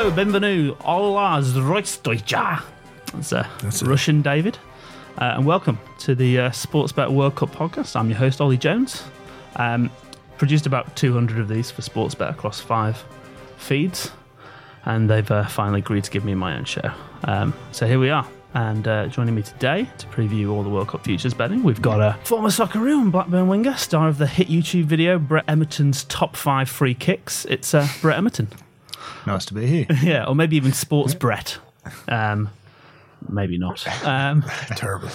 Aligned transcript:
Hello, 0.00 0.10
bienvenue, 0.10 0.74
hola, 0.76 1.42
zdravstvuyte. 1.42 2.62
That's, 3.12 3.34
uh, 3.34 3.46
That's. 3.60 3.82
Russian 3.82 4.22
David. 4.22 4.56
Uh, 5.18 5.34
and 5.36 5.44
welcome 5.44 5.78
to 5.98 6.14
the 6.14 6.38
uh, 6.38 6.50
Sportsbet 6.52 7.12
World 7.12 7.36
Cup 7.36 7.50
podcast. 7.50 7.96
I'm 7.96 8.08
your 8.08 8.16
host, 8.16 8.40
Oli 8.40 8.56
Jones. 8.56 9.02
Um, 9.56 9.90
produced 10.38 10.64
about 10.64 10.96
200 10.96 11.38
of 11.38 11.48
these 11.48 11.70
for 11.70 11.82
Sportsbet 11.82 12.30
across 12.30 12.60
five 12.60 13.04
feeds. 13.58 14.10
And 14.86 15.10
they've 15.10 15.30
uh, 15.30 15.46
finally 15.46 15.80
agreed 15.80 16.04
to 16.04 16.10
give 16.10 16.24
me 16.24 16.34
my 16.34 16.56
own 16.56 16.64
show. 16.64 16.90
Um, 17.24 17.52
so 17.70 17.86
here 17.86 17.98
we 17.98 18.08
are. 18.08 18.26
And 18.54 18.88
uh, 18.88 19.08
joining 19.08 19.34
me 19.34 19.42
today 19.42 19.86
to 19.98 20.06
preview 20.06 20.50
all 20.50 20.62
the 20.62 20.70
World 20.70 20.88
Cup 20.88 21.04
futures 21.04 21.34
betting, 21.34 21.62
we've 21.62 21.82
got 21.82 22.00
a 22.00 22.18
former 22.24 22.48
Socceroo 22.48 23.02
and 23.02 23.12
Blackburn 23.12 23.48
winger, 23.48 23.76
star 23.76 24.08
of 24.08 24.16
the 24.16 24.26
hit 24.26 24.48
YouTube 24.48 24.84
video 24.84 25.18
Brett 25.18 25.44
Emerton's 25.46 26.04
top 26.04 26.36
five 26.36 26.70
free 26.70 26.94
kicks. 26.94 27.44
It's 27.44 27.74
uh, 27.74 27.86
Brett 28.00 28.16
Emerton. 28.16 28.48
Nice 29.26 29.44
to 29.46 29.54
be 29.54 29.66
here. 29.66 29.86
Yeah, 30.02 30.24
or 30.24 30.34
maybe 30.34 30.56
even 30.56 30.72
Sports 30.72 31.14
Brett. 31.14 31.58
Um, 32.08 32.50
maybe 33.28 33.58
not. 33.58 33.86
Um, 34.04 34.42
Terrible. 34.76 35.08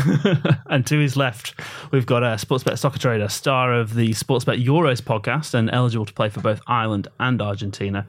and 0.66 0.86
to 0.86 0.98
his 0.98 1.16
left, 1.16 1.58
we've 1.90 2.06
got 2.06 2.22
a 2.22 2.36
Sportsbet 2.36 2.78
soccer 2.78 2.98
trader, 2.98 3.28
star 3.28 3.74
of 3.74 3.94
the 3.94 4.10
Sportsbet 4.10 4.64
Euros 4.64 5.02
podcast, 5.02 5.54
and 5.54 5.70
eligible 5.70 6.06
to 6.06 6.12
play 6.12 6.28
for 6.28 6.40
both 6.40 6.60
Ireland 6.66 7.08
and 7.20 7.40
Argentina. 7.40 8.06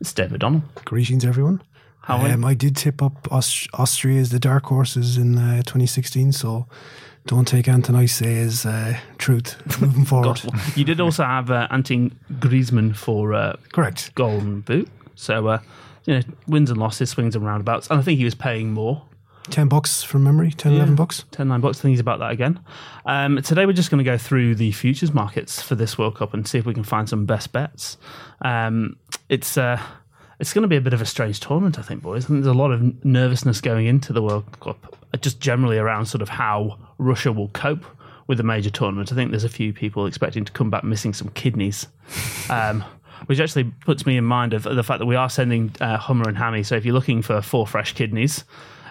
It's 0.00 0.12
David. 0.12 0.42
Greetings, 0.84 1.24
everyone. 1.24 1.62
How 2.02 2.18
are 2.18 2.28
you? 2.28 2.34
Um, 2.34 2.44
I 2.44 2.52
did 2.52 2.76
tip 2.76 3.02
up 3.02 3.26
Aust- 3.32 3.68
Austria 3.74 4.20
as 4.20 4.30
the 4.30 4.38
dark 4.38 4.66
horses 4.66 5.16
in 5.16 5.38
uh, 5.38 5.58
2016, 5.62 6.32
so 6.32 6.66
don't 7.26 7.46
take 7.46 7.68
anything 7.68 7.94
I 7.94 8.06
say 8.06 8.38
as 8.38 8.66
uh, 8.66 8.98
truth 9.18 9.56
moving 9.80 10.04
forward. 10.04 10.40
You 10.76 10.84
did 10.84 11.00
also 11.00 11.24
have 11.24 11.50
uh, 11.50 11.68
Antin 11.70 12.18
Griezmann 12.34 12.94
for 12.94 13.34
uh, 13.34 13.56
Correct. 13.72 14.14
Golden 14.14 14.60
Boot. 14.60 14.88
So, 15.14 15.46
uh, 15.46 15.58
you 16.04 16.14
know, 16.14 16.22
wins 16.46 16.70
and 16.70 16.78
losses, 16.78 17.10
swings 17.10 17.34
and 17.34 17.44
roundabouts. 17.44 17.88
And 17.88 17.98
I 17.98 18.02
think 18.02 18.18
he 18.18 18.24
was 18.24 18.34
paying 18.34 18.72
more 18.72 19.02
10 19.50 19.68
bucks 19.68 20.02
from 20.02 20.24
memory, 20.24 20.50
10, 20.50 20.72
11 20.72 20.94
bucks. 20.94 21.24
10 21.30 21.48
9 21.48 21.60
bucks. 21.60 21.78
I 21.80 21.82
think 21.82 21.92
he's 21.92 22.00
about 22.00 22.18
that 22.20 22.30
again. 22.30 22.60
Um, 23.04 23.40
today, 23.42 23.66
we're 23.66 23.72
just 23.72 23.90
going 23.90 24.02
to 24.02 24.10
go 24.10 24.16
through 24.16 24.54
the 24.54 24.72
futures 24.72 25.12
markets 25.12 25.60
for 25.60 25.74
this 25.74 25.98
World 25.98 26.16
Cup 26.16 26.32
and 26.34 26.48
see 26.48 26.58
if 26.58 26.64
we 26.64 26.74
can 26.74 26.84
find 26.84 27.08
some 27.08 27.26
best 27.26 27.52
bets. 27.52 27.98
Um, 28.42 28.96
it's 29.28 29.58
uh, 29.58 29.80
it's 30.40 30.52
going 30.52 30.62
to 30.62 30.68
be 30.68 30.76
a 30.76 30.80
bit 30.80 30.94
of 30.94 31.00
a 31.00 31.06
strange 31.06 31.40
tournament, 31.40 31.78
I 31.78 31.82
think, 31.82 32.02
boys. 32.02 32.24
I 32.24 32.28
think 32.28 32.42
there's 32.42 32.54
a 32.54 32.58
lot 32.58 32.70
of 32.70 33.04
nervousness 33.04 33.60
going 33.60 33.86
into 33.86 34.12
the 34.12 34.22
World 34.22 34.44
Cup, 34.60 34.96
uh, 35.12 35.18
just 35.18 35.40
generally 35.40 35.78
around 35.78 36.06
sort 36.06 36.22
of 36.22 36.30
how 36.30 36.78
Russia 37.04 37.32
will 37.32 37.48
cope 37.48 37.84
with 38.26 38.40
a 38.40 38.42
major 38.42 38.70
tournament. 38.70 39.12
I 39.12 39.14
think 39.14 39.30
there's 39.30 39.44
a 39.44 39.48
few 39.48 39.72
people 39.72 40.06
expecting 40.06 40.44
to 40.44 40.52
come 40.52 40.70
back 40.70 40.84
missing 40.84 41.12
some 41.12 41.28
kidneys. 41.30 41.86
Um, 42.50 42.84
which 43.26 43.40
actually 43.40 43.64
puts 43.64 44.04
me 44.04 44.18
in 44.18 44.24
mind 44.24 44.52
of 44.52 44.64
the 44.64 44.82
fact 44.82 44.98
that 44.98 45.06
we 45.06 45.16
are 45.16 45.30
sending 45.30 45.72
uh, 45.80 45.96
Hummer 45.96 46.28
and 46.28 46.36
Hammy. 46.36 46.62
So 46.62 46.74
if 46.74 46.84
you're 46.84 46.94
looking 46.94 47.22
for 47.22 47.40
four 47.40 47.66
fresh 47.66 47.94
kidneys, 47.94 48.44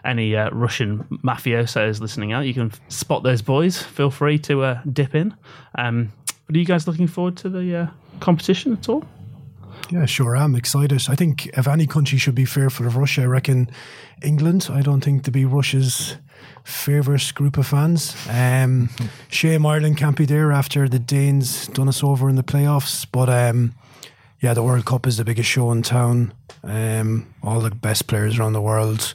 any 0.04 0.36
uh, 0.36 0.50
Russian 0.50 1.04
mafiosos 1.24 2.02
listening 2.02 2.34
out, 2.34 2.46
you 2.46 2.54
can 2.54 2.72
spot 2.90 3.22
those 3.22 3.42
boys. 3.42 3.82
Feel 3.82 4.10
free 4.10 4.40
to 4.40 4.64
uh, 4.64 4.82
dip 4.92 5.14
in. 5.14 5.36
Um, 5.76 6.12
but 6.48 6.56
are 6.56 6.60
you 6.60 6.66
guys 6.66 6.88
looking 6.88 7.08
forward 7.08 7.38
to 7.38 7.50
the 7.50 7.76
uh, 7.76 7.88
competition 8.20 8.74
at 8.74 8.90
all? 8.90 9.06
Yeah, 9.90 10.06
sure 10.06 10.36
I'm 10.36 10.56
excited. 10.56 11.06
I 11.10 11.16
think 11.16 11.48
if 11.48 11.68
any 11.68 11.88
country 11.88 12.18
should 12.18 12.36
be 12.36 12.46
fearful 12.46 12.88
of 12.88 12.96
Russia, 12.96 13.24
I 13.24 13.26
reckon 13.26 13.70
England. 14.22 14.70
I 14.72 14.82
don't 14.82 15.02
think 15.02 15.24
to 15.24 15.32
be 15.32 15.46
Russia's 15.46 16.18
favourite 16.64 17.32
group 17.36 17.58
of 17.58 17.68
fans. 17.68 18.16
Um, 18.30 18.90
shame 19.30 19.66
Ireland 19.66 19.98
can't 19.98 20.16
be 20.16 20.26
there 20.26 20.52
after 20.52 20.88
the 20.88 21.00
Danes 21.00 21.68
done 21.68 21.90
us 21.90 22.04
over 22.04 22.30
in 22.30 22.36
the 22.36 22.44
playoffs. 22.44 23.06
But 23.12 23.30
um, 23.30 23.76
yeah, 24.40 24.54
the 24.54 24.64
World 24.64 24.86
Cup 24.86 25.06
is 25.06 25.18
the 25.18 25.26
biggest 25.26 25.50
show 25.50 25.72
in 25.72 25.84
town. 25.84 26.34
Um, 26.64 27.34
all 27.44 27.60
the 27.60 27.72
best 27.72 28.08
players 28.08 28.40
around 28.40 28.54
the 28.54 28.62
world. 28.62 29.14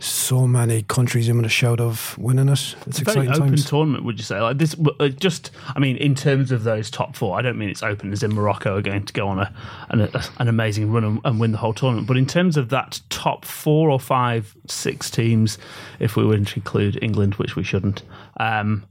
So 0.00 0.46
many 0.46 0.82
countries 0.82 1.28
in 1.28 1.36
with 1.38 1.46
a 1.46 1.48
shout 1.48 1.80
of 1.80 2.16
winning 2.18 2.48
it. 2.48 2.76
It's, 2.86 3.00
Very 3.00 3.26
exciting 3.26 3.30
open 3.30 3.48
times. 3.48 3.64
tournament, 3.64 4.04
would 4.04 4.16
you 4.18 4.24
say? 4.24 4.40
Like 4.40 4.58
this, 4.58 4.76
uh, 5.00 5.08
just 5.08 5.50
I 5.74 5.80
mean, 5.80 5.96
in 5.96 6.14
terms 6.14 6.52
of 6.52 6.62
those 6.62 6.88
top 6.88 7.16
four, 7.16 7.36
I 7.36 7.42
don't 7.42 7.58
mean 7.58 7.68
it's 7.68 7.82
open 7.82 8.12
as 8.12 8.22
in 8.22 8.32
Morocco 8.32 8.76
are 8.76 8.82
going 8.82 9.04
to 9.06 9.12
go 9.12 9.26
on 9.26 9.40
a 9.40 9.52
an, 9.88 10.02
a, 10.02 10.24
an 10.38 10.46
amazing 10.46 10.92
run 10.92 11.02
and, 11.02 11.20
and 11.24 11.40
win 11.40 11.50
the 11.50 11.58
whole 11.58 11.74
tournament. 11.74 12.06
But 12.06 12.16
in 12.16 12.26
terms 12.26 12.56
of 12.56 12.68
that 12.68 13.00
top 13.10 13.44
four 13.44 13.90
or 13.90 13.98
five, 13.98 14.56
six 14.68 15.10
teams, 15.10 15.58
if 15.98 16.14
we 16.14 16.24
were 16.24 16.38
to 16.38 16.56
include 16.56 17.02
England, 17.02 17.34
which 17.34 17.56
we 17.56 17.64
shouldn't, 17.64 18.02
um, 18.38 18.86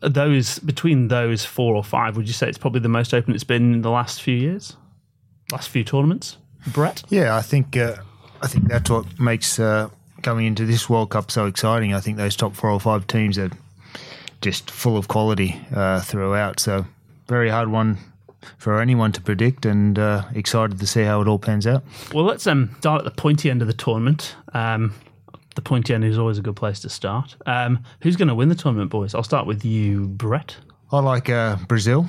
those 0.00 0.58
between 0.58 1.08
those 1.08 1.46
four 1.46 1.74
or 1.74 1.82
five, 1.82 2.16
would 2.16 2.26
you 2.26 2.34
say 2.34 2.48
it's 2.48 2.58
probably 2.58 2.80
the 2.80 2.88
most 2.88 3.14
open 3.14 3.34
it's 3.34 3.42
been 3.42 3.72
in 3.72 3.80
the 3.80 3.90
last 3.90 4.20
few 4.20 4.36
years, 4.36 4.76
last 5.50 5.70
few 5.70 5.82
tournaments? 5.82 6.36
Brett, 6.66 7.02
Yeah, 7.08 7.34
I 7.34 7.42
think 7.42 7.76
uh, 7.76 7.96
I 8.42 8.48
think 8.48 8.68
that's 8.68 8.90
what 8.90 9.18
makes 9.18 9.58
uh, 9.58 9.88
coming 10.22 10.46
into 10.46 10.64
this 10.64 10.88
World 10.88 11.10
Cup 11.10 11.30
so 11.30 11.46
exciting. 11.46 11.94
I 11.94 12.00
think 12.00 12.16
those 12.16 12.36
top 12.36 12.54
four 12.54 12.70
or 12.70 12.80
five 12.80 13.06
teams 13.06 13.38
are 13.38 13.50
just 14.40 14.70
full 14.70 14.96
of 14.96 15.08
quality 15.08 15.60
uh, 15.74 16.00
throughout. 16.00 16.60
So 16.60 16.86
very 17.28 17.48
hard 17.48 17.68
one 17.68 17.98
for 18.58 18.80
anyone 18.80 19.12
to 19.12 19.20
predict, 19.20 19.66
and 19.66 19.98
uh, 19.98 20.24
excited 20.34 20.78
to 20.80 20.86
see 20.86 21.02
how 21.02 21.20
it 21.20 21.28
all 21.28 21.38
pans 21.38 21.66
out. 21.66 21.84
Well, 22.12 22.24
let's 22.24 22.46
um, 22.46 22.74
start 22.78 23.00
at 23.00 23.04
the 23.04 23.22
pointy 23.22 23.50
end 23.50 23.62
of 23.62 23.68
the 23.68 23.74
tournament. 23.74 24.34
Um, 24.52 24.94
the 25.54 25.62
pointy 25.62 25.94
end 25.94 26.04
is 26.04 26.18
always 26.18 26.38
a 26.38 26.42
good 26.42 26.56
place 26.56 26.80
to 26.80 26.88
start. 26.88 27.36
Um, 27.46 27.84
who's 28.00 28.16
going 28.16 28.28
to 28.28 28.34
win 28.34 28.48
the 28.48 28.54
tournament, 28.54 28.90
boys? 28.90 29.14
I'll 29.14 29.22
start 29.22 29.46
with 29.46 29.64
you, 29.64 30.06
Brett. 30.08 30.56
I 30.90 31.00
like 31.00 31.28
uh, 31.28 31.56
Brazil. 31.68 32.06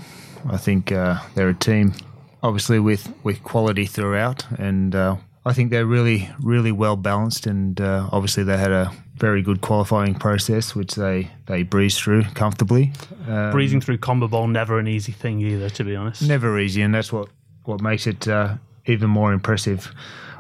I 0.50 0.58
think 0.58 0.92
uh, 0.92 1.20
they're 1.36 1.50
a 1.50 1.54
team, 1.54 1.94
obviously 2.42 2.80
with 2.80 3.14
with 3.24 3.44
quality 3.44 3.86
throughout, 3.86 4.46
and 4.60 4.94
uh, 4.96 5.18
I 5.46 5.54
think 5.54 5.72
they're 5.72 5.86
really 5.86 6.30
really 6.42 6.72
well 6.72 6.96
balanced. 6.96 7.48
And 7.48 7.80
uh, 7.80 8.10
obviously 8.12 8.44
they 8.44 8.58
had 8.58 8.72
a 8.72 8.92
very 9.16 9.42
good 9.42 9.62
qualifying 9.62 10.16
process, 10.16 10.76
which 10.76 10.96
they 10.96 11.30
they 11.46 11.64
breezed 11.64 12.00
through 12.00 12.24
comfortably. 12.34 12.92
Um, 13.28 13.52
Breezing 13.52 13.82
through 13.82 14.00
CONMEBOL, 14.00 14.52
never 14.52 14.80
an 14.80 14.88
easy 14.88 15.12
thing 15.12 15.42
either, 15.42 15.70
to 15.70 15.84
be 15.84 15.96
honest. 15.96 16.22
never 16.22 16.60
easy, 16.60 16.82
and 16.82 16.94
that's 16.94 17.12
what 17.12 17.30
what 17.66 17.82
makes 17.82 18.08
it 18.08 18.28
uh, 18.28 18.56
even 18.86 19.10
more 19.10 19.32
impressive. 19.34 19.94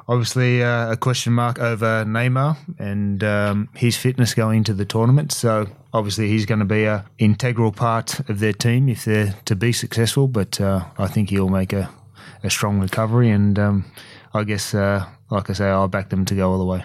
Obviously, 0.05 0.61
uh, 0.61 0.91
a 0.91 0.97
question 0.97 1.31
mark 1.31 1.59
over 1.59 2.03
Neymar 2.03 2.57
and 2.77 3.23
um, 3.23 3.69
his 3.73 3.95
fitness 3.95 4.33
going 4.33 4.57
into 4.57 4.73
the 4.73 4.83
tournament. 4.83 5.31
So 5.31 5.67
obviously, 5.93 6.27
he's 6.27 6.45
going 6.45 6.59
to 6.59 6.65
be 6.65 6.83
a 6.83 7.05
integral 7.19 7.71
part 7.71 8.19
of 8.29 8.39
their 8.39 8.51
team 8.51 8.89
if 8.89 9.05
they're 9.05 9.33
to 9.45 9.55
be 9.55 9.71
successful. 9.71 10.27
But 10.27 10.59
uh, 10.59 10.83
I 10.97 11.07
think 11.07 11.29
he'll 11.29 11.47
make 11.47 11.71
a, 11.71 11.89
a 12.43 12.49
strong 12.49 12.81
recovery, 12.81 13.29
and 13.29 13.57
um, 13.57 13.85
I 14.33 14.43
guess, 14.43 14.73
uh, 14.73 15.05
like 15.29 15.49
I 15.49 15.53
say, 15.53 15.65
I'll 15.67 15.87
back 15.87 16.09
them 16.09 16.25
to 16.25 16.35
go 16.35 16.51
all 16.51 16.57
the 16.57 16.65
way. 16.65 16.83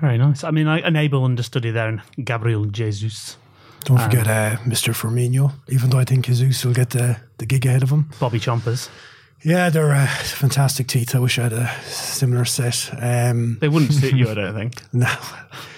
Very 0.00 0.18
nice. 0.18 0.44
I 0.44 0.50
mean, 0.50 0.66
I, 0.66 0.80
an 0.80 0.96
able 0.96 1.24
understudy 1.24 1.70
there, 1.70 1.88
and 1.88 2.02
Gabriel 2.24 2.64
Jesus, 2.66 3.36
Don't 3.84 4.00
forget 4.00 4.26
uh, 4.26 4.56
Mr. 4.64 4.92
Firmino, 4.94 5.52
even 5.68 5.90
though 5.90 5.98
I 5.98 6.04
think 6.04 6.26
Jesus 6.26 6.64
will 6.64 6.74
get 6.74 6.90
the, 6.90 7.16
the 7.38 7.46
gig 7.46 7.66
ahead 7.66 7.82
of 7.82 7.90
him. 7.90 8.10
Bobby 8.20 8.38
Chompers. 8.38 8.88
Yeah, 9.42 9.68
they're 9.68 9.92
uh, 9.92 10.06
fantastic 10.06 10.86
teeth. 10.86 11.14
I 11.14 11.18
wish 11.18 11.38
I 11.38 11.42
had 11.44 11.52
a 11.52 11.70
similar 11.84 12.46
set. 12.46 12.90
Um, 12.98 13.58
They 13.60 13.68
wouldn't 13.68 13.92
suit 14.00 14.14
you, 14.14 14.30
I 14.30 14.34
don't 14.34 14.54
think. 14.54 14.74
no, 14.94 15.14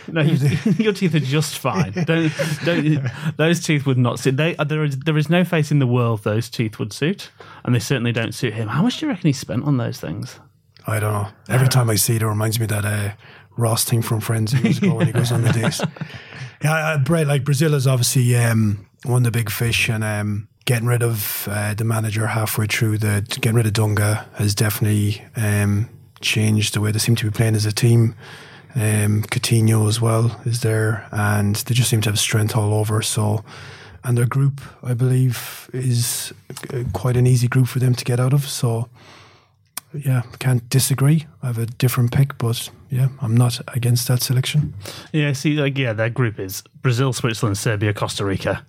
No, 0.08 0.20
you, 0.20 0.56
your 0.78 0.92
teeth 0.92 1.14
are 1.16 1.20
just 1.20 1.58
fine. 1.58 1.92
Don't, 1.92 2.32
don't, 2.64 3.10
those 3.36 3.60
teeth 3.64 3.84
would 3.84 3.98
not 3.98 4.20
suit. 4.20 4.36
They, 4.36 4.54
there, 4.54 4.84
is, 4.84 4.98
there 5.00 5.18
is 5.18 5.28
no 5.28 5.44
face 5.44 5.72
in 5.72 5.80
the 5.80 5.86
world 5.86 6.22
those 6.22 6.48
teeth 6.48 6.78
would 6.78 6.92
suit, 6.92 7.30
and 7.64 7.74
they 7.74 7.80
certainly 7.80 8.12
don't 8.12 8.32
suit 8.34 8.54
him. 8.54 8.68
How 8.68 8.82
much 8.82 8.98
do 8.98 9.06
you 9.06 9.10
reckon 9.10 9.26
he 9.26 9.32
spent 9.32 9.64
on 9.64 9.78
those 9.78 9.98
things? 10.00 10.38
I 10.86 11.00
don't 11.00 11.12
know. 11.12 11.28
Every 11.48 11.68
time 11.68 11.90
I 11.90 11.96
see 11.96 12.16
it, 12.16 12.22
it 12.22 12.26
reminds 12.26 12.58
me 12.58 12.64
of 12.64 12.70
that 12.70 12.84
uh, 12.84 13.12
Ross 13.56 13.84
thing 13.84 14.02
from 14.02 14.20
Friends 14.20 14.52
years 14.54 14.78
ago 14.78 14.94
when 14.94 15.06
he 15.06 15.12
goes 15.12 15.32
on 15.32 15.42
the 15.42 15.52
dates. 15.52 15.80
Yeah, 16.62 16.98
uh, 17.06 17.24
like 17.26 17.44
Brazil 17.44 17.74
is 17.74 17.86
obviously 17.86 18.34
um, 18.34 18.86
one 19.04 19.18
of 19.18 19.24
the 19.24 19.30
big 19.30 19.50
fish, 19.50 19.90
and 19.90 20.02
um, 20.02 20.48
getting 20.64 20.88
rid 20.88 21.02
of 21.02 21.46
uh, 21.50 21.74
the 21.74 21.84
manager 21.84 22.26
halfway 22.26 22.66
through 22.66 22.98
the 22.98 23.24
getting 23.28 23.54
rid 23.54 23.66
of 23.66 23.72
Dunga 23.72 24.26
has 24.36 24.54
definitely 24.54 25.22
um, 25.36 25.88
changed 26.20 26.74
the 26.74 26.80
way 26.80 26.90
they 26.92 26.98
seem 26.98 27.14
to 27.16 27.24
be 27.26 27.30
playing 27.30 27.54
as 27.54 27.66
a 27.66 27.72
team. 27.72 28.14
Um, 28.74 29.22
Coutinho 29.22 29.88
as 29.88 30.00
well 30.00 30.40
is 30.44 30.60
there, 30.60 31.06
and 31.12 31.56
they 31.56 31.74
just 31.74 31.88
seem 31.88 32.00
to 32.02 32.10
have 32.10 32.18
strength 32.18 32.56
all 32.56 32.74
over. 32.74 33.00
So, 33.00 33.44
and 34.04 34.18
their 34.18 34.26
group, 34.26 34.60
I 34.82 34.92
believe, 34.94 35.70
is 35.72 36.32
uh, 36.72 36.84
quite 36.92 37.16
an 37.16 37.26
easy 37.26 37.48
group 37.48 37.68
for 37.68 37.78
them 37.78 37.94
to 37.94 38.04
get 38.04 38.20
out 38.20 38.32
of. 38.34 38.46
So, 38.48 38.88
yeah, 40.04 40.22
can't 40.38 40.68
disagree. 40.70 41.26
I 41.42 41.46
have 41.48 41.58
a 41.58 41.66
different 41.66 42.12
pick, 42.12 42.36
but 42.38 42.70
yeah, 42.90 43.08
I'm 43.20 43.36
not 43.36 43.60
against 43.74 44.08
that 44.08 44.22
selection. 44.22 44.74
Yeah, 45.12 45.32
see, 45.32 45.54
like, 45.54 45.76
yeah, 45.78 45.92
their 45.92 46.10
group 46.10 46.38
is 46.38 46.62
Brazil, 46.82 47.12
Switzerland, 47.12 47.58
Serbia, 47.58 47.92
Costa 47.92 48.24
Rica. 48.24 48.64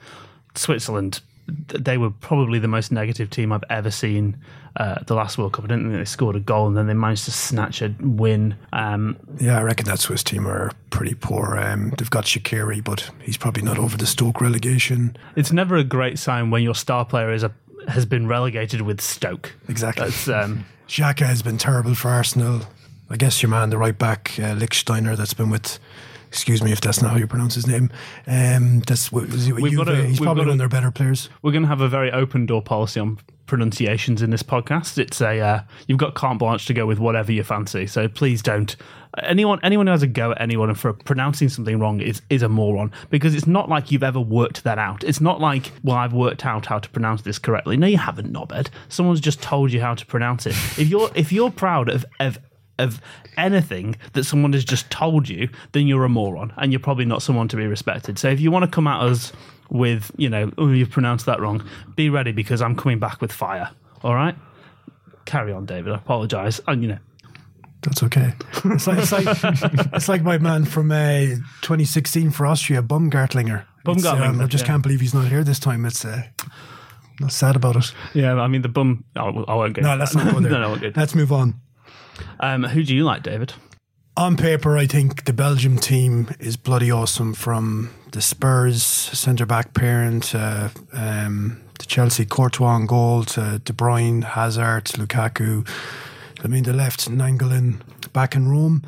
Switzerland, 0.56 1.22
they 1.48 1.98
were 1.98 2.10
probably 2.10 2.60
the 2.60 2.68
most 2.68 2.92
negative 2.92 3.30
team 3.30 3.52
I've 3.52 3.64
ever 3.70 3.92
seen 3.92 4.38
uh, 4.76 5.02
the 5.08 5.16
last 5.16 5.38
World 5.38 5.54
Cup. 5.54 5.66
I 5.66 5.68
didn't 5.70 5.86
think 5.86 5.98
they 5.98 6.06
scored 6.06 6.36
a 6.36 6.40
goal, 6.40 6.68
and 6.68 6.78
then 6.78 6.88
they 6.88 6.94
managed 6.94 7.26
to 7.26 7.32
snatch 7.32 7.82
a 7.82 7.94
win. 8.00 8.56
Um, 8.74 9.18
Yeah, 9.40 9.58
I 9.58 9.64
reckon 9.64 9.86
that 9.88 10.00
Swiss 10.00 10.24
team 10.24 10.48
are 10.48 10.72
pretty 10.90 11.16
poor. 11.16 11.58
Um, 11.58 11.94
they've 11.98 12.10
got 12.10 12.26
Shaqiri, 12.26 12.84
but 12.84 13.10
he's 13.22 13.38
probably 13.38 13.64
not 13.64 13.80
over 13.80 13.98
the 13.98 14.06
Stoke 14.06 14.40
relegation. 14.42 15.16
it's 15.36 15.52
never 15.52 15.78
a 15.78 15.84
great 15.84 16.20
sign 16.20 16.52
when 16.52 16.64
your 16.64 16.76
star 16.76 17.06
player 17.06 17.32
is 17.32 17.44
a 17.44 17.52
has 17.88 18.06
been 18.06 18.28
relegated 18.28 18.82
with 18.82 19.02
Stoke. 19.02 19.54
Exactly. 19.68 20.06
That's 20.06 20.28
um, 20.28 20.66
Xhaka 20.88 21.26
has 21.26 21.42
been 21.42 21.58
terrible 21.58 21.96
for 21.96 22.10
Arsenal. 22.10 22.62
I 23.10 23.16
guess 23.18 23.42
your 23.42 23.50
man, 23.50 23.70
the 23.70 23.78
right 23.78 23.98
back, 23.98 24.34
uh, 24.38 24.56
Lichtsteiner, 24.56 25.16
that's 25.16 25.34
been 25.34 25.50
with. 25.50 25.80
Excuse 26.30 26.62
me 26.62 26.74
if 26.74 26.82
that's 26.82 27.02
not 27.02 27.12
how 27.12 27.18
you 27.18 27.26
pronounce 27.26 27.56
his 27.56 27.66
name. 27.68 27.90
Um, 28.28 28.82
that's 28.82 29.14
what 29.14 29.30
with 29.30 29.50
We've 29.50 29.78
got 29.78 29.88
a- 29.88 29.96
He's 30.06 30.20
we've 30.20 30.28
probably 30.28 30.42
one 30.42 30.50
of 30.52 30.58
their 30.58 30.68
better 30.68 30.92
players. 30.92 31.30
We're 31.42 31.54
going 31.54 31.62
to 31.62 31.70
have 31.70 31.80
a 31.80 31.88
very 31.88 32.12
open 32.12 32.46
door 32.46 32.62
policy 32.62 33.00
on 33.00 33.18
pronunciations 33.48 34.22
in 34.22 34.30
this 34.30 34.44
podcast. 34.44 34.98
It's 34.98 35.22
a 35.22 35.40
uh, 35.40 35.62
you've 35.88 35.98
got 35.98 36.14
carte 36.14 36.40
blanche 36.40 36.66
to 36.68 36.74
go 36.74 36.86
with 36.86 37.00
whatever 37.00 37.32
you 37.32 37.44
fancy. 37.44 37.88
So 37.88 38.08
please 38.08 38.42
don't 38.42 38.76
anyone 39.24 39.60
anyone 39.64 39.88
who 39.88 39.92
has 39.92 40.04
a 40.04 40.08
go 40.08 40.32
at 40.32 40.42
anyone 40.42 40.74
for 40.76 40.94
pronouncing 40.94 41.50
something 41.50 41.80
wrong 41.80 42.02
is 42.02 42.22
is 42.30 42.44
a 42.44 42.50
moron 42.50 42.92
because 43.10 43.34
it's 43.34 43.48
not 43.48 43.70
like 43.70 43.92
you've 43.92 44.04
ever 44.04 44.20
worked 44.20 44.64
that 44.64 44.78
out. 44.78 45.04
It's 45.04 45.22
not 45.22 45.40
like 45.40 45.72
well 45.84 45.98
I've 45.98 46.14
worked 46.14 46.46
out 46.46 46.66
how 46.66 46.80
to 46.80 46.90
pronounce 46.90 47.22
this 47.24 47.40
correctly. 47.40 47.78
No, 47.78 47.88
you 47.88 47.98
haven't, 47.98 48.32
knobhead. 48.32 48.70
Someone's 48.90 49.22
just 49.22 49.42
told 49.42 49.72
you 49.72 49.82
how 49.82 49.96
to 49.96 50.06
pronounce 50.06 50.46
it. 50.46 50.56
If 50.78 50.88
you're 50.90 51.10
if 51.16 51.32
you're 51.32 51.52
proud 51.52 51.90
of 51.90 52.06
of 52.20 52.38
of 52.80 53.02
anything 53.38 53.96
that 54.14 54.24
someone 54.24 54.54
has 54.54 54.64
just 54.64 54.90
told 54.92 55.28
you, 55.28 55.50
then 55.72 55.88
you're 55.88 56.04
a 56.04 56.10
moron 56.10 56.54
and 56.58 56.72
you're 56.72 56.80
probably 56.80 57.06
not 57.06 57.24
someone 57.24 57.48
to 57.48 57.56
be 57.56 57.66
respected. 57.66 58.20
So 58.20 58.30
if 58.30 58.40
you 58.40 58.52
want 58.52 58.66
to 58.66 58.72
come 58.72 58.88
at 58.88 59.02
us 59.02 59.34
with, 59.70 60.12
you 60.18 60.30
know, 60.30 60.52
oh, 60.58 60.70
you've 60.70 60.90
pronounced 60.92 61.26
that 61.26 61.40
wrong, 61.40 61.64
be 61.96 62.10
ready 62.10 62.32
because 62.32 62.62
I'm 62.62 62.76
coming 62.76 63.00
back 63.00 63.22
with 63.22 63.32
fire. 63.32 63.70
All 64.04 64.16
right? 64.16 64.36
Carry 65.26 65.52
on, 65.52 65.66
David. 65.66 65.92
I 65.94 65.96
apologize. 65.98 66.62
And, 66.68 66.82
you 66.82 66.90
know, 66.90 67.00
That's 67.82 68.04
okay. 68.04 68.34
It's 68.66 68.88
like, 68.88 69.00
it's 69.00 69.12
like, 69.12 69.28
it's 69.94 70.10
like 70.10 70.24
my 70.24 70.38
man 70.38 70.66
from 70.66 70.92
uh, 70.92 71.36
2016 71.62 72.32
for 72.32 72.46
Austria, 72.46 72.82
Baumgartlinger. 72.82 73.66
It's, 73.88 74.06
um, 74.06 74.42
I 74.42 74.48
just 74.48 74.64
yeah. 74.64 74.68
can't 74.68 74.84
believe 74.84 75.00
he's 75.00 75.14
not 75.14 75.28
here 75.28 75.44
this 75.44 75.60
time. 75.60 75.86
It's 75.86 76.04
uh, 76.04 76.24
not 77.22 77.32
sad 77.32 77.56
about 77.56 77.78
it. 77.78 77.94
yeah, 78.14 78.34
I 78.36 78.48
mean, 78.48 78.62
the 78.62 78.70
bum, 78.70 79.06
I 79.16 79.24
won't 79.30 79.48
I 79.50 79.56
won't 79.56 79.74
go. 79.74 79.82
No, 79.82 79.96
let's 79.96 80.14
not 80.14 80.34
go 80.34 80.40
there. 80.42 80.52
no, 80.52 80.76
no. 80.76 80.92
Let's 80.96 81.16
move 81.16 81.32
on. 81.32 81.60
Um, 82.40 82.64
who 82.64 82.84
do 82.84 82.94
you 82.96 83.06
like, 83.06 83.24
David? 83.24 83.54
On 84.18 84.36
paper, 84.36 84.76
I 84.76 84.88
think 84.88 85.26
the 85.26 85.32
Belgium 85.32 85.78
team 85.78 86.32
is 86.40 86.58
bloody 86.58 86.92
awesome 86.92 87.36
from 87.36 87.92
the 88.14 88.22
Spurs 88.22 88.82
centre 88.82 89.46
back 89.46 89.76
parent, 89.76 90.34
uh, 90.34 90.70
um, 90.92 91.62
the 91.78 91.86
Chelsea 91.86 92.26
Courtois 92.26 92.66
on 92.66 92.88
goal 92.88 93.26
to 93.26 93.62
De 93.64 93.74
Bruyne, 93.74 94.24
Hazard, 94.24 94.86
Lukaku. 94.86 95.70
I 96.44 96.48
mean, 96.48 96.64
the 96.64 96.74
left 96.74 97.08
Nainggolan 97.08 97.82
back 98.12 98.34
in 98.34 98.50
Rome. 98.50 98.82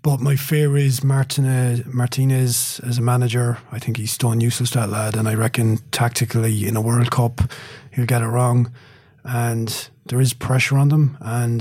But 0.00 0.20
my 0.20 0.34
fear 0.34 0.78
is 0.78 1.04
Martinez, 1.04 1.84
Martinez 1.84 2.80
as 2.80 2.96
a 2.96 3.02
manager. 3.02 3.58
I 3.70 3.78
think 3.78 3.98
he's 3.98 4.12
stone 4.12 4.40
useless, 4.40 4.70
that 4.70 4.88
lad. 4.88 5.14
And 5.14 5.28
I 5.28 5.34
reckon 5.34 5.80
tactically 5.92 6.66
in 6.66 6.74
a 6.74 6.80
World 6.80 7.10
Cup, 7.10 7.42
he'll 7.90 8.06
get 8.06 8.22
it 8.22 8.28
wrong. 8.28 8.72
And 9.24 9.90
there 10.06 10.22
is 10.22 10.32
pressure 10.32 10.78
on 10.78 10.88
them. 10.88 11.18
And 11.20 11.60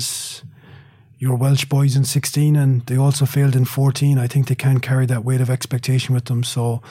your 1.19 1.35
Welsh 1.35 1.65
boys 1.65 1.95
in 1.95 2.03
16 2.03 2.55
and 2.55 2.85
they 2.85 2.97
also 2.97 3.25
failed 3.25 3.55
in 3.55 3.65
14. 3.65 4.17
I 4.17 4.27
think 4.27 4.47
they 4.47 4.55
can 4.55 4.79
carry 4.79 5.05
that 5.05 5.23
weight 5.23 5.41
of 5.41 5.49
expectation 5.49 6.13
with 6.13 6.25
them. 6.25 6.43
So, 6.43 6.81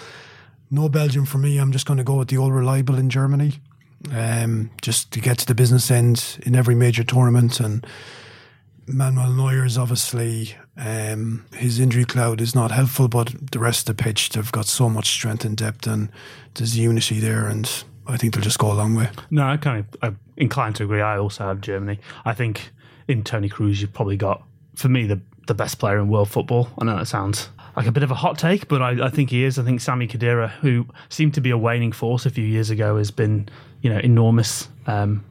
no 0.71 0.89
Belgium 0.89 1.27
for 1.27 1.39
me. 1.39 1.59
I'm 1.59 1.71
just 1.71 1.87
going 1.87 1.99
to 1.99 2.05
go 2.05 2.17
with 2.17 2.29
the 2.29 2.39
old 2.39 2.55
reliable 2.55 2.97
in 2.97 3.11
Germany. 3.11 3.61
Um, 4.11 4.71
just 4.81 5.13
to 5.13 5.21
get 5.21 5.39
to 5.39 5.47
the 5.47 5.55
business 5.55 5.89
end 5.91 6.39
in 6.45 6.57
every 6.57 6.75
major 6.75 7.05
tournament. 7.05 7.61
And 7.61 7.87
Manuel 8.87 9.33
Neuer 9.33 9.65
is 9.65 9.79
obviously, 9.79 10.57
um, 10.77 11.45
his 11.55 11.79
injury 11.79 12.05
cloud 12.05 12.41
is 12.41 12.53
not 12.53 12.73
helpful, 12.73 13.07
but 13.07 13.53
the 13.53 13.61
rest 13.61 13.89
of 13.89 13.97
the 13.97 14.03
pitch, 14.03 14.31
they've 14.31 14.51
got 14.51 14.67
so 14.67 14.89
much 14.89 15.11
strength 15.11 15.45
and 15.45 15.57
depth 15.57 15.87
and 15.87 16.09
there's 16.55 16.77
unity 16.77 17.21
there. 17.21 17.47
And 17.47 17.71
I 18.07 18.17
think 18.17 18.35
they'll 18.35 18.43
just 18.43 18.59
go 18.59 18.73
a 18.73 18.75
long 18.75 18.95
way. 18.95 19.11
No, 19.31 19.47
I 19.47 19.57
kind 19.57 19.81
of 19.81 19.97
I'm 20.03 20.19
inclined 20.37 20.77
to 20.77 20.85
agree. 20.85 21.01
I 21.01 21.19
also 21.19 21.47
have 21.47 21.61
Germany. 21.61 22.01
I 22.25 22.35
think 22.35 22.73
in 23.09 23.25
Toni 23.25 23.49
Kroos, 23.49 23.81
you've 23.81 23.93
probably 23.93 24.17
got, 24.17 24.43
for 24.75 24.89
me, 24.89 25.07
the 25.07 25.21
the 25.47 25.55
best 25.55 25.79
player 25.79 25.99
in 25.99 26.09
world 26.09 26.31
football. 26.31 26.69
I 26.79 26.85
know 26.85 26.97
that 26.97 27.07
sounds 27.07 27.49
like 27.77 27.87
a 27.87 27.93
bit 27.93 28.03
of 28.03 28.11
a 28.11 28.15
hot 28.15 28.39
take, 28.39 28.69
but 28.69 28.83
I, 28.83 29.07
I 29.07 29.11
think 29.11 29.31
he 29.31 29.45
is. 29.45 29.59
I 29.59 29.65
think 29.65 29.81
Sami 29.81 30.07
Khedira, 30.07 30.51
who 30.51 30.87
seemed 31.09 31.35
to 31.35 31.41
be 31.41 31.51
a 31.51 31.59
waning 31.59 31.93
force 31.93 32.27
a 32.27 32.31
few 32.31 32.45
years 32.45 32.71
ago, 32.71 32.97
has 32.97 33.11
been 33.11 33.49
you 33.81 33.91
know 33.91 33.99
enormous 33.99 34.69
um, 34.87 35.25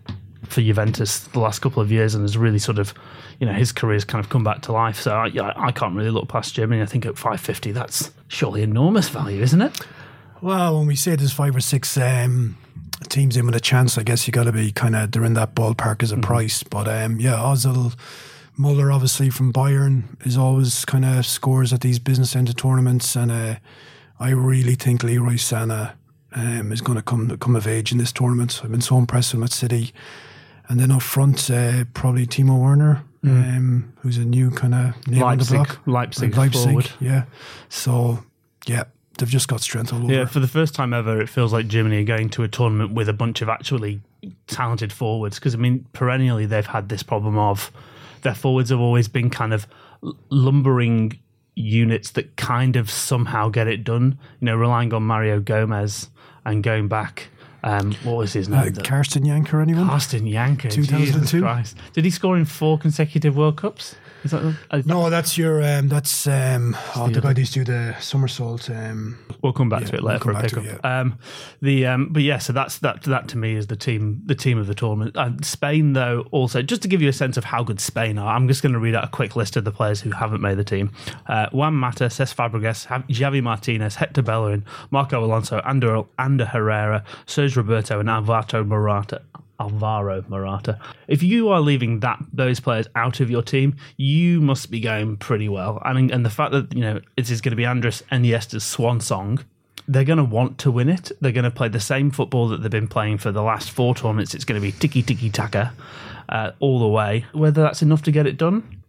for 0.44 0.62
Juventus 0.62 1.19
the 1.19 1.39
last 1.39 1.59
couple 1.59 1.81
of 1.81 1.91
years, 1.91 2.15
and 2.15 2.23
has 2.23 2.38
really 2.38 2.59
sort 2.59 2.79
of 2.79 2.94
you 3.39 3.47
know 3.47 3.53
his 3.53 3.71
career's 3.71 4.03
kind 4.03 4.23
of 4.23 4.29
come 4.29 4.44
back 4.44 4.62
to 4.63 4.71
life. 4.71 5.00
So 5.00 5.12
I, 5.15 5.68
I 5.68 5.71
can't 5.71 5.95
really 5.95 6.12
look 6.12 6.27
past 6.27 6.56
Germany. 6.56 6.81
I 6.81 6.85
think 6.85 7.06
at 7.06 7.18
550, 7.18 7.71
that's 7.71 8.12
surely 8.27 8.63
enormous 8.63 9.09
value, 9.09 9.41
isn't 9.41 9.62
it? 9.62 9.79
Well, 10.41 10.79
when 10.79 10.88
we 10.88 10.95
say 10.95 11.15
there's 11.15 11.33
five 11.33 11.56
or 11.56 11.62
six 11.62 11.95
um, 11.97 12.57
teams 13.09 13.38
in 13.38 13.45
with 13.45 13.56
a 13.56 13.59
chance, 13.59 13.98
I 13.98 14.03
guess 14.03 14.27
you 14.27 14.31
got 14.31 14.44
to 14.45 14.51
be 14.51 14.71
kind 14.71 14.95
of 14.95 15.12
they're 15.12 15.24
in 15.25 15.33
that 15.33 15.56
ballpark 15.56 16.03
as 16.03 16.12
a 16.12 16.18
price. 16.18 16.63
But 16.63 16.88
um, 16.88 17.19
yeah, 17.19 17.33
Ozil, 17.33 17.95
Muller, 18.57 18.92
obviously 18.92 19.30
from 19.30 19.51
Bayern, 19.53 20.03
is 20.25 20.38
always 20.38 20.86
kind 20.86 21.06
of 21.06 21.25
scores 21.25 21.74
at 21.74 21.81
these 21.81 22.00
business 22.00 22.36
end 22.36 22.50
of 22.50 22.56
tournaments, 22.56 23.15
and 23.15 23.31
uh, 23.31 23.56
I 24.19 24.30
really 24.31 24.75
think 24.75 25.03
Leroy 25.03 25.33
Sané 25.33 25.94
um, 26.33 26.71
is 26.71 26.81
going 26.81 26.98
to 26.98 27.01
come 27.01 27.36
come 27.38 27.56
of 27.56 27.68
age 27.68 27.92
in 27.92 27.98
this 27.98 28.12
tournament. 28.12 28.62
I've 28.63 28.71
been 28.71 28.81
so 28.81 28.98
impressed 28.98 29.33
with 29.33 29.39
him 29.39 29.44
at 29.44 29.51
City, 29.51 29.94
and 30.69 30.80
then 30.80 30.92
up 30.92 31.01
front, 31.01 31.50
uh, 31.50 31.86
probably 31.94 32.25
Timo 32.27 32.59
Werner. 32.59 33.04
Um, 33.24 33.94
who's 34.00 34.18
a 34.18 34.25
new 34.25 34.50
kind 34.50 34.74
of 34.74 35.07
name 35.07 35.21
Leipzig- 35.21 35.56
on 35.56 35.63
the 35.63 35.69
block? 35.69 35.81
Leipzig 35.86 36.36
Leipzig, 36.36 36.63
forward. 36.63 36.89
yeah. 37.00 37.25
So 37.69 38.24
yeah, 38.65 38.86
they've 39.18 39.30
just 39.30 39.48
got 39.48 39.62
strength 39.62 39.94
all 39.94 40.04
over. 40.04 40.13
Yeah, 40.13 40.25
for 40.25 40.40
the 40.40 40.48
first 40.48 40.74
time 40.75 40.94
ever, 40.94 41.22
it 41.22 41.30
feels 41.30 41.54
like 41.54 41.68
Germany 41.68 42.02
are 42.02 42.06
going 42.06 42.30
to 42.31 42.44
a 42.44 42.48
tournament 42.48 42.92
with 42.94 43.08
a 43.10 43.13
bunch 43.13 43.42
of 43.42 43.50
actually 43.50 44.02
talented 44.48 44.92
forwards. 44.94 45.38
Because 45.40 45.54
I 45.56 45.58
mean, 45.58 45.86
perennially 45.94 46.46
they've 46.46 46.66
had 46.66 46.90
this 46.90 47.04
problem 47.04 47.38
of 47.38 47.72
their 48.24 48.36
forwards 48.36 48.69
have 48.69 48.80
always 48.80 49.08
been 49.08 49.30
kind 49.30 49.54
of 49.54 49.68
lumbering 50.30 51.19
units 51.56 52.12
that 52.12 52.36
kind 52.38 52.75
of 52.75 52.90
somehow 52.90 53.50
get 53.50 53.68
it 53.68 53.84
done. 53.84 54.18
You 54.40 54.46
know, 54.48 54.56
relying 54.56 54.94
on 54.94 55.04
Mario 55.04 55.40
Gomez 55.40 56.10
and 56.46 56.64
going 56.64 56.88
back. 56.88 57.28
Um, 57.64 57.94
what 58.04 58.18
was 58.18 58.34
his 58.34 58.48
Uh, 58.50 58.64
name? 58.64 58.74
The- 58.74 58.81
Carsten 58.81 59.24
Jancker, 59.24 59.62
anyone? 59.62 59.88
Austin 59.90 60.25
Jancker. 60.25 60.72
2002? 60.72 61.06
Jesus 61.06 61.31
Christ. 61.42 61.78
Did 61.94 62.06
he 62.06 62.10
score 62.12 62.36
in 62.38 62.46
four 62.46 62.80
consecutive 62.80 63.36
World 63.38 63.57
Cups? 63.57 63.96
Is 64.23 64.31
that, 64.31 64.56
I- 64.69 64.83
No, 64.85 65.09
that's 65.09 65.38
your. 65.38 65.63
Um, 65.63 65.88
that's 65.88 66.27
um, 66.27 66.75
oh, 66.95 67.07
the 67.07 67.15
the 67.15 67.21
guy 67.21 67.33
that 67.33 67.39
used 67.39 67.53
to 67.53 67.63
do 67.63 67.71
the 67.71 67.95
somersault. 68.00 68.69
Um, 68.69 69.18
We'll 69.41 69.53
come 69.53 69.69
back 69.69 69.81
Yeah, 69.81 69.88
to 69.88 69.95
it 69.95 70.03
we'll 70.03 70.13
later 70.13 70.23
for 70.25 70.31
a 70.33 70.41
pickup. 70.44 70.63
it, 70.65 70.85
Um, 70.85 71.18
the 71.62 71.88
um, 71.88 72.09
but 72.12 72.21
yeah, 72.21 72.38
so 72.38 72.53
that's 72.53 72.77
that. 72.79 73.01
That 73.03 73.27
to 73.29 73.38
me 73.38 73.56
is 73.56 73.68
the 73.68 73.75
team, 73.75 74.21
the 74.25 74.35
team 74.35 74.59
of 74.59 74.68
the 74.68 74.75
tournament. 74.75 75.18
Uh, 75.18 75.31
Spain, 75.42 75.94
though, 75.94 76.28
also 76.31 76.61
just 76.61 76.83
to 76.83 76.87
give 76.87 77.01
you 77.01 77.09
a 77.09 77.13
sense 77.13 77.37
of 77.37 77.45
how 77.45 77.63
good 77.63 77.80
Spain 77.80 78.19
are, 78.19 78.35
I'm 78.35 78.47
just 78.47 78.61
going 78.61 78.73
to 78.73 78.80
read 78.80 78.94
out 78.94 79.04
a 79.04 79.07
quick 79.07 79.35
list 79.35 79.57
of 79.57 79.63
the 79.63 79.71
players 79.71 79.99
who 80.01 80.11
haven't 80.11 80.42
made 80.42 80.57
the 80.59 80.63
team: 80.63 80.92
uh, 81.28 81.47
Juan 81.51 81.73
Mata, 81.73 82.06
Cesc 82.06 82.35
Fabregas, 82.35 82.85
Ha- 82.85 83.04
Javi 83.09 83.42
Martinez, 83.42 83.95
Hector 83.95 84.21
Bellerin, 84.21 84.63
Marco 84.92 85.23
Alonso, 85.25 85.59
Ander, 85.66 86.04
Ander 86.19 86.45
Herrera, 86.45 87.04
Sergi 87.25 87.56
Roberto, 87.56 87.99
and 87.99 88.09
Alvaro 88.09 88.63
Morata. 88.63 89.21
Alvaro 89.61 90.23
Morata. 90.27 90.80
If 91.07 91.21
you 91.21 91.49
are 91.49 91.61
leaving 91.61 91.99
that 91.99 92.19
those 92.33 92.59
players 92.59 92.87
out 92.95 93.19
of 93.19 93.30
your 93.30 93.44
team, 93.44 93.75
you 93.95 94.41
must 94.41 94.71
be 94.71 94.80
going 94.80 95.18
pretty 95.18 95.47
well. 95.47 95.81
And 95.85 96.11
and 96.11 96.25
the 96.25 96.30
fact 96.30 96.51
that 96.51 96.73
you 96.73 96.81
know 96.81 96.99
it 97.15 97.30
is 97.30 97.41
going 97.41 97.51
to 97.51 97.56
be 97.56 97.65
Andres 97.65 98.03
Iniesta's 98.11 98.63
swan 98.63 98.99
song, 98.99 99.45
they're 99.87 100.03
going 100.03 100.18
to 100.18 100.23
want 100.23 100.57
to 100.59 100.71
win 100.71 100.89
it. 100.89 101.11
They're 101.21 101.31
going 101.31 101.44
to 101.44 101.51
play 101.51 101.68
the 101.68 101.80
same 101.80 102.11
football 102.11 102.47
that 102.49 102.61
they've 102.61 102.71
been 102.71 102.87
playing 102.87 103.19
for 103.19 103.31
the 103.31 103.44
last 103.44 103.71
four 103.71 103.94
tournaments. 103.94 104.33
It's 104.33 104.45
going 104.45 104.59
to 104.59 104.65
be 104.65 104.71
tiki 104.71 105.03
tiki 105.03 105.30
taka 105.30 105.73
uh, 106.30 106.51
all 106.59 106.80
the 106.80 106.87
way. 106.87 107.25
Whether 107.33 107.61
that's 107.61 107.81
enough 107.81 108.01
to 108.03 108.11
get 108.11 108.25
it 108.25 108.37
done, 108.37 108.81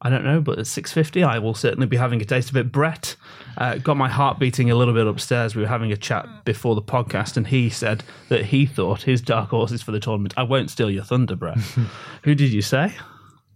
I 0.00 0.08
don't 0.10 0.24
know. 0.24 0.40
But 0.40 0.58
at 0.58 0.66
six 0.66 0.92
fifty, 0.92 1.22
I 1.22 1.38
will 1.38 1.54
certainly 1.54 1.86
be 1.86 1.98
having 1.98 2.22
a 2.22 2.24
taste 2.24 2.50
of 2.50 2.56
it. 2.56 2.72
Brett 2.72 3.16
uh, 3.58 3.76
got 3.78 3.96
my 3.96 4.08
heart 4.08 4.38
beating 4.38 4.70
a 4.70 4.76
little 4.76 4.94
bit 4.94 5.06
upstairs. 5.06 5.56
We 5.56 5.62
were 5.62 5.68
having 5.68 5.90
a 5.90 5.96
chat 5.96 6.26
before 6.44 6.76
the 6.76 6.82
podcast, 6.82 7.36
and 7.36 7.46
he 7.46 7.68
said 7.68 8.04
that 8.28 8.46
he 8.46 8.66
thought 8.66 9.02
his 9.02 9.20
dark 9.20 9.50
horses 9.50 9.82
for 9.82 9.90
the 9.90 9.98
tournament. 9.98 10.32
I 10.36 10.44
won't 10.44 10.70
steal 10.70 10.90
your 10.90 11.02
thunder, 11.02 11.34
Brett. 11.34 11.58
Who 12.22 12.36
did 12.36 12.52
you 12.52 12.62
say? 12.62 12.94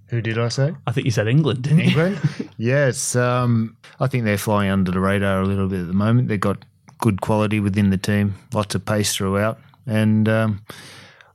Who 0.08 0.20
did 0.20 0.38
I 0.38 0.48
say? 0.48 0.74
I 0.86 0.92
think 0.92 1.04
you 1.04 1.12
said 1.12 1.28
England, 1.28 1.62
didn't 1.62 1.78
you? 1.78 1.84
England? 1.84 2.20
yes. 2.58 3.14
Um, 3.14 3.76
I 4.00 4.08
think 4.08 4.24
they're 4.24 4.36
flying 4.36 4.70
under 4.70 4.90
the 4.90 5.00
radar 5.00 5.40
a 5.40 5.46
little 5.46 5.68
bit 5.68 5.80
at 5.80 5.86
the 5.86 5.94
moment. 5.94 6.28
They've 6.28 6.38
got 6.38 6.64
good 6.98 7.20
quality 7.20 7.60
within 7.60 7.90
the 7.90 7.96
team, 7.96 8.34
lots 8.52 8.74
of 8.74 8.84
pace 8.84 9.14
throughout. 9.14 9.58
And 9.86 10.28
um, 10.28 10.64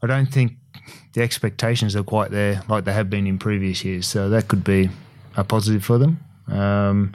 I 0.04 0.08
don't 0.08 0.28
think 0.32 0.54
the 1.14 1.22
expectations 1.22 1.96
are 1.96 2.04
quite 2.04 2.32
there 2.32 2.62
like 2.68 2.84
they 2.84 2.94
have 2.94 3.10
been 3.10 3.28
in 3.28 3.40
previous 3.40 3.84
years. 3.86 4.08
So 4.08 4.30
that 4.30 4.50
could 4.50 4.64
be 4.64 4.90
a 5.38 5.44
positive 5.44 5.86
for 5.86 5.98
them. 5.98 6.20
Um, 6.48 7.14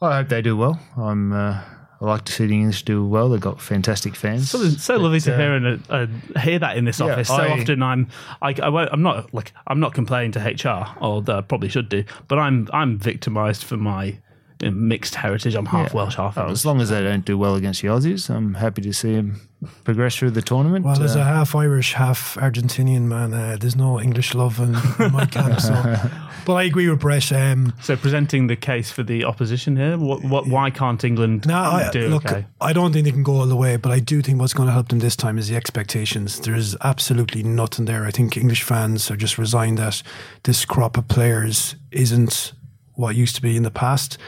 I 0.00 0.16
hope 0.16 0.28
they 0.28 0.42
do 0.42 0.56
well. 0.56 0.78
I'm. 0.96 1.32
Uh, 1.32 1.60
I 2.00 2.04
like 2.04 2.24
to 2.26 2.32
see 2.32 2.46
the 2.46 2.54
English 2.54 2.84
do 2.84 3.04
well. 3.04 3.28
They've 3.28 3.40
got 3.40 3.60
fantastic 3.60 4.14
fans. 4.14 4.50
So, 4.50 4.68
so 4.68 4.96
lovely 4.98 5.18
to 5.18 5.34
uh, 5.34 5.36
hear 5.36 5.54
and 5.56 5.84
uh, 5.90 5.92
uh, 5.92 6.38
hear 6.38 6.60
that 6.60 6.76
in 6.76 6.84
this 6.84 7.00
Yeah, 7.00 7.06
office. 7.06 7.26
So 7.26 7.34
I- 7.34 7.50
often 7.50 7.82
I'm, 7.82 8.06
I, 8.40 8.54
I 8.62 8.68
won't, 8.68 8.90
I'm 8.92 9.02
not 9.02 9.34
like 9.34 9.52
I'm 9.66 9.80
not 9.80 9.94
complaining 9.94 10.30
to 10.32 10.38
HR, 10.40 10.86
although 11.00 11.38
I 11.38 11.40
probably 11.40 11.68
should 11.68 11.88
do. 11.88 12.04
But 12.28 12.38
I'm 12.38 12.68
I'm 12.72 12.98
victimised 12.98 13.64
for 13.64 13.76
my 13.76 14.16
mixed 14.62 15.14
heritage. 15.14 15.54
I'm 15.54 15.66
half 15.66 15.94
Welsh, 15.94 16.16
half 16.16 16.36
Oh, 16.36 16.42
English. 16.42 16.58
as 16.60 16.66
long 16.66 16.80
as 16.80 16.90
they 16.90 17.02
don't 17.02 17.24
do 17.24 17.38
well 17.38 17.54
against 17.54 17.82
the 17.82 17.88
Aussies, 17.88 18.28
I'm 18.34 18.54
happy 18.54 18.82
to 18.82 18.92
see 18.92 19.14
them 19.14 19.40
progress 19.84 20.16
through 20.16 20.30
the 20.32 20.42
tournament. 20.42 20.84
Well, 20.84 21.02
as 21.02 21.16
Uh, 21.16 21.20
a 21.20 21.24
half 21.24 21.54
Irish, 21.54 21.94
half 21.94 22.36
Argentinian 22.40 23.02
man, 23.02 23.34
uh, 23.34 23.56
there's 23.60 23.76
no 23.76 24.00
English 24.00 24.34
love 24.34 24.58
in, 24.60 24.76
in 25.04 25.12
my 25.12 25.26
camp. 25.26 25.60
So, 25.60 25.74
but 26.46 26.54
I 26.54 26.62
agree 26.64 26.88
with 26.88 27.00
Brett. 27.00 27.32
Um, 27.32 27.72
So 27.80 27.96
presenting 27.96 28.46
the 28.48 28.56
case 28.56 28.90
for 28.90 29.02
the 29.02 29.24
opposition 29.24 29.76
here, 29.76 29.96
what, 29.98 30.22
what 30.24 30.46
why 30.46 30.70
can't 30.70 31.02
England 31.04 31.46
no, 31.46 31.56
I, 31.56 31.90
do 31.90 32.08
look, 32.08 32.26
okay? 32.26 32.46
I 32.60 32.72
don't 32.72 32.92
think 32.92 33.04
they 33.04 33.12
can 33.12 33.22
go 33.24 33.36
all 33.40 33.46
the 33.46 33.56
way, 33.56 33.76
but 33.76 33.90
I 33.92 34.00
do 34.00 34.22
think 34.22 34.40
what's 34.40 34.54
going 34.54 34.68
to 34.68 34.72
help 34.72 34.88
them 34.88 34.98
this 35.00 35.16
time 35.16 35.38
is 35.38 35.48
the 35.48 35.56
expectations. 35.56 36.38
There's 36.40 36.76
absolutely 36.82 37.42
nothing 37.42 37.86
there. 37.86 38.04
I 38.06 38.10
think 38.10 38.36
English 38.36 38.62
fans 38.62 39.10
are 39.10 39.16
just 39.16 39.38
resigned 39.38 39.78
that 39.78 40.02
this 40.44 40.64
crop 40.64 40.96
of 40.96 41.06
players 41.08 41.74
isn't 41.90 42.52
what 42.94 43.14
used 43.16 43.34
to 43.36 43.42
be 43.42 43.56
in 43.56 43.62
the 43.62 43.70
past. 43.70 44.18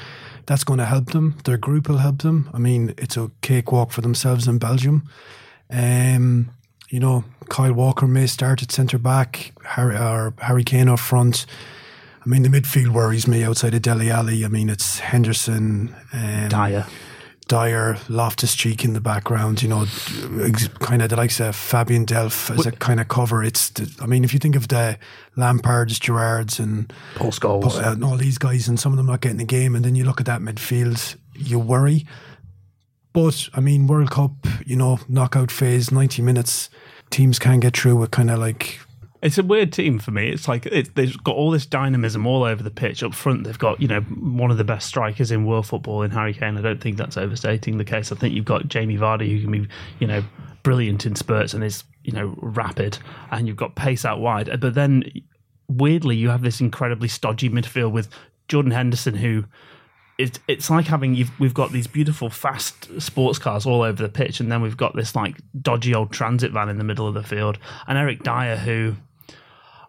That's 0.51 0.65
going 0.65 0.81
to 0.81 0.85
help 0.85 1.13
them. 1.13 1.37
Their 1.45 1.59
group 1.59 1.89
will 1.89 1.99
help 1.99 2.23
them. 2.23 2.51
I 2.53 2.59
mean, 2.59 2.93
it's 2.99 3.17
a 3.17 3.31
cakewalk 3.41 3.93
for 3.93 4.01
themselves 4.01 4.49
in 4.49 4.59
Belgium. 4.59 5.09
Um, 5.71 6.51
you 6.89 6.99
know, 6.99 7.23
Kyle 7.49 7.73
Walker 7.73 8.09
may 8.09 8.27
start 8.27 8.61
at 8.61 8.73
centre 8.73 8.99
back, 8.99 9.53
Harry, 9.63 9.97
or 9.97 10.35
Harry 10.39 10.65
Kane 10.65 10.89
up 10.89 10.99
front. 10.99 11.47
I 12.27 12.29
mean, 12.29 12.43
the 12.43 12.49
midfield 12.49 12.89
worries 12.89 13.29
me 13.29 13.45
outside 13.45 13.75
of 13.75 13.83
Dele 13.83 14.11
Alli. 14.11 14.45
I 14.45 14.49
mean, 14.49 14.69
it's 14.69 14.99
Henderson, 14.99 15.95
um, 16.13 16.49
Dier. 16.49 16.85
Dier, 17.51 17.99
Loftus 18.09 18.55
Cheek 18.55 18.85
in 18.85 18.93
the 18.93 19.01
background, 19.01 19.61
you 19.61 19.69
know, 19.69 19.85
kind 20.79 21.03
of 21.03 21.09
the 21.09 21.17
likes 21.17 21.41
of 21.41 21.57
Fabian 21.57 22.07
Delph 22.07 22.57
as 22.57 22.65
a 22.65 22.71
kind 22.71 23.01
of 23.01 23.09
cover. 23.09 23.43
It's, 23.43 23.71
the, 23.71 23.93
I 24.01 24.07
mean, 24.07 24.23
if 24.23 24.33
you 24.33 24.39
think 24.39 24.55
of 24.55 24.69
the 24.69 24.97
Lampards, 25.37 25.99
Gerrards, 25.99 26.61
and 26.61 26.93
Paul 27.17 27.33
Scholes. 27.33 27.85
uh, 27.85 27.91
and 27.91 28.05
all 28.05 28.17
these 28.17 28.39
guys, 28.39 28.69
and 28.69 28.79
some 28.79 28.93
of 28.93 28.99
them 28.99 29.07
not 29.07 29.21
getting 29.21 29.41
a 29.41 29.45
game, 29.45 29.75
and 29.75 29.85
then 29.85 29.97
you 29.97 30.05
look 30.05 30.21
at 30.21 30.27
that 30.27 30.41
midfield, 30.41 31.17
you 31.35 31.59
worry. 31.59 32.07
But 33.13 33.49
I 33.53 33.59
mean, 33.59 33.89
World 33.89 34.13
Cup, 34.13 34.47
you 34.65 34.77
know, 34.77 35.01
knockout 35.09 35.51
phase, 35.51 35.91
ninety 35.91 36.23
minutes, 36.23 36.71
teams 37.11 37.41
can 37.41 37.59
get 37.59 37.77
through 37.77 37.97
with 37.97 38.13
kind 38.13 38.31
of 38.31 38.39
like 38.39 38.79
It's 39.23 39.37
a 39.37 39.43
weird 39.43 39.71
team 39.73 39.99
for 39.99 40.13
me. 40.13 40.31
It's 40.31 40.49
like 40.49 40.65
it, 40.67 40.95
they've 40.95 41.23
got 41.23 41.37
all 41.37 41.51
this 41.51 41.67
dynamism 41.67 42.27
all 42.27 42.43
over 42.43 42.63
the 42.63 42.71
pitch. 42.71 43.03
Up 43.03 43.15
front, 43.15 43.45
they've 43.45 43.59
got 43.59 43.81
you 43.81 43.89
know 43.89 44.01
one 44.01 44.51
of 44.51 44.57
the 44.57 44.65
best 44.65 44.87
strikers 44.87 45.31
in 45.31 45.45
world 45.45 45.67
football 45.67 46.03
in 46.03 46.11
Harry 46.11 46.33
Kane. 46.33 46.57
I 46.57 46.63
don't 46.63 46.81
think 46.81 46.97
that's 46.97 47.19
overstating 47.19 47.77
the 47.77 47.85
case. 47.85 48.11
I 48.13 48.15
think 48.15 48.35
you've 48.35 48.47
got 48.47 48.69
Jamie 48.69 48.97
Vardy 48.97 49.31
who 49.31 49.43
can 49.43 49.53
be 49.53 49.69
you 49.99 50.07
know 50.07 50.25
brilliant 50.63 51.05
in 51.05 51.17
spurts 51.17 51.53
and 51.53 51.63
is 51.63 51.85
you 52.03 52.13
know 52.13 52.35
rapid, 52.39 52.99
and 53.31 53.47
you've 53.47 53.59
got 53.59 53.75
pace 53.75 54.07
out 54.07 54.21
wide. 54.21 54.59
But 54.59 54.75
then 54.75 55.05
weirdly, 55.69 56.17
you 56.17 56.31
have 56.31 56.43
this 56.43 56.61
incredibly 56.61 57.09
stodgy 57.09 57.51
midfield 57.51 57.93
with 57.93 58.09
Jordan 58.49 58.73
Henderson 58.73 59.15
who. 59.15 59.45
It, 60.17 60.39
it's 60.47 60.69
like 60.69 60.85
having 60.85 61.27
we've 61.39 61.55
got 61.55 61.73
these 61.73 61.87
beautiful 61.87 62.29
fast 62.29 63.01
sports 63.01 63.39
cars 63.39 63.65
all 63.65 63.81
over 63.81 64.03
the 64.03 64.11
pitch, 64.11 64.39
and 64.39 64.53
then 64.53 64.61
we've 64.61 64.77
got 64.77 64.95
this 64.95 65.17
like 65.17 65.41
dodgy 65.63 65.95
old 65.95 66.13
transit 66.13 66.53
van 66.53 66.69
in 66.69 66.77
the 66.77 66.85
middle 66.85 67.09
of 67.09 67.15
the 67.15 67.23
field, 67.23 67.57
and 67.89 67.97
Eric 67.97 68.23
Dier 68.23 68.59
who 68.59 68.97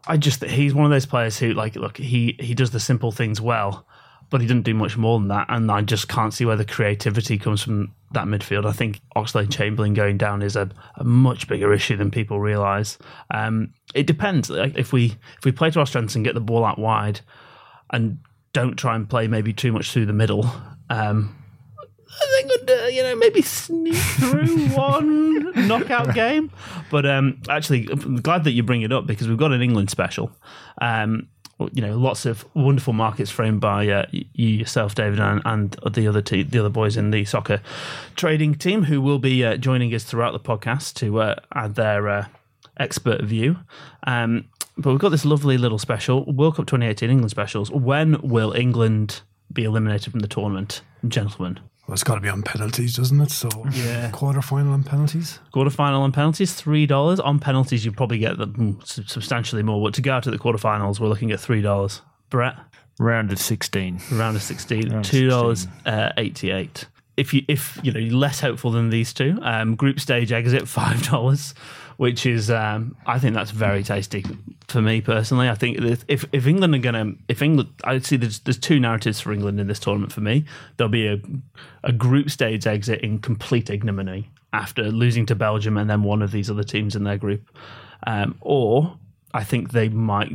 I 0.08 0.18
just 0.18 0.44
he's 0.44 0.74
one 0.74 0.86
of 0.86 0.92
those 0.92 1.06
players 1.06 1.38
who 1.38 1.54
like 1.54 1.76
look 1.76 1.98
he 1.98 2.36
he 2.40 2.54
does 2.54 2.72
the 2.72 2.80
simple 2.80 3.12
things 3.12 3.40
well, 3.40 3.86
but 4.30 4.42
he 4.42 4.48
doesn't 4.48 4.64
do 4.64 4.74
much 4.74 4.98
more 4.98 5.20
than 5.20 5.28
that, 5.28 5.48
and 5.50 5.72
I 5.72 5.82
just 5.82 6.08
can't 6.08 6.34
see 6.34 6.46
where 6.46 6.56
the 6.56 6.66
creativity 6.66 7.38
comes 7.38 7.62
from 7.62 7.94
that 8.12 8.26
midfield. 8.26 8.66
I 8.66 8.72
think 8.72 9.02
Oxlade 9.16 9.52
Chamberlain 9.52 9.94
going 9.94 10.18
down 10.18 10.42
is 10.42 10.56
a, 10.56 10.70
a 10.96 11.04
much 11.04 11.48
bigger 11.48 11.74
issue 11.74 11.96
than 11.96 12.12
people 12.12 12.40
realise. 12.40 12.98
Um, 13.30 13.74
it 13.94 14.08
depends. 14.08 14.50
Like 14.50 14.78
if 14.78 14.92
we 14.92 15.18
if 15.38 15.46
we 15.46 15.52
play 15.52 15.70
to 15.72 15.80
our 15.80 15.86
strengths 15.86 16.16
and 16.16 16.26
get 16.26 16.34
the 16.34 16.42
ball 16.42 16.66
out 16.66 16.80
wide, 16.80 17.22
and 17.92 18.18
don't 18.54 18.78
try 18.78 18.96
and 18.96 19.10
play 19.10 19.28
maybe 19.28 19.54
too 19.54 19.72
much 19.72 19.92
through 19.92 20.08
the 20.08 20.14
middle. 20.14 20.50
Um, 20.90 21.36
I 22.10 22.44
think 22.44 22.61
you 22.92 23.04
know 23.04 23.16
maybe 23.16 23.42
sneak 23.42 23.96
through 23.96 24.68
one 24.76 25.68
knockout 25.68 26.14
game. 26.14 26.52
But 26.90 27.06
um, 27.06 27.42
actually, 27.50 27.88
I'm 27.92 28.22
glad 28.22 28.44
that 28.44 28.52
you 28.52 28.64
bring 28.64 28.82
it 28.82 28.92
up 28.92 29.08
because 29.08 29.28
we've 29.28 29.38
got 29.38 29.52
an 29.52 29.62
England 29.62 29.90
special. 29.90 30.32
Um, 30.80 31.28
you 31.74 31.82
know, 31.82 31.96
lots 31.96 32.26
of 32.26 32.46
wonderful 32.56 32.94
markets 32.94 33.30
framed 33.30 33.62
by 33.62 33.88
uh, 33.88 34.06
you 34.12 34.26
yourself, 34.48 34.96
David, 34.96 35.20
and, 35.20 35.42
and 35.46 35.72
the 35.92 36.08
other 36.08 36.22
te- 36.22 36.44
the 36.44 36.60
other 36.60 36.70
boys 36.70 36.98
in 36.98 37.12
the 37.12 37.26
soccer 37.26 37.62
trading 38.16 38.56
team 38.56 38.84
who 38.84 39.02
will 39.02 39.20
be 39.20 39.44
uh, 39.46 39.58
joining 39.58 39.94
us 39.94 40.04
throughout 40.04 40.34
the 40.34 40.40
podcast 40.40 40.96
to 40.96 41.22
uh, 41.22 41.36
add 41.54 41.76
their 41.76 42.08
uh, 42.10 42.26
expert 42.78 43.24
view. 43.24 43.58
Um, 44.08 44.46
but 44.78 44.92
we've 44.92 45.00
got 45.00 45.10
this 45.10 45.26
lovely 45.26 45.58
little 45.58 45.78
special 45.78 46.26
World 46.32 46.56
Cup 46.56 46.66
2018 46.66 47.10
England 47.10 47.30
specials. 47.30 47.70
When 47.70 48.20
will 48.22 48.54
England 48.54 49.22
be 49.52 49.64
eliminated 49.64 50.12
from 50.12 50.22
the 50.22 50.28
tournament, 50.28 50.82
gentlemen? 51.08 51.60
Well, 51.92 51.96
it's 51.96 52.06
got 52.06 52.16
to 52.16 52.22
be 52.22 52.30
on 52.30 52.42
penalties, 52.42 52.96
doesn't 52.96 53.20
it? 53.20 53.32
So 53.32 53.50
Yeah. 53.74 54.12
quarter 54.12 54.42
final 54.42 54.72
on 54.72 54.82
penalties. 54.86 55.40
Quarterfinal 55.54 56.00
on 56.00 56.14
penalties, 56.14 56.54
three 56.54 56.86
dollars. 56.86 57.20
On 57.20 57.38
penalties, 57.38 57.84
you 57.84 57.92
probably 57.92 58.18
get 58.18 58.38
them 58.38 58.54
mm, 58.54 59.10
substantially 59.10 59.62
more. 59.62 59.84
But 59.84 59.94
to 59.96 60.02
go 60.02 60.14
out 60.14 60.24
to 60.24 60.32
the 60.32 60.38
quarterfinals, 60.40 61.02
we're 61.02 61.10
looking 61.10 61.34
at 61.34 61.40
three 61.42 61.62
dollars. 61.62 62.02
Brett, 62.30 62.56
round 62.98 63.30
of 63.34 63.40
16. 63.40 64.00
round 64.14 64.38
of 64.38 64.42
sixteen, 64.42 64.90
Round 64.90 65.04
two 65.04 65.28
dollars 65.28 65.68
uh, 65.86 66.14
eighty-eight. 66.16 66.86
If 67.18 67.34
you 67.34 67.44
if 67.50 67.78
you 67.84 67.92
know 67.92 68.00
you're 68.00 68.16
less 68.18 68.40
hopeful 68.40 68.72
than 68.72 68.90
these 68.90 69.12
two, 69.14 69.38
um, 69.42 69.76
group 69.76 70.00
stage 70.00 70.32
exit 70.32 70.70
five 70.70 71.04
dollars, 71.10 71.54
which 72.02 72.26
is 72.26 72.50
um, 72.50 72.96
I 73.06 73.20
think 73.20 73.36
that's 73.36 73.52
very 73.52 73.84
tasty 73.84 74.26
for 74.68 74.82
me 74.82 75.02
personally. 75.02 75.48
I 75.48 75.54
think 75.54 75.78
if 76.08 76.26
if, 76.32 76.48
England 76.48 76.74
are 76.74 76.80
gonna 76.80 77.14
if 77.28 77.44
England 77.44 77.70
I 77.84 78.00
see 78.00 78.18
there's 78.18 78.40
there's 78.40 78.58
two 78.58 78.80
narratives 78.80 79.22
for 79.22 79.32
England 79.32 79.60
in 79.60 79.68
this 79.68 79.78
tournament 79.78 80.12
for 80.12 80.22
me. 80.22 80.46
There'll 80.78 80.90
be 80.90 81.06
a 81.06 81.22
a 81.84 81.92
group 81.92 82.32
stage 82.32 82.66
exit 82.66 83.02
in 83.02 83.20
complete 83.20 83.70
ignominy 83.70 84.32
after 84.52 84.86
losing 84.86 85.28
to 85.28 85.36
Belgium 85.36 85.78
and 85.78 85.88
then 85.88 86.02
one 86.02 86.24
of 86.24 86.32
these 86.32 86.50
other 86.50 86.64
teams 86.64 86.96
in 86.96 87.04
their 87.04 87.20
group, 87.20 87.48
um, 88.08 88.36
or 88.42 88.98
I 89.36 89.44
think 89.44 89.70
they 89.70 89.88
might 89.90 90.32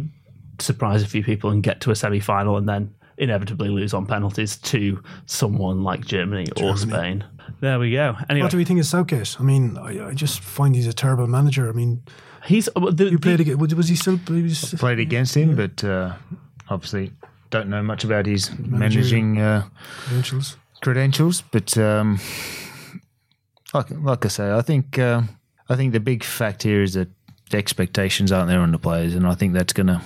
surprise 0.60 1.02
a 1.02 1.08
few 1.08 1.24
people 1.24 1.50
and 1.50 1.64
get 1.64 1.80
to 1.80 1.90
a 1.90 1.96
semi 1.96 2.20
final 2.20 2.56
and 2.58 2.68
then 2.68 2.94
inevitably 3.18 3.70
lose 3.70 3.92
on 3.92 4.06
penalties 4.06 4.56
to 4.58 5.02
someone 5.24 5.82
like 5.82 6.04
Germany, 6.04 6.46
or 6.62 6.76
Spain. 6.76 7.24
There 7.60 7.78
we 7.78 7.92
go. 7.92 8.16
Anyway, 8.28 8.44
What 8.44 8.50
do 8.50 8.56
we 8.58 8.64
think 8.64 8.80
of 8.80 8.86
Southgate? 8.86 9.36
I 9.40 9.42
mean, 9.42 9.78
I, 9.78 10.08
I 10.08 10.14
just 10.14 10.40
find 10.40 10.74
he's 10.74 10.86
a 10.86 10.92
terrible 10.92 11.26
manager. 11.26 11.68
I 11.68 11.72
mean, 11.72 12.02
he's 12.44 12.68
uh, 12.76 12.90
the, 12.90 13.10
you 13.10 13.18
played 13.18 13.40
again. 13.40 13.58
Was 13.58 13.74
was 13.74 13.88
he 13.88 13.96
still? 13.96 14.18
He 14.18 14.42
was, 14.42 14.74
Played 14.78 14.98
against 14.98 15.34
him, 15.34 15.56
but 15.56 15.82
uh, 15.82 16.14
obviously 16.68 17.12
don't 17.50 17.68
know 17.68 17.82
much 17.82 18.04
about 18.04 18.26
his 18.26 18.50
managing 18.58 19.40
uh, 19.40 19.64
credentials. 20.04 20.56
credentials. 20.82 21.42
But 21.42 21.78
um, 21.78 22.20
like, 23.72 23.90
like 23.90 24.24
I 24.24 24.28
say, 24.28 24.52
I 24.52 24.60
think 24.62 24.98
uh, 24.98 25.22
I 25.68 25.76
think 25.76 25.92
the 25.92 26.00
big 26.00 26.24
fact 26.24 26.62
here 26.62 26.82
is 26.82 26.94
that 26.94 27.08
the 27.50 27.56
expectations 27.56 28.32
aren't 28.32 28.48
there 28.48 28.60
on 28.60 28.72
the 28.72 28.78
players, 28.78 29.14
and 29.14 29.26
I 29.26 29.34
think 29.34 29.54
that's 29.54 29.72
going 29.72 29.86
to 29.86 30.02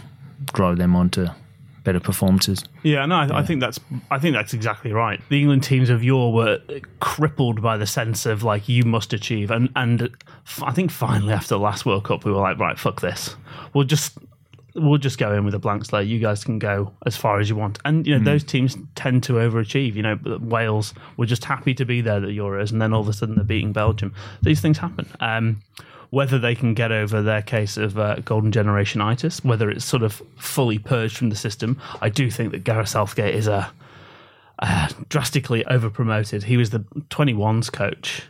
drive 0.53 0.77
them 0.79 0.95
on 0.95 1.11
to 1.11 1.35
better 1.85 2.01
performances. 2.01 2.63
Yeah, 2.83 3.07
no, 3.07 3.17
I, 3.17 3.41
I 3.41 3.43
think 3.43 3.61
that's 3.61 3.81
I 4.11 4.19
think 4.19 4.35
that's 4.35 4.53
exactly 4.55 4.93
right. 4.93 5.21
The 5.29 5.41
England 5.41 5.63
teams 5.63 5.91
of 5.91 6.05
yore 6.05 6.33
were 6.33 6.61
crippled 7.01 7.63
by 7.63 7.77
the 7.77 7.87
sense 7.87 8.27
of 8.27 8.43
like 8.43 8.69
you 8.69 8.85
must 8.85 9.13
achieve, 9.13 9.51
and 9.51 9.71
and 9.77 10.03
f- 10.47 10.63
I 10.63 10.73
think 10.73 10.91
finally 10.91 11.33
after 11.33 11.51
the 11.51 11.59
last 11.59 11.87
World 11.87 12.05
Cup 12.05 12.25
we 12.25 12.33
were 12.33 12.41
like, 12.41 12.59
right, 12.59 12.79
fuck 12.79 13.01
this, 13.01 13.37
we'll 13.75 13.85
just 13.85 14.19
we'll 14.75 14.99
just 14.99 15.19
go 15.19 15.33
in 15.35 15.45
with 15.45 15.55
a 15.55 15.59
blank 15.59 15.85
slate. 15.85 16.09
You 16.09 16.19
guys 16.19 16.45
can 16.45 16.59
go 16.59 16.93
as 17.07 17.17
far 17.17 17.41
as 17.41 17.49
you 17.49 17.57
want, 17.57 17.79
and 17.85 18.07
you 18.07 18.19
know 18.19 18.25
those 18.25 18.45
teams 18.45 18.77
tend 18.95 19.23
to 19.25 19.35
overachieve. 19.35 19.95
You 19.95 20.03
know, 20.03 20.19
Wales 20.41 20.95
were 21.17 21.27
just 21.27 21.45
happy 21.45 21.75
to 21.75 21.85
be 21.85 22.01
there 22.01 22.17
at 22.17 22.23
the 22.23 22.37
Euros, 22.37 22.73
and 22.73 22.81
then 22.81 22.93
all 22.93 23.01
of 23.01 23.09
a 23.09 23.13
sudden 23.13 23.37
they're 23.37 23.45
beating 23.45 23.73
Belgium. 23.73 24.15
These 24.43 24.61
things 24.61 24.79
happen. 24.79 25.09
Um, 25.21 25.63
whether 26.11 26.39
they 26.39 26.55
can 26.55 26.75
get 26.75 26.93
over 26.93 27.23
their 27.23 27.43
case 27.43 27.77
of 27.77 27.99
uh, 27.99 28.17
golden 28.25 28.53
generation 28.53 29.01
itis, 29.01 29.45
whether 29.45 29.71
it's 29.71 29.85
sort 29.85 30.03
of 30.03 30.23
fully 30.37 30.79
purged 30.79 31.17
from 31.17 31.31
the 31.31 31.37
system, 31.37 31.81
I 32.01 32.09
do 32.09 32.31
think 32.31 32.53
that 32.53 32.65
Gareth 32.65 32.89
Southgate 32.89 33.35
is 33.35 33.47
a, 33.47 33.71
uh, 34.59 34.89
drastically 35.09 35.65
over 35.67 35.89
promoted. 35.89 36.45
He 36.45 36.57
was 36.57 36.71
the 36.71 36.81
21s 37.11 37.73
coach. 37.73 38.23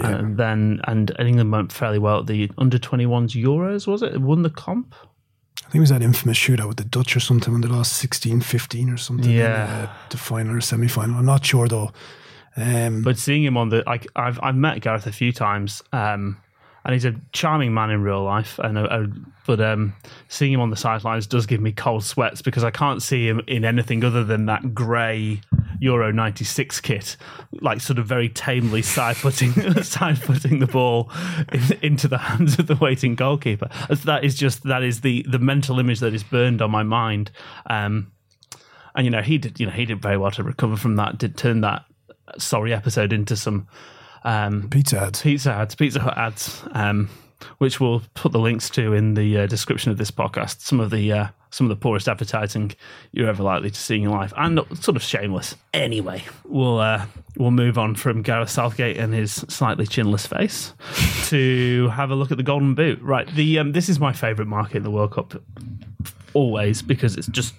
And 0.00 0.36
then, 0.36 0.80
and 0.88 1.14
England 1.20 1.52
went 1.52 1.70
fairly 1.70 2.00
well 2.00 2.18
at 2.18 2.26
the 2.26 2.50
under 2.58 2.78
21s 2.78 3.40
Euros, 3.40 3.86
was 3.86 4.02
it? 4.02 4.14
It 4.14 4.20
won 4.20 4.42
the 4.42 4.50
comp? 4.50 4.92
I 5.60 5.66
think 5.66 5.76
it 5.76 5.80
was 5.80 5.90
that 5.90 6.02
infamous 6.02 6.36
shootout 6.36 6.66
with 6.66 6.78
the 6.78 6.84
Dutch 6.84 7.16
or 7.16 7.20
something 7.20 7.52
when 7.52 7.62
the 7.62 7.68
last 7.68 7.92
16 7.94 8.40
15 8.40 8.90
or 8.90 8.96
something. 8.96 9.30
Yeah. 9.30 9.82
In, 9.82 9.86
uh, 9.86 9.92
the 10.10 10.16
final 10.16 10.56
or 10.56 10.60
semi 10.60 10.88
final. 10.88 11.16
I'm 11.16 11.24
not 11.24 11.46
sure 11.46 11.68
though. 11.68 11.92
Um, 12.56 13.02
But 13.02 13.18
seeing 13.18 13.44
him 13.44 13.56
on 13.56 13.68
the, 13.68 13.84
like, 13.86 14.06
I've 14.16 14.38
I've 14.42 14.56
met 14.56 14.80
Gareth 14.80 15.06
a 15.06 15.12
few 15.12 15.32
times, 15.32 15.82
um, 15.92 16.38
and 16.84 16.92
he's 16.92 17.04
a 17.04 17.14
charming 17.32 17.72
man 17.72 17.90
in 17.90 18.02
real 18.02 18.22
life. 18.22 18.58
And 18.58 18.76
uh, 18.76 18.82
uh, 18.82 19.06
but 19.46 19.60
um, 19.60 19.94
seeing 20.28 20.52
him 20.52 20.60
on 20.60 20.70
the 20.70 20.76
sidelines 20.76 21.26
does 21.26 21.46
give 21.46 21.60
me 21.60 21.72
cold 21.72 22.04
sweats 22.04 22.42
because 22.42 22.64
I 22.64 22.70
can't 22.70 23.02
see 23.02 23.26
him 23.26 23.40
in 23.46 23.64
anything 23.64 24.04
other 24.04 24.24
than 24.24 24.46
that 24.46 24.74
grey 24.74 25.40
Euro 25.80 26.12
'96 26.12 26.80
kit, 26.80 27.16
like 27.60 27.80
sort 27.80 27.98
of 27.98 28.06
very 28.06 28.28
tamely 28.28 28.82
side 28.82 29.16
putting 29.16 29.52
side 29.82 30.20
putting 30.20 30.58
the 30.58 30.66
ball 30.66 31.10
in, 31.52 31.62
into 31.82 32.08
the 32.08 32.18
hands 32.18 32.58
of 32.58 32.66
the 32.66 32.76
waiting 32.76 33.14
goalkeeper. 33.14 33.68
That 33.88 34.24
is 34.24 34.34
just 34.34 34.64
that 34.64 34.82
is 34.82 35.00
the 35.00 35.24
the 35.28 35.38
mental 35.38 35.78
image 35.78 36.00
that 36.00 36.14
is 36.14 36.22
burned 36.22 36.60
on 36.60 36.70
my 36.70 36.82
mind. 36.82 37.30
Um, 37.66 38.12
and 38.94 39.06
you 39.06 39.10
know 39.10 39.22
he 39.22 39.38
did 39.38 39.58
you 39.58 39.66
know 39.66 39.72
he 39.72 39.86
did 39.86 40.02
very 40.02 40.18
well 40.18 40.30
to 40.32 40.42
recover 40.42 40.76
from 40.76 40.96
that. 40.96 41.16
Did 41.16 41.36
turn 41.36 41.62
that 41.62 41.84
sorry 42.38 42.74
episode 42.74 43.12
into 43.12 43.36
some 43.36 43.68
um, 44.24 44.68
Pizza 44.70 45.00
ads. 45.00 45.22
Pizza 45.22 45.52
ads, 45.52 45.74
Pizza 45.74 46.00
Hut 46.00 46.16
ads, 46.16 46.62
um, 46.72 47.08
which 47.58 47.80
we'll 47.80 48.02
put 48.14 48.32
the 48.32 48.38
links 48.38 48.70
to 48.70 48.92
in 48.92 49.14
the 49.14 49.38
uh, 49.38 49.46
description 49.46 49.90
of 49.90 49.98
this 49.98 50.10
podcast. 50.10 50.60
Some 50.60 50.80
of 50.80 50.90
the 50.90 51.12
uh, 51.12 51.26
some 51.50 51.66
of 51.66 51.68
the 51.68 51.76
poorest 51.76 52.08
advertising 52.08 52.72
you're 53.12 53.28
ever 53.28 53.42
likely 53.42 53.70
to 53.70 53.78
see 53.78 53.96
in 53.96 54.02
your 54.02 54.12
life, 54.12 54.32
and 54.36 54.60
sort 54.80 54.96
of 54.96 55.02
shameless. 55.02 55.54
Anyway, 55.72 56.24
we'll 56.44 56.78
uh, 56.78 57.06
we'll 57.36 57.50
move 57.50 57.78
on 57.78 57.94
from 57.94 58.22
Gareth 58.22 58.50
Southgate 58.50 58.96
and 58.96 59.14
his 59.14 59.32
slightly 59.32 59.86
chinless 59.86 60.26
face 60.26 60.72
to 61.28 61.88
have 61.90 62.10
a 62.10 62.14
look 62.14 62.30
at 62.30 62.38
the 62.38 62.42
Golden 62.42 62.74
Boot. 62.74 63.00
Right, 63.02 63.28
the 63.34 63.58
um, 63.58 63.72
this 63.72 63.88
is 63.88 64.00
my 64.00 64.12
favourite 64.12 64.48
market 64.48 64.78
in 64.78 64.82
the 64.82 64.90
World 64.90 65.12
Cup, 65.12 65.34
always 66.32 66.82
because 66.82 67.16
it's 67.16 67.28
just 67.28 67.54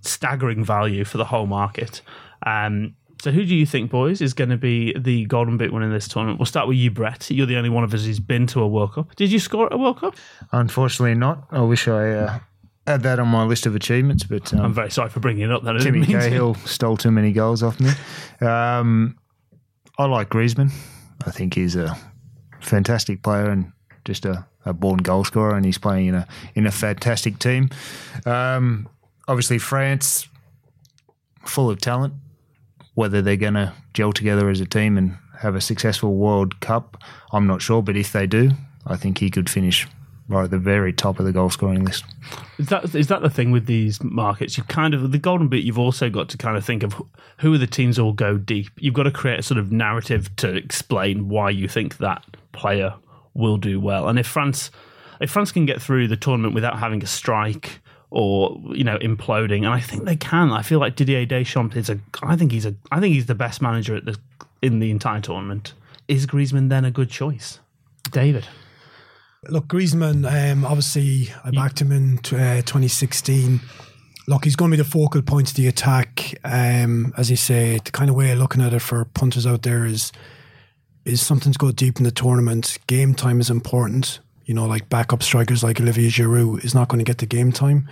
staggering 0.00 0.64
value 0.64 1.04
for 1.04 1.18
the 1.18 1.26
whole 1.26 1.46
market. 1.46 2.00
Um, 2.46 2.94
so, 3.20 3.32
who 3.32 3.44
do 3.44 3.54
you 3.54 3.66
think, 3.66 3.90
boys, 3.90 4.20
is 4.20 4.32
going 4.32 4.50
to 4.50 4.56
be 4.56 4.92
the 4.96 5.24
Golden 5.26 5.56
Boot 5.56 5.72
winner 5.72 5.86
in 5.86 5.92
this 5.92 6.06
tournament? 6.06 6.38
We'll 6.38 6.46
start 6.46 6.68
with 6.68 6.76
you, 6.76 6.90
Brett. 6.90 7.28
You're 7.30 7.46
the 7.46 7.56
only 7.56 7.70
one 7.70 7.82
of 7.82 7.92
us 7.92 8.04
who's 8.04 8.20
been 8.20 8.46
to 8.48 8.60
a 8.60 8.68
World 8.68 8.94
Cup. 8.94 9.14
Did 9.16 9.32
you 9.32 9.40
score 9.40 9.66
at 9.66 9.72
a 9.72 9.76
World 9.76 10.00
Cup? 10.00 10.14
Unfortunately, 10.52 11.14
not. 11.14 11.46
I 11.50 11.60
wish 11.62 11.88
I 11.88 12.10
uh, 12.10 12.38
had 12.86 13.02
that 13.02 13.18
on 13.18 13.26
my 13.26 13.44
list 13.44 13.66
of 13.66 13.74
achievements, 13.74 14.22
but 14.22 14.54
um, 14.54 14.60
I'm 14.60 14.72
very 14.72 14.90
sorry 14.90 15.10
for 15.10 15.18
bringing 15.18 15.42
it 15.44 15.50
up. 15.50 15.64
That 15.64 15.80
Timmy 15.80 16.00
mean 16.00 16.10
to. 16.10 16.20
Cahill 16.20 16.54
stole 16.54 16.96
too 16.96 17.10
many 17.10 17.32
goals 17.32 17.62
off 17.62 17.80
me. 17.80 17.90
Um, 18.40 19.18
I 19.98 20.04
like 20.04 20.28
Griezmann. 20.28 20.72
I 21.26 21.32
think 21.32 21.54
he's 21.54 21.74
a 21.74 21.98
fantastic 22.60 23.24
player 23.24 23.50
and 23.50 23.72
just 24.04 24.24
a, 24.26 24.46
a 24.64 24.72
born 24.72 24.98
goal 24.98 25.24
scorer, 25.24 25.56
and 25.56 25.64
he's 25.64 25.78
playing 25.78 26.06
in 26.06 26.14
a 26.14 26.26
in 26.54 26.66
a 26.66 26.70
fantastic 26.70 27.40
team. 27.40 27.68
Um, 28.24 28.88
obviously, 29.26 29.58
France, 29.58 30.28
full 31.44 31.68
of 31.68 31.80
talent. 31.80 32.14
Whether 32.98 33.22
they're 33.22 33.36
going 33.36 33.54
to 33.54 33.72
gel 33.94 34.12
together 34.12 34.50
as 34.50 34.60
a 34.60 34.66
team 34.66 34.98
and 34.98 35.16
have 35.38 35.54
a 35.54 35.60
successful 35.60 36.16
World 36.16 36.58
Cup, 36.58 37.00
I'm 37.32 37.46
not 37.46 37.62
sure. 37.62 37.80
But 37.80 37.96
if 37.96 38.10
they 38.10 38.26
do, 38.26 38.50
I 38.84 38.96
think 38.96 39.18
he 39.18 39.30
could 39.30 39.48
finish 39.48 39.86
right 40.28 40.42
at 40.42 40.50
the 40.50 40.58
very 40.58 40.92
top 40.92 41.20
of 41.20 41.24
the 41.24 41.32
goal 41.32 41.48
scoring 41.48 41.84
list. 41.84 42.04
Is 42.58 42.66
that 42.70 42.92
is 42.96 43.06
that 43.06 43.22
the 43.22 43.30
thing 43.30 43.52
with 43.52 43.66
these 43.66 44.02
markets? 44.02 44.58
You 44.58 44.64
kind 44.64 44.94
of 44.94 45.12
the 45.12 45.18
golden 45.18 45.46
boot. 45.46 45.62
You've 45.62 45.78
also 45.78 46.10
got 46.10 46.28
to 46.30 46.36
kind 46.36 46.56
of 46.56 46.64
think 46.64 46.82
of 46.82 47.00
who- 47.38 47.54
are 47.54 47.58
the 47.58 47.68
teams 47.68 48.00
will 48.00 48.12
go 48.12 48.36
deep. 48.36 48.70
You've 48.78 48.94
got 48.94 49.04
to 49.04 49.12
create 49.12 49.38
a 49.38 49.42
sort 49.42 49.58
of 49.58 49.70
narrative 49.70 50.34
to 50.36 50.56
explain 50.56 51.28
why 51.28 51.50
you 51.50 51.68
think 51.68 51.98
that 51.98 52.24
player 52.50 52.94
will 53.32 53.58
do 53.58 53.80
well. 53.80 54.08
And 54.08 54.18
if 54.18 54.26
France, 54.26 54.72
if 55.20 55.30
France 55.30 55.52
can 55.52 55.66
get 55.66 55.80
through 55.80 56.08
the 56.08 56.16
tournament 56.16 56.52
without 56.52 56.80
having 56.80 57.00
a 57.02 57.06
strike 57.06 57.80
or 58.10 58.60
you 58.72 58.84
know 58.84 58.98
imploding, 58.98 59.58
and 59.58 59.68
I 59.68 59.80
think 59.80 60.04
they 60.04 60.16
can. 60.16 60.50
I 60.50 60.62
feel 60.62 60.80
like 60.80 60.96
Didier 60.96 61.26
Deschamps 61.26 61.76
is 61.76 61.90
a. 61.90 61.98
I 62.22 62.36
think 62.36 62.52
he's 62.52 62.66
a. 62.66 62.74
I 62.90 63.00
think 63.00 63.14
he's 63.14 63.26
the 63.26 63.34
best 63.34 63.60
manager 63.60 63.96
at 63.96 64.04
the 64.04 64.16
in 64.62 64.78
the 64.78 64.90
entire 64.90 65.20
tournament. 65.20 65.74
Is 66.08 66.26
Griezmann 66.26 66.68
then 66.68 66.84
a 66.84 66.90
good 66.90 67.10
choice, 67.10 67.60
David? 68.10 68.46
Look, 69.48 69.68
Griezmann, 69.68 70.26
um, 70.26 70.64
obviously, 70.64 71.28
I 71.44 71.50
backed 71.50 71.80
him 71.80 71.92
in 71.92 72.18
uh, 72.18 72.62
2016. 72.62 73.60
Look, 74.26 74.44
he's 74.44 74.56
going 74.56 74.70
to 74.72 74.76
be 74.76 74.82
the 74.82 74.88
focal 74.88 75.22
point 75.22 75.50
of 75.50 75.56
the 75.56 75.68
attack. 75.68 76.34
Um, 76.44 77.14
as 77.16 77.30
you 77.30 77.36
say, 77.36 77.78
the 77.84 77.90
kind 77.92 78.10
of 78.10 78.16
way 78.16 78.32
of 78.32 78.38
looking 78.38 78.62
at 78.62 78.74
it 78.74 78.80
for 78.80 79.04
punters 79.04 79.46
out 79.46 79.62
there 79.62 79.84
is 79.84 80.12
is 81.04 81.24
something 81.24 81.52
to 81.52 81.58
go 81.58 81.72
deep 81.72 81.98
in 81.98 82.04
the 82.04 82.10
tournament. 82.10 82.78
Game 82.86 83.14
time 83.14 83.40
is 83.40 83.48
important. 83.48 84.20
You 84.48 84.54
know, 84.54 84.64
like 84.64 84.88
backup 84.88 85.22
strikers 85.22 85.62
like 85.62 85.78
Olivier 85.78 86.08
Giroud 86.08 86.64
is 86.64 86.74
not 86.74 86.88
going 86.88 86.98
to 86.98 87.04
get 87.04 87.18
the 87.18 87.26
game 87.26 87.52
time. 87.52 87.86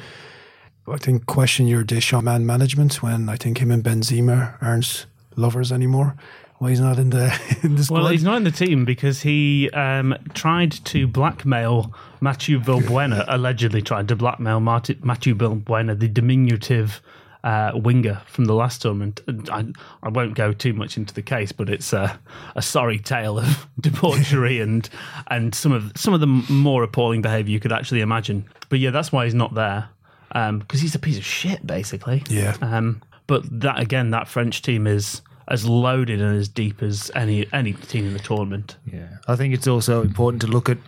I 0.89 0.97
think 0.97 1.27
question 1.27 1.67
your 1.67 1.85
Deschamps 1.85 2.25
man 2.25 2.47
management 2.47 3.03
when 3.03 3.29
I 3.29 3.37
think 3.37 3.59
him 3.59 3.71
and 3.71 3.85
Benzema 3.85 4.57
aren't 4.63 5.05
lovers 5.37 5.71
anymore. 5.71 6.17
Why 6.59 6.71
he's 6.71 6.81
not 6.81 6.99
in 6.99 7.11
the 7.11 7.39
in? 7.63 7.77
Well, 7.91 8.09
he's 8.09 8.25
not 8.25 8.39
in 8.39 8.45
the 8.45 8.51
team 8.51 8.87
because 8.87 9.21
he 9.21 9.69
um, 9.71 10.17
tried 10.33 10.73
to 10.87 11.07
blackmail 11.07 11.95
Mathieu 12.23 12.59
Valbuena, 12.59 13.25
allegedly 13.29 13.83
tried 13.83 14.09
to 14.09 14.17
blackmail 14.17 14.61
Mathieu 14.61 15.35
Valbuena, 15.35 15.99
the 15.99 16.09
diminutive 16.09 17.02
uh, 17.47 17.71
winger 17.76 18.21
from 18.26 18.47
the 18.47 18.54
last 18.54 18.82
tournament. 18.82 19.21
And 19.28 19.49
I, 19.50 19.65
I 20.02 20.09
won't 20.09 20.35
go 20.35 20.52
too 20.52 20.73
much 20.73 20.97
into 20.97 21.15
the 21.15 21.23
case, 21.23 21.52
but 21.52 21.71
it's 21.71 21.93
a, 21.93 22.19
a 22.56 22.61
sorry 22.61 22.99
tale 22.99 23.39
of 23.39 23.69
debauchery 23.80 24.61
and 24.67 24.89
and 25.28 25.54
some 25.54 25.71
of 25.71 25.93
some 25.95 26.13
of 26.13 26.21
the 26.21 26.26
more 26.26 26.82
appalling 26.82 27.23
behaviour 27.23 27.52
you 27.52 27.61
could 27.61 27.73
actually 27.73 28.00
imagine. 28.00 28.45
But 28.69 28.80
yeah, 28.80 28.91
that's 28.91 29.13
why 29.13 29.25
he's 29.25 29.35
not 29.35 29.54
there 29.54 29.89
because 30.28 30.80
he's 30.80 30.95
a 30.95 30.99
piece 30.99 31.17
of 31.17 31.25
shit, 31.25 31.65
basically. 31.65 32.25
Yeah. 32.28 32.56
Um, 32.61 33.00
but 33.28 33.45
that 33.61 33.78
again, 33.78 34.11
that 34.11 34.26
French 34.26 34.61
team 34.61 34.89
is 34.89 35.23
as 35.49 35.65
loaded 35.65 36.21
and 36.21 36.37
as 36.37 36.49
deep 36.49 36.82
as 36.82 37.13
any 37.15 37.47
any 37.52 37.75
team 37.75 38.06
in 38.06 38.13
the 38.13 38.19
tournament. 38.19 38.76
Yeah, 38.93 39.19
I 39.28 39.37
think 39.37 39.54
it's 39.54 39.69
also 39.69 40.02
important 40.02 40.43
to 40.43 40.49
look 40.49 40.69
at 40.69 40.78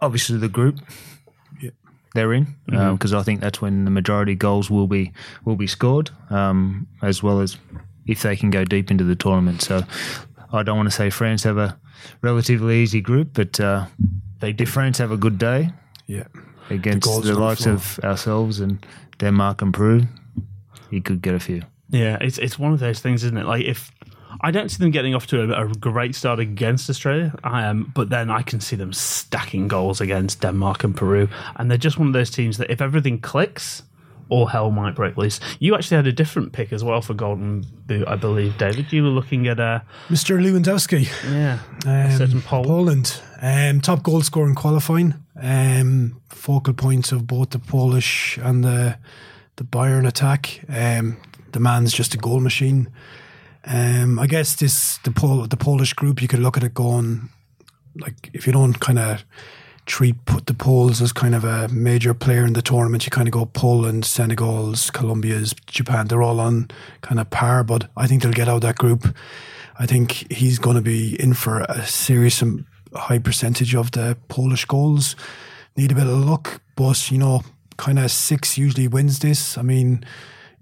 obviously 0.00 0.38
the 0.38 0.48
group 0.48 0.80
they're 2.14 2.32
in 2.32 2.46
because 2.66 3.12
I 3.12 3.22
think 3.22 3.40
that's 3.40 3.60
when 3.62 3.84
the 3.84 3.90
majority 3.90 4.34
goals 4.34 4.70
will 4.70 4.86
be 4.86 5.12
will 5.44 5.56
be 5.56 5.66
scored, 5.66 6.10
um, 6.30 6.86
as 7.02 7.22
well 7.22 7.40
as 7.40 7.56
if 8.06 8.22
they 8.22 8.36
can 8.36 8.50
go 8.50 8.64
deep 8.64 8.90
into 8.90 9.04
the 9.04 9.14
tournament. 9.16 9.62
So 9.62 9.82
I 10.52 10.62
don't 10.62 10.76
want 10.76 10.88
to 10.90 10.94
say 10.96 11.10
France 11.10 11.42
have 11.44 11.58
a 11.58 11.76
relatively 12.22 12.82
easy 12.82 13.00
group, 13.00 13.28
but 13.34 13.60
uh, 13.60 13.86
They 14.40 14.52
do. 14.52 14.62
if 14.62 14.70
France 14.70 14.98
have 14.98 15.12
a 15.12 15.16
good 15.16 15.38
day 15.38 15.70
yeah. 16.06 16.24
against 16.70 17.06
the, 17.22 17.32
the 17.32 17.38
likes 17.38 17.66
of 17.66 17.98
ourselves 18.02 18.60
and 18.60 18.78
Denmark 19.18 19.62
and 19.62 19.74
Peru, 19.74 20.02
he 20.90 21.00
could 21.00 21.20
get 21.22 21.34
a 21.34 21.38
few. 21.40 21.62
Yeah, 21.90 22.18
it's 22.20 22.38
it's 22.38 22.58
one 22.58 22.72
of 22.74 22.80
those 22.80 23.00
things, 23.00 23.24
isn't 23.24 23.38
it? 23.38 23.46
Like 23.46 23.64
if 23.64 23.90
I 24.40 24.50
don't 24.50 24.70
see 24.70 24.78
them 24.78 24.90
getting 24.90 25.14
off 25.14 25.26
to 25.28 25.52
a, 25.52 25.64
a 25.64 25.68
great 25.74 26.14
start 26.14 26.38
against 26.38 26.88
Australia, 26.90 27.34
I 27.44 27.62
am, 27.64 27.90
but 27.94 28.08
then 28.10 28.30
I 28.30 28.42
can 28.42 28.60
see 28.60 28.76
them 28.76 28.92
stacking 28.92 29.68
goals 29.68 30.00
against 30.00 30.40
Denmark 30.40 30.84
and 30.84 30.96
Peru, 30.96 31.28
and 31.56 31.70
they're 31.70 31.78
just 31.78 31.98
one 31.98 32.08
of 32.08 32.14
those 32.14 32.30
teams 32.30 32.58
that 32.58 32.70
if 32.70 32.80
everything 32.80 33.18
clicks, 33.20 33.82
all 34.30 34.46
hell 34.46 34.70
might 34.70 34.94
break 34.94 35.16
loose. 35.16 35.40
You 35.58 35.74
actually 35.74 35.96
had 35.96 36.06
a 36.06 36.12
different 36.12 36.52
pick 36.52 36.72
as 36.72 36.84
well 36.84 37.00
for 37.00 37.14
Golden 37.14 37.64
Boot, 37.86 38.06
I 38.06 38.16
believe, 38.16 38.58
David. 38.58 38.92
You 38.92 39.02
were 39.04 39.08
looking 39.08 39.48
at 39.48 39.58
a 39.58 39.82
Mr. 40.10 40.38
Lewandowski. 40.38 41.08
yeah, 41.32 41.58
Um, 41.86 42.16
certain 42.16 42.42
poll. 42.42 42.64
Poland. 42.64 43.20
Um, 43.40 43.80
top 43.80 44.02
goal 44.02 44.20
scorer 44.20 44.46
in 44.48 44.54
qualifying. 44.54 45.14
Um, 45.40 46.20
focal 46.28 46.74
points 46.74 47.10
of 47.12 47.26
both 47.26 47.50
the 47.50 47.58
Polish 47.58 48.38
and 48.42 48.62
the 48.64 48.98
the 49.56 49.64
Bayern 49.64 50.06
attack. 50.06 50.60
Um, 50.68 51.16
the 51.52 51.60
man's 51.60 51.92
just 51.92 52.14
a 52.14 52.18
goal 52.18 52.40
machine. 52.40 52.88
Um, 53.70 54.18
I 54.18 54.26
guess 54.26 54.56
this 54.56 54.98
the 54.98 55.10
Pol- 55.10 55.46
the 55.46 55.56
Polish 55.56 55.92
group. 55.92 56.22
You 56.22 56.28
could 56.28 56.40
look 56.40 56.56
at 56.56 56.64
it 56.64 56.74
going 56.74 57.28
like 57.96 58.30
if 58.32 58.46
you 58.46 58.52
don't 58.52 58.80
kind 58.80 58.98
of 58.98 59.24
treat 59.84 60.24
put 60.26 60.46
the 60.46 60.54
Poles 60.54 61.00
as 61.00 61.12
kind 61.12 61.34
of 61.34 61.44
a 61.44 61.68
major 61.68 62.14
player 62.14 62.44
in 62.44 62.52
the 62.52 62.62
tournament, 62.62 63.04
you 63.04 63.10
kind 63.10 63.26
of 63.26 63.32
go 63.32 63.46
Poland, 63.46 64.04
Senegal's, 64.04 64.90
Colombia's, 64.90 65.54
Japan. 65.66 66.06
They're 66.06 66.22
all 66.22 66.40
on 66.40 66.70
kind 67.00 67.18
of 67.18 67.30
par, 67.30 67.64
but 67.64 67.88
I 67.96 68.06
think 68.06 68.22
they'll 68.22 68.32
get 68.32 68.48
out 68.48 68.56
of 68.56 68.60
that 68.62 68.78
group. 68.78 69.16
I 69.78 69.86
think 69.86 70.30
he's 70.30 70.58
going 70.58 70.76
to 70.76 70.82
be 70.82 71.20
in 71.20 71.34
for 71.34 71.60
a 71.68 71.86
serious 71.86 72.42
and 72.42 72.64
high 72.94 73.18
percentage 73.18 73.74
of 73.74 73.90
the 73.92 74.16
Polish 74.28 74.64
goals. 74.64 75.16
Need 75.76 75.92
a 75.92 75.94
bit 75.94 76.06
of 76.06 76.24
luck, 76.24 76.60
but 76.76 77.10
you 77.10 77.18
know, 77.18 77.42
kind 77.76 77.98
of 77.98 78.10
six 78.10 78.58
usually 78.58 78.88
wins 78.88 79.20
this. 79.20 79.56
I 79.56 79.62
mean, 79.62 80.04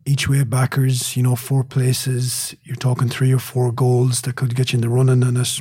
each 0.07 0.29
way 0.29 0.45
backers, 0.45 1.17
you 1.17 1.23
know, 1.23 1.37
four 1.37 1.65
places. 1.65 2.55
You're 2.63 2.77
talking 2.77 3.09
three 3.09 3.33
or 3.33 3.39
four 3.39 3.73
goals 3.73 4.23
that 4.23 4.37
could 4.37 4.55
get 4.55 4.73
you 4.73 4.79
in 4.79 4.81
the 4.81 4.89
running, 4.89 5.23
and 5.23 5.37
it's 5.37 5.61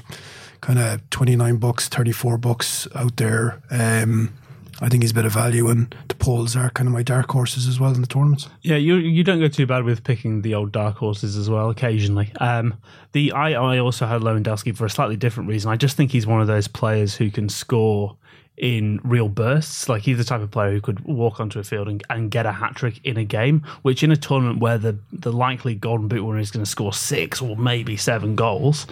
kind 0.61 0.79
of 0.79 1.07
29 1.09 1.57
bucks, 1.57 1.89
34 1.89 2.37
bucks 2.37 2.87
out 2.95 3.17
there. 3.17 3.61
Um, 3.71 4.33
I 4.81 4.89
think 4.89 5.03
he's 5.03 5.11
a 5.11 5.15
bit 5.15 5.25
of 5.25 5.31
value, 5.31 5.69
and 5.69 5.95
the 6.09 6.15
Poles 6.15 6.55
are 6.55 6.69
kind 6.69 6.87
of 6.87 6.93
my 6.93 7.01
dark 7.01 7.31
horses 7.31 7.67
as 7.67 7.79
well 7.79 7.93
in 7.93 8.01
the 8.01 8.07
tournament. 8.07 8.49
Yeah, 8.61 8.75
you 8.75 8.95
you 8.95 9.23
don't 9.23 9.39
go 9.39 9.47
too 9.47 9.65
bad 9.65 9.83
with 9.83 10.03
picking 10.03 10.41
the 10.41 10.53
old 10.53 10.73
dark 10.73 10.97
horses 10.97 11.37
as 11.37 11.49
well. 11.49 11.69
Occasionally, 11.69 12.31
um, 12.41 12.73
the 13.13 13.31
I 13.31 13.53
I 13.53 13.79
also 13.79 14.05
had 14.05 14.21
Lewandowski 14.21 14.75
for 14.75 14.85
a 14.85 14.89
slightly 14.89 15.15
different 15.15 15.49
reason. 15.49 15.71
I 15.71 15.77
just 15.77 15.95
think 15.95 16.11
he's 16.11 16.27
one 16.27 16.41
of 16.41 16.47
those 16.47 16.67
players 16.67 17.15
who 17.15 17.31
can 17.31 17.47
score 17.47 18.17
in 18.57 18.99
real 19.03 19.29
bursts. 19.29 19.89
Like 19.89 20.03
he's 20.03 20.17
the 20.17 20.23
type 20.23 20.41
of 20.41 20.51
player 20.51 20.71
who 20.71 20.81
could 20.81 21.01
walk 21.01 21.39
onto 21.39 21.59
a 21.59 21.63
field 21.63 21.87
and, 21.87 22.03
and 22.09 22.31
get 22.31 22.45
a 22.45 22.51
hat 22.51 22.75
trick 22.75 22.99
in 23.03 23.17
a 23.17 23.25
game. 23.25 23.63
Which 23.81 24.03
in 24.03 24.11
a 24.11 24.17
tournament 24.17 24.59
where 24.59 24.77
the 24.77 24.97
the 25.11 25.31
likely 25.31 25.75
Golden 25.75 26.07
Boot 26.07 26.23
winner 26.23 26.39
is 26.39 26.51
going 26.51 26.63
to 26.63 26.69
score 26.69 26.93
six 26.93 27.41
or 27.41 27.55
maybe 27.57 27.97
seven 27.97 28.35
goals. 28.35 28.87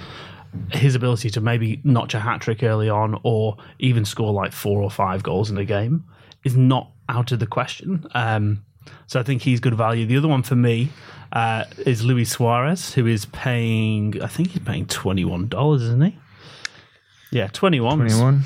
His 0.72 0.94
ability 0.94 1.32
to 1.32 1.42
maybe 1.42 1.82
notch 1.84 2.14
a 2.14 2.20
hat 2.20 2.42
trick 2.42 2.62
early 2.62 2.88
on, 2.88 3.20
or 3.24 3.58
even 3.80 4.06
score 4.06 4.32
like 4.32 4.52
four 4.52 4.84
or 4.84 4.92
five 4.92 5.24
goals 5.24 5.50
in 5.50 5.58
a 5.58 5.66
game, 5.66 6.04
is 6.44 6.56
not 6.56 6.92
out 7.10 7.32
of 7.32 7.40
the 7.40 7.48
question. 7.48 8.06
Um, 8.14 8.64
so 9.08 9.20
I 9.20 9.24
think 9.24 9.42
he's 9.42 9.60
good 9.60 9.76
value. 9.76 10.06
The 10.06 10.18
other 10.18 10.28
one 10.28 10.44
for 10.44 10.56
me 10.56 10.90
uh, 11.32 11.66
is 11.86 12.04
Luis 12.04 12.30
Suarez, 12.32 12.94
who 12.94 13.08
is 13.08 13.26
paying, 13.26 14.22
I 14.22 14.28
think 14.28 14.52
he's 14.52 14.62
paying 14.62 14.86
$21, 14.86 15.76
isn't 15.76 16.02
he? 16.02 16.18
Yeah, 17.34 17.48
21. 17.48 17.98
21. 17.98 18.42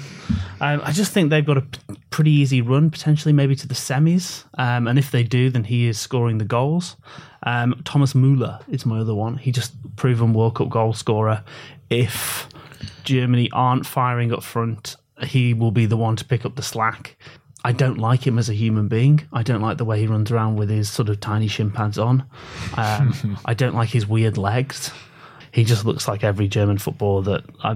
Um, 0.59 0.81
I 0.83 0.91
just 0.91 1.11
think 1.11 1.29
they've 1.29 1.45
got 1.45 1.57
a 1.57 1.61
p- 1.61 1.79
pretty 2.09 2.31
easy 2.31 2.61
run, 2.61 2.89
potentially 2.89 3.33
maybe 3.33 3.55
to 3.55 3.67
the 3.67 3.75
semis. 3.75 4.45
Um, 4.57 4.87
and 4.87 4.97
if 4.97 5.11
they 5.11 5.23
do, 5.23 5.49
then 5.49 5.65
he 5.65 5.87
is 5.87 5.99
scoring 5.99 6.37
the 6.37 6.45
goals. 6.45 6.95
Um, 7.43 7.81
Thomas 7.83 8.15
Muller 8.15 8.59
is 8.69 8.85
my 8.85 8.99
other 8.99 9.13
one. 9.13 9.37
He 9.37 9.51
just 9.51 9.73
proven 9.97 10.33
World 10.33 10.55
Cup 10.55 10.69
goal 10.69 10.93
scorer. 10.93 11.43
If 11.89 12.47
Germany 13.03 13.49
aren't 13.51 13.85
firing 13.85 14.31
up 14.31 14.41
front, 14.41 14.95
he 15.21 15.53
will 15.53 15.71
be 15.71 15.85
the 15.85 15.97
one 15.97 16.15
to 16.15 16.25
pick 16.25 16.45
up 16.45 16.55
the 16.55 16.63
slack. 16.63 17.17
I 17.65 17.73
don't 17.73 17.97
like 17.97 18.25
him 18.25 18.39
as 18.39 18.49
a 18.49 18.53
human 18.53 18.87
being. 18.87 19.27
I 19.33 19.43
don't 19.43 19.61
like 19.61 19.77
the 19.77 19.85
way 19.85 19.99
he 19.99 20.07
runs 20.07 20.31
around 20.31 20.55
with 20.55 20.69
his 20.69 20.89
sort 20.89 21.09
of 21.09 21.19
tiny 21.19 21.47
shin 21.49 21.71
pads 21.71 21.97
on. 21.97 22.23
Um, 22.77 23.37
I 23.45 23.53
don't 23.53 23.75
like 23.75 23.89
his 23.89 24.07
weird 24.07 24.37
legs. 24.37 24.91
He 25.57 25.63
just 25.63 25.85
looks 25.85 26.07
like 26.07 26.23
every 26.23 26.47
German 26.47 26.77
footballer 26.77 27.23
that 27.23 27.43
I 27.63 27.73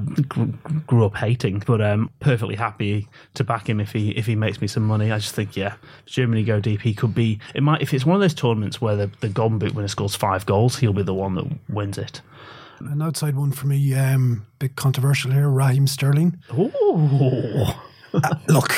grew 0.86 1.04
up 1.04 1.16
hating. 1.16 1.64
But 1.66 1.82
um, 1.82 2.12
perfectly 2.20 2.54
happy 2.54 3.08
to 3.34 3.44
back 3.44 3.68
him 3.68 3.80
if 3.80 3.92
he 3.92 4.12
if 4.12 4.28
he 4.28 4.36
makes 4.36 4.62
me 4.62 4.68
some 4.68 4.86
money. 4.86 5.12
I 5.12 5.18
just 5.18 5.34
think 5.34 5.58
yeah, 5.58 5.74
if 6.06 6.14
Germany 6.14 6.44
go 6.44 6.60
deep. 6.60 6.82
He 6.82 6.94
could 6.94 7.16
be. 7.16 7.40
It 7.56 7.64
might 7.64 7.82
if 7.82 7.92
it's 7.92 8.06
one 8.06 8.14
of 8.14 8.22
those 8.22 8.36
tournaments 8.36 8.80
where 8.80 8.96
the 8.96 9.10
the 9.22 9.30
Golden 9.30 9.58
Boot 9.58 9.74
winner 9.74 9.88
scores 9.88 10.14
five 10.14 10.46
goals, 10.46 10.78
he'll 10.78 10.94
be 10.94 11.02
the 11.02 11.16
one 11.16 11.34
that 11.34 11.46
wins 11.70 11.98
it. 11.98 12.22
An 12.82 13.02
outside 13.02 13.36
one 13.36 13.52
for 13.52 13.66
me, 13.66 13.96
um, 13.96 14.46
bit 14.60 14.76
controversial 14.76 15.32
here, 15.32 15.50
Raheem 15.50 15.88
Sterling. 15.88 16.38
Ooh. 16.54 17.66
Look, 18.48 18.74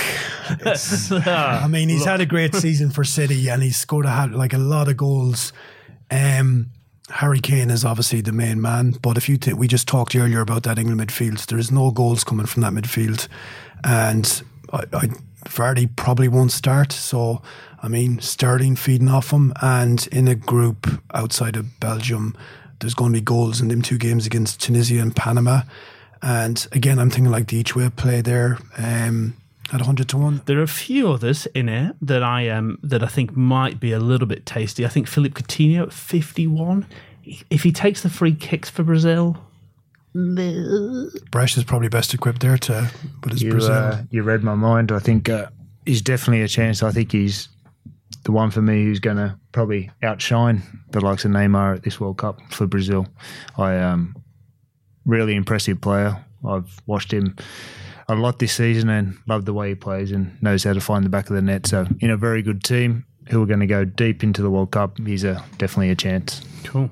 I 1.28 1.68
mean, 1.70 1.90
he's 1.90 2.06
had 2.06 2.22
a 2.22 2.26
great 2.26 2.56
season 2.56 2.90
for 2.90 3.04
City 3.04 3.50
and 3.50 3.62
he's 3.62 3.76
scored 3.76 4.06
a, 4.06 4.28
like 4.28 4.54
a 4.54 4.58
lot 4.58 4.88
of 4.88 4.96
goals. 4.96 5.52
Um, 6.10 6.70
Harry 7.10 7.40
Kane 7.40 7.70
is 7.70 7.84
obviously 7.84 8.22
the 8.22 8.32
main 8.32 8.62
man, 8.62 8.92
but 9.02 9.18
if 9.18 9.28
you 9.28 9.38
t- 9.38 9.54
we 9.54 9.68
just 9.68 9.88
talked 9.88 10.16
earlier 10.16 10.42
about 10.42 10.64
that 10.64 10.80
England 10.80 11.02
midfield, 11.02 11.46
there 11.48 11.60
is 11.60 11.72
no 11.72 11.92
goals 11.92 12.24
coming 12.24 12.46
from 12.46 12.62
that 12.62 12.74
midfield, 12.74 13.28
and 13.84 14.42
I, 14.72 14.84
I 14.94 15.10
Vardy 15.46 15.94
probably 15.96 16.28
won't 16.28 16.52
start. 16.52 16.94
So, 16.94 17.42
I 17.82 17.88
mean, 17.90 18.20
Sterling 18.20 18.76
feeding 18.78 19.10
off 19.10 19.32
him, 19.32 19.54
and 19.62 20.08
in 20.08 20.28
a 20.28 20.36
group 20.36 20.88
outside 21.14 21.58
of 21.58 21.80
Belgium, 21.80 22.38
there's 22.80 22.94
going 22.94 23.12
to 23.12 23.20
be 23.20 23.24
goals 23.24 23.62
in 23.62 23.68
them 23.68 23.82
two 23.82 23.98
games 23.98 24.26
against 24.26 24.62
Tunisia 24.62 25.02
and 25.02 25.16
Panama. 25.16 25.62
And 26.22 26.66
again, 26.72 27.00
I'm 27.00 27.10
thinking 27.10 27.32
like 27.32 27.48
the 27.48 27.58
each 27.58 27.76
way 27.76 27.90
play 27.90 28.22
there 28.22 28.58
um, 28.78 29.36
at 29.72 29.80
100 29.80 30.10
to 30.10 30.18
1. 30.18 30.42
There 30.46 30.60
are 30.60 30.64
a 30.64 30.68
few 30.68 31.10
others 31.10 31.46
in 31.56 31.70
it 31.70 31.96
that 32.02 32.22
I 32.24 32.50
um 32.50 32.78
that 32.84 33.02
I 33.04 33.08
think 33.08 33.36
might 33.36 33.80
be 33.80 33.92
a 33.92 34.00
little 34.00 34.28
bit 34.28 34.46
tasty. 34.46 34.86
I 34.86 34.90
think 34.90 35.08
Philippe 35.08 35.42
Coutinho 35.42 35.84
at 35.84 35.94
fifty 35.94 36.48
one. 36.48 36.86
If 37.50 37.64
he 37.64 37.72
takes 37.72 38.02
the 38.04 38.10
free 38.10 38.36
kicks 38.36 38.70
for 38.70 38.84
Brazil, 38.84 39.38
Bresh 40.14 41.58
is 41.58 41.64
probably 41.64 41.88
best 41.90 42.14
equipped 42.14 42.42
there 42.42 42.58
to 42.58 42.92
put 43.22 43.32
his 43.32 43.42
You, 43.42 43.52
Brazil. 43.52 43.72
uh, 43.72 44.02
you 44.12 44.24
read 44.24 44.44
my 44.44 44.56
mind. 44.56 44.92
I 44.92 45.00
think 45.00 45.30
uh, 45.30 45.48
he's 45.86 46.02
definitely 46.02 46.42
a 46.44 46.48
chance. 46.48 46.84
I 46.84 46.92
think 46.92 47.12
he's 47.12 47.48
the 48.26 48.32
one 48.32 48.52
for 48.52 48.62
me 48.62 48.84
who's 48.84 49.00
going 49.00 49.18
to 49.18 49.38
probably 49.52 49.90
outshine 50.02 50.62
the 50.92 51.02
likes 51.02 51.26
of 51.26 51.32
Neymar 51.32 51.78
at 51.78 51.84
this 51.84 52.00
World 52.00 52.18
Cup 52.18 52.40
for 52.52 52.68
Brazil. 52.68 53.08
I 53.58 53.78
um, 53.80 54.16
really 55.06 55.36
impressive 55.36 55.82
player. 55.82 56.24
I've 56.48 56.80
watched 56.86 57.12
him 57.12 57.36
a 58.08 58.16
lot 58.16 58.40
this 58.40 58.54
season 58.54 58.90
and 58.90 59.18
love 59.28 59.46
the 59.46 59.54
way 59.54 59.70
he 59.70 59.76
plays 59.76 60.12
and 60.12 60.42
knows 60.42 60.64
how 60.64 60.74
to 60.74 60.82
find 60.82 61.06
the 61.06 61.10
back 61.10 61.30
of 61.30 61.36
the 61.36 61.42
net. 61.42 61.68
So 61.68 61.88
in 62.00 62.10
a 62.10 62.18
very 62.18 62.42
good 62.42 62.64
team 62.64 63.06
who 63.30 63.42
are 63.42 63.46
going 63.46 63.62
to 63.62 63.66
go 63.66 63.86
deep 63.86 64.24
into 64.24 64.42
the 64.42 64.50
World 64.50 64.72
Cup, 64.72 64.98
he's 65.00 65.24
a 65.24 65.44
definitely 65.58 65.90
a 65.90 65.96
chance. 65.96 66.42
Cool. 66.64 66.90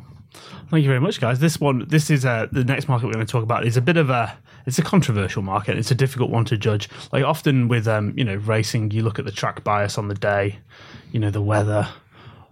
Thank 0.70 0.84
you 0.84 0.90
very 0.90 1.02
much, 1.02 1.20
guys. 1.20 1.40
This 1.40 1.60
one, 1.60 1.86
this 1.90 2.10
is 2.10 2.26
uh, 2.26 2.48
the 2.52 2.64
next 2.64 2.88
market 2.88 3.08
we're 3.08 3.14
going 3.14 3.26
to 3.26 3.32
talk 3.32 3.44
about. 3.44 3.66
is 3.66 3.76
a 3.76 3.82
bit 3.82 3.98
of 3.98 4.10
a, 4.10 4.38
it's 4.66 4.80
a 4.80 4.84
controversial 4.84 5.42
market. 5.42 5.78
It's 5.78 5.92
a 5.92 5.96
difficult 5.96 6.30
one 6.30 6.46
to 6.46 6.58
judge. 6.58 6.88
Like 7.12 7.26
often 7.26 7.68
with, 7.68 7.90
um, 7.90 8.14
you 8.16 8.24
know, 8.24 8.36
racing, 8.36 8.92
you 8.92 9.04
look 9.04 9.20
at 9.20 9.26
the 9.26 9.32
track 9.32 9.66
bias 9.66 9.98
on 9.98 10.08
the 10.08 10.16
day, 10.16 10.60
you 11.12 11.20
know, 11.20 11.30
the 11.30 11.42
weather, 11.42 11.90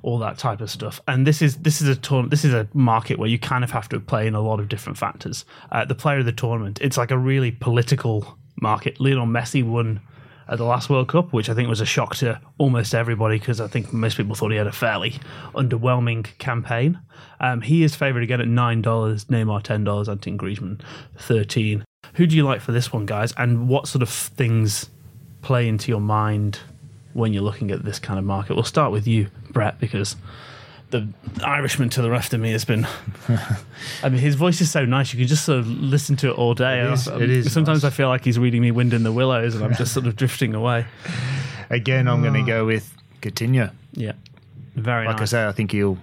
all 0.01 0.17
that 0.19 0.37
type 0.37 0.59
of 0.59 0.69
stuff. 0.69 0.99
And 1.07 1.25
this 1.25 1.41
is 1.41 1.57
this 1.57 1.81
is 1.81 1.87
a 1.87 1.95
tour- 1.95 2.27
this 2.27 2.43
is 2.43 2.53
a 2.53 2.67
market 2.73 3.19
where 3.19 3.29
you 3.29 3.39
kind 3.39 3.63
of 3.63 3.71
have 3.71 3.89
to 3.89 3.99
play 3.99 4.27
in 4.27 4.35
a 4.35 4.41
lot 4.41 4.59
of 4.59 4.67
different 4.67 4.97
factors. 4.97 5.45
Uh, 5.71 5.85
the 5.85 5.95
player 5.95 6.19
of 6.19 6.25
the 6.25 6.31
tournament, 6.31 6.79
it's 6.81 6.97
like 6.97 7.11
a 7.11 7.17
really 7.17 7.51
political 7.51 8.37
market. 8.61 8.99
Lionel 8.99 9.25
Messi 9.25 9.63
won 9.63 10.01
at 10.47 10.57
the 10.57 10.63
last 10.63 10.89
World 10.89 11.07
Cup, 11.07 11.31
which 11.31 11.49
I 11.49 11.53
think 11.53 11.69
was 11.69 11.79
a 11.79 11.85
shock 11.85 12.15
to 12.17 12.41
almost 12.57 12.95
everybody 12.95 13.37
because 13.37 13.61
I 13.61 13.67
think 13.67 13.93
most 13.93 14.17
people 14.17 14.33
thought 14.33 14.51
he 14.51 14.57
had 14.57 14.67
a 14.67 14.71
fairly 14.71 15.19
underwhelming 15.53 16.25
campaign. 16.39 16.99
Um, 17.39 17.61
he 17.61 17.83
is 17.83 17.95
favoured 17.95 18.23
again 18.23 18.41
at 18.41 18.47
nine 18.47 18.81
dollars, 18.81 19.25
Neymar 19.25 19.61
ten 19.63 19.83
dollars, 19.83 20.09
Anton 20.09 20.37
Griezmann 20.37 20.81
thirteen. 21.17 21.85
Who 22.15 22.25
do 22.25 22.35
you 22.35 22.43
like 22.43 22.61
for 22.61 22.71
this 22.71 22.91
one, 22.91 23.05
guys? 23.05 23.33
And 23.37 23.69
what 23.69 23.87
sort 23.87 24.01
of 24.01 24.09
things 24.09 24.89
play 25.41 25.67
into 25.67 25.91
your 25.91 26.01
mind 26.01 26.59
when 27.13 27.31
you're 27.33 27.43
looking 27.43 27.69
at 27.69 27.85
this 27.85 27.99
kind 27.99 28.17
of 28.17 28.25
market? 28.25 28.55
We'll 28.55 28.63
start 28.63 28.91
with 28.91 29.07
you, 29.07 29.27
Brett, 29.51 29.79
because 29.79 30.15
the 30.91 31.07
Irishman 31.43 31.89
to 31.89 32.01
the 32.01 32.07
left 32.07 32.33
of 32.33 32.39
me 32.39 32.51
has 32.51 32.65
been. 32.65 32.87
I 34.03 34.09
mean, 34.09 34.19
his 34.19 34.35
voice 34.35 34.59
is 34.61 34.71
so 34.71 34.85
nice; 34.85 35.13
you 35.13 35.19
can 35.19 35.27
just 35.27 35.45
sort 35.45 35.59
of 35.59 35.67
listen 35.67 36.15
to 36.17 36.29
it 36.29 36.33
all 36.37 36.53
day. 36.53 36.79
It 36.81 36.93
is- 36.93 37.07
it 37.07 37.29
is 37.29 37.51
Sometimes 37.53 37.83
nice. 37.83 37.91
I 37.93 37.95
feel 37.95 38.07
like 38.09 38.23
he's 38.25 38.39
reading 38.39 38.61
me 38.61 38.71
"Wind 38.71 38.93
in 38.93 39.03
the 39.03 39.11
Willows," 39.11 39.55
and 39.55 39.63
I'm 39.63 39.75
just 39.75 39.93
sort 39.93 40.07
of 40.07 40.15
drifting 40.15 40.53
away. 40.55 40.85
Again, 41.69 42.07
I'm 42.07 42.21
going 42.21 42.33
to 42.33 42.41
go 42.43 42.65
with 42.65 42.91
Coutinho. 43.21 43.71
Yeah, 43.93 44.13
very 44.75 45.05
Like 45.05 45.21
I 45.21 45.25
say, 45.25 45.45
I 45.47 45.51
think 45.51 45.71
he'll 45.71 45.97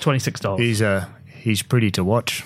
Twenty 0.00 0.18
six 0.20 0.38
dollars. 0.40 0.60
he's 0.60 0.80
uh, 0.82 1.06
he's 1.26 1.62
pretty 1.62 1.90
to 1.92 2.04
watch. 2.04 2.44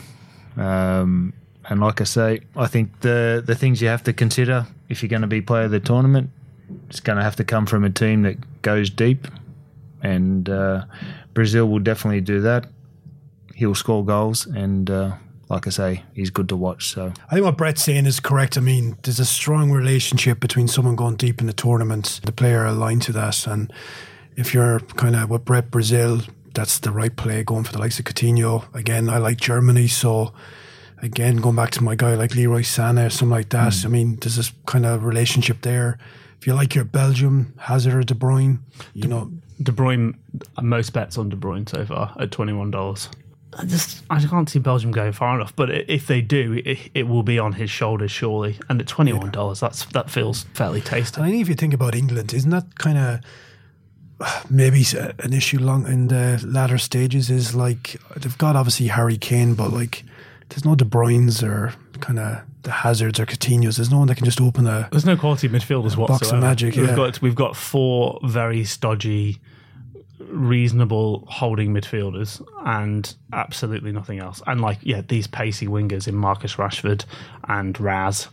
Um, 0.56 1.32
and 1.68 1.80
like 1.80 2.00
I 2.00 2.04
say, 2.04 2.40
I 2.56 2.66
think 2.66 3.00
the 3.00 3.42
the 3.44 3.54
things 3.54 3.82
you 3.82 3.88
have 3.88 4.02
to 4.04 4.12
consider 4.12 4.66
if 4.88 5.02
you're 5.02 5.08
going 5.10 5.22
to 5.22 5.28
be 5.28 5.40
player 5.42 5.64
of 5.64 5.70
the 5.70 5.80
tournament, 5.80 6.30
it's 6.88 7.00
going 7.00 7.18
to 7.18 7.22
have 7.22 7.36
to 7.36 7.44
come 7.44 7.66
from 7.66 7.84
a 7.84 7.90
team 7.90 8.22
that 8.22 8.62
goes 8.62 8.88
deep, 8.88 9.28
and 10.02 10.48
uh, 10.48 10.84
Brazil 11.38 11.68
will 11.68 11.78
definitely 11.78 12.20
do 12.20 12.40
that. 12.40 12.66
He'll 13.54 13.76
score 13.76 14.04
goals, 14.04 14.44
and 14.44 14.90
uh, 14.90 15.12
like 15.48 15.68
I 15.68 15.70
say, 15.70 16.02
he's 16.12 16.30
good 16.30 16.48
to 16.48 16.56
watch. 16.56 16.88
So 16.88 17.12
I 17.30 17.34
think 17.34 17.44
what 17.44 17.56
Brett's 17.56 17.84
saying 17.84 18.06
is 18.06 18.18
correct. 18.18 18.58
I 18.58 18.60
mean, 18.60 18.96
there's 19.04 19.20
a 19.20 19.24
strong 19.24 19.70
relationship 19.70 20.40
between 20.40 20.66
someone 20.66 20.96
going 20.96 21.14
deep 21.14 21.40
in 21.40 21.46
the 21.46 21.52
tournament, 21.52 22.20
the 22.24 22.32
player 22.32 22.64
aligned 22.64 23.02
to 23.02 23.12
that. 23.12 23.46
And 23.46 23.72
if 24.34 24.52
you're 24.52 24.80
kind 24.80 25.14
of 25.14 25.30
with 25.30 25.44
Brett 25.44 25.70
Brazil, 25.70 26.22
that's 26.54 26.80
the 26.80 26.90
right 26.90 27.14
play 27.14 27.44
going 27.44 27.62
for 27.62 27.70
the 27.70 27.78
likes 27.78 28.00
of 28.00 28.04
Coutinho. 28.04 28.74
Again, 28.74 29.08
I 29.08 29.18
like 29.18 29.38
Germany. 29.38 29.86
So, 29.86 30.32
again, 31.00 31.36
going 31.36 31.54
back 31.54 31.70
to 31.70 31.84
my 31.84 31.94
guy 31.94 32.16
like 32.16 32.34
Leroy 32.34 32.62
Sané 32.62 33.06
or 33.06 33.10
something 33.10 33.30
like 33.30 33.50
that, 33.50 33.84
I 33.84 33.88
mean, 33.88 34.16
there's 34.16 34.34
this 34.34 34.50
kind 34.66 34.84
of 34.84 35.04
relationship 35.04 35.62
there. 35.62 35.98
If 36.40 36.48
you 36.48 36.54
like 36.54 36.74
your 36.74 36.84
Belgium, 36.84 37.54
Hazard 37.58 37.94
or 37.94 38.02
De 38.02 38.14
Bruyne, 38.14 38.58
you 38.92 39.06
know, 39.06 39.30
De 39.62 39.72
Bruyne, 39.72 40.14
most 40.62 40.92
bets 40.92 41.18
on 41.18 41.28
De 41.28 41.36
Bruyne 41.36 41.68
so 41.68 41.84
far 41.84 42.14
at 42.18 42.30
twenty 42.30 42.52
one 42.52 42.70
dollars. 42.70 43.08
I 43.58 43.64
just 43.64 44.04
I 44.10 44.20
can't 44.20 44.48
see 44.48 44.58
Belgium 44.58 44.92
going 44.92 45.12
far 45.12 45.34
enough, 45.34 45.56
but 45.56 45.70
if 45.70 46.06
they 46.06 46.20
do, 46.20 46.60
it, 46.64 46.90
it 46.94 47.08
will 47.08 47.22
be 47.22 47.38
on 47.38 47.54
his 47.54 47.70
shoulders 47.70 48.10
surely. 48.10 48.58
And 48.68 48.80
at 48.80 48.86
twenty 48.86 49.12
one 49.12 49.30
dollars, 49.30 49.60
that's 49.60 49.84
that 49.86 50.10
feels 50.10 50.44
fairly 50.54 50.80
tasty. 50.80 51.20
I 51.20 51.30
mean, 51.30 51.40
if 51.40 51.48
you 51.48 51.54
think 51.54 51.74
about 51.74 51.94
England, 51.94 52.34
isn't 52.34 52.50
that 52.50 52.78
kind 52.78 52.98
of 52.98 53.20
maybe 54.50 54.84
an 54.94 55.32
issue 55.32 55.58
long 55.58 55.86
in 55.86 56.08
the 56.08 56.42
latter 56.46 56.78
stages? 56.78 57.30
Is 57.30 57.54
like 57.54 57.96
they've 58.16 58.38
got 58.38 58.54
obviously 58.54 58.88
Harry 58.88 59.16
Kane, 59.16 59.54
but 59.54 59.72
like 59.72 60.04
there's 60.50 60.64
no 60.64 60.74
De 60.74 60.84
Bruyne's 60.84 61.42
or 61.42 61.72
kind 62.00 62.18
of 62.18 62.42
the 62.42 62.42
Hazards 62.68 63.18
or 63.18 63.26
Coutinho's. 63.26 63.76
There's 63.76 63.90
no 63.90 63.98
one 63.98 64.08
that 64.08 64.16
can 64.16 64.24
just 64.24 64.40
open 64.40 64.66
a. 64.66 64.88
There's 64.90 65.04
no 65.04 65.16
quality 65.16 65.48
midfielders 65.48 65.96
whatsoever. 65.96 66.18
Box 66.18 66.32
of 66.32 66.40
magic, 66.40 66.76
we've 66.76 66.88
yeah. 66.88 66.96
got 66.96 67.22
we've 67.22 67.34
got 67.34 67.56
four 67.56 68.20
very 68.24 68.64
stodgy, 68.64 69.40
reasonable 70.18 71.24
holding 71.28 71.72
midfielders, 71.72 72.44
and 72.64 73.14
absolutely 73.32 73.92
nothing 73.92 74.18
else. 74.18 74.42
And 74.46 74.60
like 74.60 74.78
yeah, 74.82 75.02
these 75.06 75.26
pacey 75.26 75.66
wingers 75.66 76.08
in 76.08 76.14
Marcus 76.14 76.54
Rashford 76.54 77.04
and 77.48 77.78
Raz. 77.80 78.28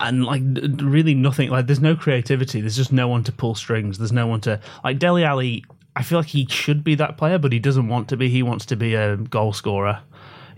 And 0.00 0.24
like 0.24 0.42
really 0.78 1.14
nothing 1.14 1.50
like 1.50 1.66
there's 1.66 1.80
no 1.80 1.94
creativity. 1.94 2.60
There's 2.60 2.76
just 2.76 2.92
no 2.92 3.06
one 3.06 3.22
to 3.24 3.32
pull 3.32 3.54
strings. 3.54 3.98
There's 3.98 4.12
no 4.12 4.26
one 4.26 4.40
to 4.42 4.60
like 4.82 4.98
Dele 4.98 5.24
Alli. 5.24 5.64
I 5.94 6.02
feel 6.02 6.18
like 6.18 6.28
he 6.28 6.46
should 6.48 6.82
be 6.82 6.94
that 6.94 7.18
player, 7.18 7.38
but 7.38 7.52
he 7.52 7.58
doesn't 7.58 7.88
want 7.88 8.08
to 8.08 8.16
be. 8.16 8.28
He 8.28 8.42
wants 8.42 8.64
to 8.66 8.76
be 8.76 8.94
a 8.94 9.16
goal 9.16 9.52
scorer. 9.52 10.00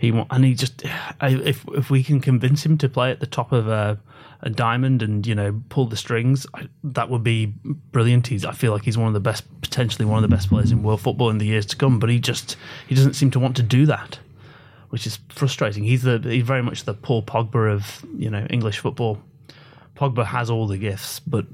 He 0.01 0.11
want, 0.11 0.29
and 0.31 0.43
he 0.43 0.55
just 0.55 0.83
if 1.21 1.63
if 1.75 1.91
we 1.91 2.03
can 2.03 2.21
convince 2.21 2.65
him 2.65 2.75
to 2.79 2.89
play 2.89 3.11
at 3.11 3.19
the 3.19 3.27
top 3.27 3.51
of 3.51 3.67
a, 3.67 3.99
a 4.41 4.49
diamond 4.49 5.03
and 5.03 5.27
you 5.27 5.35
know 5.35 5.61
pull 5.69 5.85
the 5.85 5.95
strings, 5.95 6.47
I, 6.55 6.69
that 6.83 7.11
would 7.11 7.23
be 7.23 7.53
brilliant. 7.91 8.25
He's 8.25 8.43
I 8.43 8.53
feel 8.53 8.71
like 8.71 8.83
he's 8.83 8.97
one 8.97 9.09
of 9.09 9.13
the 9.13 9.19
best, 9.19 9.43
potentially 9.61 10.05
one 10.05 10.23
of 10.23 10.27
the 10.27 10.35
best 10.35 10.49
players 10.49 10.71
in 10.71 10.81
world 10.81 11.01
football 11.01 11.29
in 11.29 11.37
the 11.37 11.45
years 11.45 11.67
to 11.67 11.75
come. 11.75 11.99
But 11.99 12.09
he 12.09 12.19
just 12.19 12.57
he 12.87 12.95
doesn't 12.95 13.13
seem 13.13 13.29
to 13.29 13.39
want 13.39 13.55
to 13.57 13.61
do 13.61 13.85
that, 13.85 14.17
which 14.89 15.05
is 15.05 15.19
frustrating. 15.29 15.83
He's 15.83 16.01
the 16.01 16.17
he's 16.17 16.45
very 16.45 16.63
much 16.63 16.85
the 16.85 16.95
Paul 16.95 17.21
Pogba 17.21 17.71
of 17.71 18.03
you 18.17 18.31
know 18.31 18.47
English 18.49 18.79
football. 18.79 19.21
Pogba 19.95 20.25
has 20.25 20.49
all 20.49 20.65
the 20.65 20.79
gifts, 20.79 21.19
but 21.19 21.45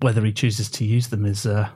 whether 0.00 0.22
he 0.22 0.32
chooses 0.32 0.68
to 0.72 0.84
use 0.84 1.08
them 1.08 1.24
is 1.24 1.46
uh, 1.46 1.70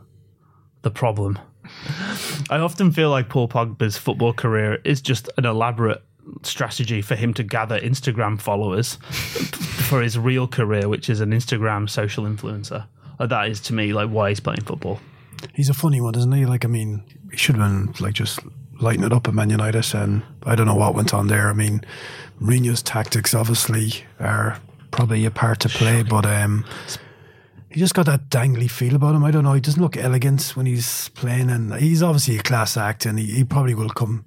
the 0.82 0.90
problem. 0.90 1.38
I 2.50 2.58
often 2.58 2.92
feel 2.92 3.10
like 3.10 3.28
Paul 3.28 3.48
Pogba's 3.48 3.96
football 3.96 4.32
career 4.32 4.78
is 4.84 5.00
just 5.00 5.28
an 5.36 5.44
elaborate 5.44 6.02
strategy 6.42 7.02
for 7.02 7.16
him 7.16 7.34
to 7.34 7.42
gather 7.42 7.80
Instagram 7.80 8.40
followers 8.40 8.94
for 9.88 10.02
his 10.02 10.18
real 10.18 10.46
career, 10.46 10.88
which 10.88 11.08
is 11.08 11.20
an 11.20 11.30
Instagram 11.30 11.88
social 11.88 12.24
influencer. 12.24 12.86
Like 13.18 13.30
that 13.30 13.48
is 13.48 13.60
to 13.62 13.74
me 13.74 13.92
like 13.92 14.10
why 14.10 14.30
he's 14.30 14.40
playing 14.40 14.62
football. 14.62 15.00
He's 15.54 15.68
a 15.68 15.74
funny 15.74 16.00
one, 16.00 16.14
isn't 16.16 16.32
he? 16.32 16.46
Like, 16.46 16.64
I 16.64 16.68
mean, 16.68 17.02
he 17.30 17.36
should 17.36 17.56
have 17.56 17.64
been 17.68 17.94
like 18.04 18.14
just 18.14 18.40
lighting 18.80 19.04
it 19.04 19.12
up 19.12 19.28
at 19.28 19.34
Man 19.34 19.50
United, 19.50 19.94
and 19.94 20.22
I 20.44 20.54
don't 20.54 20.66
know 20.66 20.74
what 20.74 20.94
went 20.94 21.14
on 21.14 21.28
there. 21.28 21.48
I 21.48 21.52
mean, 21.52 21.82
Mourinho's 22.40 22.82
tactics 22.82 23.34
obviously 23.34 24.04
are 24.20 24.60
probably 24.90 25.24
a 25.24 25.30
part 25.30 25.60
to 25.60 25.68
play, 25.68 26.02
but 26.02 26.26
um, 26.26 26.64
he 27.70 27.80
just 27.80 27.94
got 27.94 28.06
that 28.06 28.30
dangly 28.30 28.70
feel 28.70 28.94
about 28.94 29.14
him. 29.14 29.24
I 29.24 29.30
don't 29.30 29.44
know. 29.44 29.52
He 29.52 29.60
doesn't 29.60 29.80
look 29.80 29.96
elegant 29.96 30.56
when 30.56 30.66
he's 30.66 31.10
playing, 31.10 31.50
and 31.50 31.74
he's 31.74 32.02
obviously 32.02 32.38
a 32.38 32.42
class 32.42 32.76
act, 32.76 33.06
and 33.06 33.18
he, 33.18 33.26
he 33.26 33.44
probably 33.44 33.74
will 33.74 33.90
come 33.90 34.24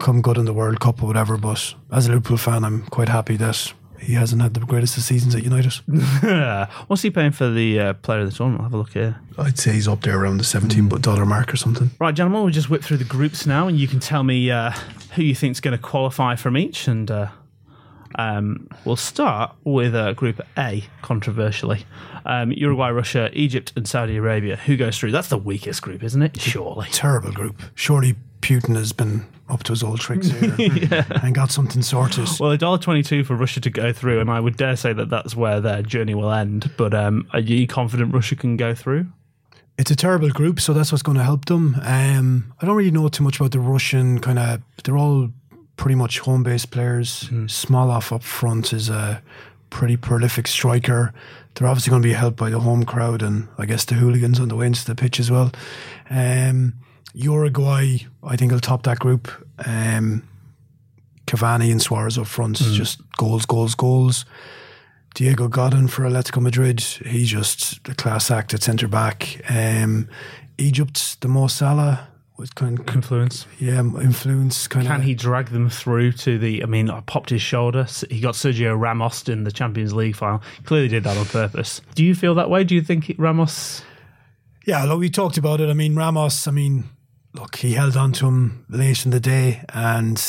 come 0.00 0.20
good 0.20 0.36
in 0.36 0.44
the 0.44 0.52
World 0.52 0.80
Cup 0.80 1.02
or 1.02 1.06
whatever. 1.06 1.36
But 1.36 1.74
as 1.92 2.06
a 2.06 2.10
Liverpool 2.10 2.36
fan, 2.36 2.64
I'm 2.64 2.82
quite 2.86 3.08
happy 3.08 3.36
that 3.36 3.72
he 4.00 4.14
hasn't 4.14 4.42
had 4.42 4.54
the 4.54 4.60
greatest 4.60 4.96
of 4.96 5.04
seasons 5.04 5.34
at 5.34 5.44
United. 5.44 5.72
What's 6.88 7.02
he 7.02 7.10
paying 7.10 7.30
for 7.32 7.48
the 7.48 7.78
uh, 7.78 7.92
player 7.94 8.20
of 8.20 8.30
the 8.30 8.36
tournament? 8.36 8.62
I'll 8.62 8.66
have 8.66 8.74
a 8.74 8.78
look 8.78 8.92
here. 8.92 9.20
I'd 9.38 9.58
say 9.58 9.72
he's 9.72 9.88
up 9.88 10.02
there 10.02 10.18
around 10.18 10.38
the 10.38 10.44
seventeen 10.44 10.88
dollar 10.88 11.26
mark 11.26 11.52
or 11.52 11.56
something. 11.56 11.90
Right, 12.00 12.14
gentlemen, 12.14 12.42
we'll 12.42 12.52
just 12.52 12.70
whip 12.70 12.82
through 12.82 12.98
the 12.98 13.04
groups 13.04 13.46
now, 13.46 13.68
and 13.68 13.78
you 13.78 13.88
can 13.88 14.00
tell 14.00 14.24
me 14.24 14.50
uh, 14.50 14.72
who 15.14 15.22
you 15.22 15.34
think's 15.34 15.60
going 15.60 15.76
to 15.76 15.82
qualify 15.82 16.34
from 16.36 16.56
each. 16.56 16.88
And 16.88 17.10
uh, 17.10 17.28
um, 18.16 18.68
we'll 18.84 18.96
start 18.96 19.54
with 19.64 19.94
uh, 19.94 20.12
Group 20.12 20.40
A, 20.56 20.84
controversially. 21.02 21.84
Um, 22.24 22.52
Uruguay, 22.52 22.90
Russia, 22.90 23.30
Egypt, 23.32 23.72
and 23.76 23.86
Saudi 23.86 24.16
Arabia. 24.16 24.56
Who 24.56 24.76
goes 24.76 24.98
through? 24.98 25.12
That's 25.12 25.28
the 25.28 25.38
weakest 25.38 25.82
group, 25.82 26.02
isn't 26.02 26.22
it? 26.22 26.40
Surely. 26.40 26.86
Terrible 26.90 27.32
group. 27.32 27.60
Surely 27.74 28.16
Putin 28.40 28.76
has 28.76 28.92
been 28.92 29.26
up 29.48 29.62
to 29.64 29.72
his 29.72 29.82
old 29.82 30.00
tricks 30.00 30.28
here 30.28 31.06
and 31.22 31.34
got 31.34 31.50
something 31.50 31.82
sorted. 31.82 32.28
Well, 32.40 32.50
a 32.50 32.58
dollar 32.58 32.78
twenty-two 32.78 33.24
for 33.24 33.34
Russia 33.34 33.60
to 33.60 33.70
go 33.70 33.92
through, 33.92 34.20
and 34.20 34.30
I 34.30 34.40
would 34.40 34.56
dare 34.56 34.76
say 34.76 34.92
that 34.92 35.10
that's 35.10 35.36
where 35.36 35.60
their 35.60 35.82
journey 35.82 36.14
will 36.14 36.32
end. 36.32 36.70
But 36.76 36.94
um, 36.94 37.28
are 37.32 37.40
you 37.40 37.66
confident 37.66 38.14
Russia 38.14 38.36
can 38.36 38.56
go 38.56 38.74
through? 38.74 39.06
It's 39.76 39.90
a 39.90 39.96
terrible 39.96 40.30
group, 40.30 40.60
so 40.60 40.72
that's 40.72 40.92
what's 40.92 41.02
going 41.02 41.18
to 41.18 41.24
help 41.24 41.46
them. 41.46 41.76
Um, 41.82 42.54
I 42.60 42.66
don't 42.66 42.76
really 42.76 42.92
know 42.92 43.08
too 43.08 43.24
much 43.24 43.40
about 43.40 43.50
the 43.50 43.58
Russian 43.58 44.20
kind 44.20 44.38
of. 44.38 44.62
They're 44.84 44.96
all 44.96 45.30
pretty 45.76 45.94
much 45.94 46.20
home-based 46.20 46.70
players. 46.70 47.24
Smolov 47.30 48.12
up 48.12 48.22
front 48.22 48.72
is 48.72 48.88
a 48.88 49.22
pretty 49.70 49.96
prolific 49.96 50.46
striker. 50.46 51.12
They're 51.54 51.68
obviously 51.68 51.90
going 51.90 52.02
to 52.02 52.08
be 52.08 52.14
helped 52.14 52.36
by 52.36 52.50
the 52.50 52.60
home 52.60 52.84
crowd 52.84 53.22
and 53.22 53.48
I 53.58 53.66
guess 53.66 53.84
the 53.84 53.94
hooligans 53.94 54.40
on 54.40 54.48
the 54.48 54.56
way 54.56 54.66
into 54.66 54.84
the 54.84 54.94
pitch 54.94 55.20
as 55.20 55.30
well. 55.30 55.52
Um, 56.10 56.74
Uruguay, 57.12 57.98
I 58.22 58.36
think, 58.36 58.52
will 58.52 58.60
top 58.60 58.82
that 58.84 58.98
group. 58.98 59.30
Um, 59.64 60.26
Cavani 61.26 61.70
and 61.70 61.80
Suarez 61.80 62.18
up 62.18 62.26
front, 62.26 62.56
just 62.56 63.00
goals, 63.16 63.46
goals, 63.46 63.74
goals. 63.74 64.24
Diego 65.14 65.46
Godin 65.46 65.86
for 65.86 66.02
Atletico 66.02 66.42
Madrid, 66.42 66.80
he's 66.80 67.30
just 67.30 67.88
a 67.88 67.94
class 67.94 68.32
act 68.32 68.52
at 68.52 68.64
centre 68.64 68.88
back. 68.88 69.40
Um, 69.48 70.08
Egypt, 70.58 71.20
the 71.20 71.28
Mo 71.28 71.46
Salah 71.46 72.08
was 72.36 72.50
kind 72.50 72.78
of, 72.80 72.88
Influence. 72.94 73.46
yeah, 73.58 73.78
influence 73.78 74.66
kind 74.66 74.86
Can 74.86 74.96
of. 75.00 75.02
he 75.06 75.14
drag 75.14 75.50
them 75.50 75.70
through 75.70 76.12
to 76.12 76.38
the? 76.38 76.62
I 76.62 76.66
mean, 76.66 76.90
I 76.90 77.00
popped 77.00 77.30
his 77.30 77.42
shoulder. 77.42 77.86
He 78.10 78.20
got 78.20 78.34
Sergio 78.34 78.78
Ramos 78.78 79.28
in 79.28 79.44
the 79.44 79.52
Champions 79.52 79.92
League 79.92 80.16
final. 80.16 80.42
Clearly 80.64 80.88
did 80.88 81.04
that 81.04 81.16
on 81.16 81.26
purpose. 81.26 81.80
Do 81.94 82.04
you 82.04 82.14
feel 82.14 82.34
that 82.34 82.50
way? 82.50 82.64
Do 82.64 82.74
you 82.74 82.82
think 82.82 83.14
Ramos? 83.18 83.82
Yeah, 84.66 84.84
look, 84.84 84.98
we 84.98 85.10
talked 85.10 85.36
about 85.36 85.60
it. 85.60 85.68
I 85.68 85.74
mean, 85.74 85.94
Ramos, 85.94 86.48
I 86.48 86.50
mean, 86.50 86.84
look, 87.34 87.56
he 87.56 87.74
held 87.74 87.96
on 87.96 88.12
to 88.14 88.26
him 88.26 88.64
late 88.68 89.04
in 89.04 89.10
the 89.10 89.20
day 89.20 89.62
and, 89.74 90.20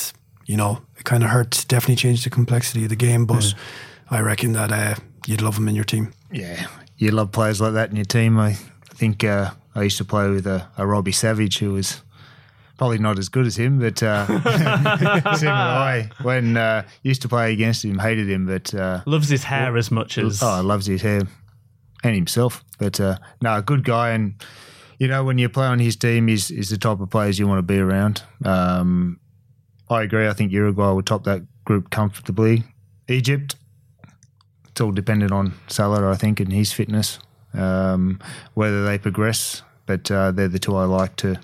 you 0.45 0.57
know, 0.57 0.81
it 0.97 1.05
kind 1.05 1.23
of 1.23 1.29
hurt, 1.29 1.65
definitely 1.67 1.95
changed 1.95 2.25
the 2.25 2.29
complexity 2.29 2.83
of 2.83 2.89
the 2.89 2.95
game, 2.97 3.25
but 3.25 3.53
I 4.11 4.19
reckon 4.19 4.51
that 4.53 4.71
uh, 4.71 4.95
you'd 5.25 5.41
love 5.41 5.57
him 5.57 5.67
in 5.69 5.75
your 5.75 5.85
team. 5.85 6.13
Yeah, 6.31 6.67
you 6.97 7.11
love 7.11 7.31
players 7.31 7.61
like 7.61 7.73
that 7.73 7.89
in 7.91 7.95
your 7.95 8.05
team. 8.05 8.37
I 8.37 8.53
think 8.89 9.23
uh, 9.23 9.51
I 9.75 9.83
used 9.83 9.97
to 9.97 10.05
play 10.05 10.29
with 10.29 10.47
a, 10.47 10.67
a 10.77 10.87
Robbie 10.87 11.11
Savage 11.11 11.59
who 11.59 11.73
was 11.73 12.01
probably 12.77 12.97
not 12.97 13.19
as 13.19 13.29
good 13.29 13.45
as 13.45 13.57
him, 13.57 13.79
but 13.79 14.01
uh, 14.01 14.25
similar 15.35 15.79
way. 15.85 16.09
When 16.21 16.57
uh, 16.57 16.83
used 17.03 17.21
to 17.23 17.29
play 17.29 17.53
against 17.53 17.83
him, 17.85 17.99
hated 17.99 18.29
him, 18.29 18.45
but 18.45 18.73
uh, 18.73 19.01
Loves 19.05 19.29
his 19.29 19.43
hair 19.43 19.77
as 19.77 19.91
much 19.91 20.17
as. 20.17 20.41
oh, 20.41 20.61
loves 20.61 20.85
his 20.85 21.01
hair 21.01 21.21
and 22.03 22.15
himself. 22.15 22.63
But 22.77 22.99
uh, 22.99 23.17
no, 23.41 23.57
a 23.57 23.61
good 23.61 23.83
guy, 23.83 24.11
and 24.11 24.35
you 24.99 25.07
know 25.07 25.23
when 25.23 25.37
you 25.37 25.49
play 25.49 25.67
on 25.67 25.79
his 25.79 25.95
team, 25.95 26.27
he's 26.27 26.51
is 26.51 26.69
the 26.69 26.77
type 26.77 26.99
of 26.99 27.09
players 27.09 27.37
you 27.39 27.47
want 27.47 27.59
to 27.59 27.63
be 27.63 27.79
around. 27.79 28.23
Um, 28.43 29.19
I 29.89 30.03
agree. 30.03 30.27
I 30.27 30.33
think 30.33 30.51
Uruguay 30.51 30.91
will 30.91 31.03
top 31.03 31.23
that 31.25 31.43
group 31.65 31.89
comfortably. 31.89 32.63
Egypt, 33.07 33.55
it's 34.67 34.81
all 34.81 34.91
dependent 34.91 35.31
on 35.31 35.53
Salah, 35.67 36.11
I 36.11 36.15
think, 36.15 36.39
and 36.39 36.51
his 36.51 36.73
fitness, 36.73 37.19
um, 37.57 38.19
whether 38.53 38.85
they 38.85 38.97
progress. 38.97 39.61
But 39.85 40.09
uh, 40.09 40.31
they're 40.31 40.47
the 40.47 40.59
two 40.59 40.75
I 40.75 40.85
like 40.85 41.15
to 41.17 41.39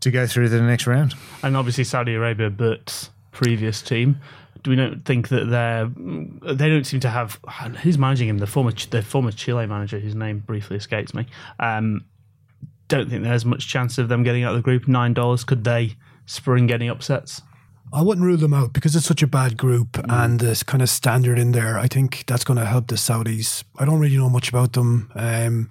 to 0.00 0.10
go 0.10 0.26
through 0.26 0.48
the 0.48 0.60
next 0.60 0.86
round. 0.86 1.14
and 1.42 1.56
obviously 1.56 1.84
Saudi 1.84 2.14
Arabia, 2.14 2.50
but 2.50 3.10
previous 3.32 3.82
team. 3.82 4.18
Do 4.62 4.70
we 4.70 4.76
not 4.76 5.04
think 5.04 5.28
that 5.28 5.46
they're 5.46 5.90
they 6.54 6.68
don't 6.68 6.84
seem 6.84 7.00
to 7.00 7.08
have 7.08 7.38
who's 7.82 7.96
managing 7.96 8.28
him 8.28 8.38
the 8.38 8.46
former 8.46 8.72
the 8.72 9.02
former 9.02 9.30
Chile 9.32 9.66
manager 9.66 9.98
whose 9.98 10.14
name 10.14 10.40
briefly 10.40 10.76
escapes 10.76 11.14
me. 11.14 11.26
Um, 11.58 12.04
don't 12.88 13.08
think 13.08 13.22
there's 13.22 13.44
much 13.44 13.68
chance 13.68 13.96
of 13.98 14.08
them 14.08 14.22
getting 14.22 14.42
out 14.42 14.50
of 14.50 14.56
the 14.56 14.62
group. 14.62 14.88
Nine 14.88 15.14
dollars 15.14 15.44
could 15.44 15.64
they 15.64 15.96
spring 16.26 16.70
any 16.70 16.88
upsets? 16.88 17.40
I 17.92 18.02
wouldn't 18.02 18.24
rule 18.24 18.36
them 18.36 18.54
out 18.54 18.72
because 18.72 18.94
it's 18.94 19.06
such 19.06 19.22
a 19.22 19.26
bad 19.26 19.56
group 19.56 19.98
and 20.08 20.38
this 20.38 20.62
kind 20.62 20.82
of 20.82 20.88
standard 20.88 21.38
in 21.38 21.52
there. 21.52 21.78
I 21.78 21.88
think 21.88 22.24
that's 22.26 22.44
going 22.44 22.58
to 22.58 22.64
help 22.66 22.86
the 22.86 22.94
Saudis. 22.94 23.64
I 23.78 23.84
don't 23.84 23.98
really 23.98 24.16
know 24.16 24.28
much 24.28 24.48
about 24.48 24.74
them. 24.74 25.10
Um, 25.14 25.70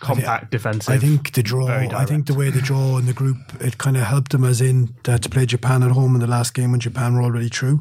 Compact 0.00 0.50
defensive. 0.50 0.94
I 0.94 0.98
think 0.98 1.32
the 1.32 1.42
draw. 1.42 1.66
I 1.68 2.04
think 2.04 2.26
the 2.26 2.34
way 2.34 2.50
the 2.50 2.60
draw 2.60 2.98
in 2.98 3.06
the 3.06 3.14
group 3.14 3.38
it 3.60 3.78
kind 3.78 3.96
of 3.96 4.02
helped 4.02 4.32
them 4.32 4.44
as 4.44 4.60
in 4.60 4.94
that 5.04 5.22
to 5.22 5.30
play 5.30 5.46
Japan 5.46 5.82
at 5.82 5.92
home 5.92 6.14
in 6.14 6.20
the 6.20 6.26
last 6.26 6.52
game 6.52 6.72
when 6.72 6.80
Japan 6.80 7.14
were 7.14 7.22
already 7.22 7.48
through. 7.48 7.80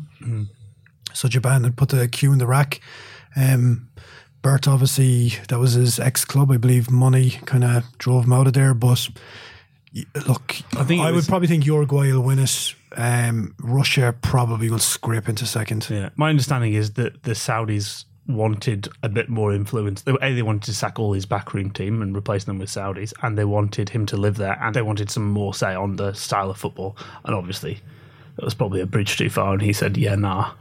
So 1.14 1.28
Japan 1.28 1.64
had 1.64 1.76
put 1.76 1.90
the 1.90 2.08
cue 2.08 2.32
in 2.32 2.40
the 2.40 2.48
rack. 2.48 2.80
Um, 3.36 3.90
Bert 4.42 4.68
obviously 4.68 5.34
that 5.50 5.60
was 5.60 5.74
his 5.74 6.00
ex 6.00 6.24
club, 6.26 6.52
I 6.52 6.58
believe. 6.58 6.90
Money 6.92 7.32
kind 7.46 7.64
of 7.64 7.84
drove 7.98 8.26
him 8.26 8.34
out 8.34 8.48
of 8.48 8.54
there, 8.54 8.74
but 8.74 9.10
look, 10.28 10.56
I 10.78 10.84
think 10.84 11.02
I 11.02 11.12
would 11.12 11.26
probably 11.28 11.48
think 11.48 11.66
Uruguay 11.66 12.12
will 12.12 12.24
win 12.24 12.40
it. 12.40 12.74
Um, 12.96 13.56
Russia 13.60 14.16
probably 14.22 14.70
will 14.70 14.80
scrape 14.80 15.30
into 15.30 15.46
second. 15.46 15.88
Yeah, 15.90 16.10
my 16.16 16.30
understanding 16.30 16.74
is 16.74 16.94
that 16.94 17.24
the 17.24 17.32
Saudis 17.32 18.06
wanted 18.28 18.88
a 19.02 19.10
bit 19.10 19.30
more 19.30 19.54
influence. 19.54 20.02
They, 20.04 20.14
a, 20.22 20.34
they 20.34 20.42
wanted 20.42 20.64
to 20.64 20.74
sack 20.74 21.00
all 21.00 21.14
his 21.14 21.26
backroom 21.26 21.72
team 21.72 22.02
and 22.02 22.16
replace 22.16 22.46
them 22.46 22.60
with 22.60 22.70
Saudis, 22.70 23.14
and 23.22 23.38
they 23.38 23.46
wanted 23.46 23.90
him 23.90 24.06
to 24.08 24.18
live 24.18 24.38
there, 24.38 24.58
and 24.62 24.76
they 24.76 24.82
wanted 24.82 25.10
some 25.10 25.30
more 25.30 25.54
say 25.54 25.74
on 25.76 25.96
the 25.96 26.14
style 26.14 26.50
of 26.50 26.58
football. 26.58 26.98
And 27.26 27.36
obviously, 27.36 27.82
it 28.38 28.44
was 28.44 28.54
probably 28.54 28.82
a 28.82 28.86
bridge 28.86 29.18
too 29.18 29.30
far. 29.30 29.54
And 29.54 29.62
he 29.62 29.74
said, 29.74 29.98
"Yeah, 29.98 30.16
nah." 30.16 30.54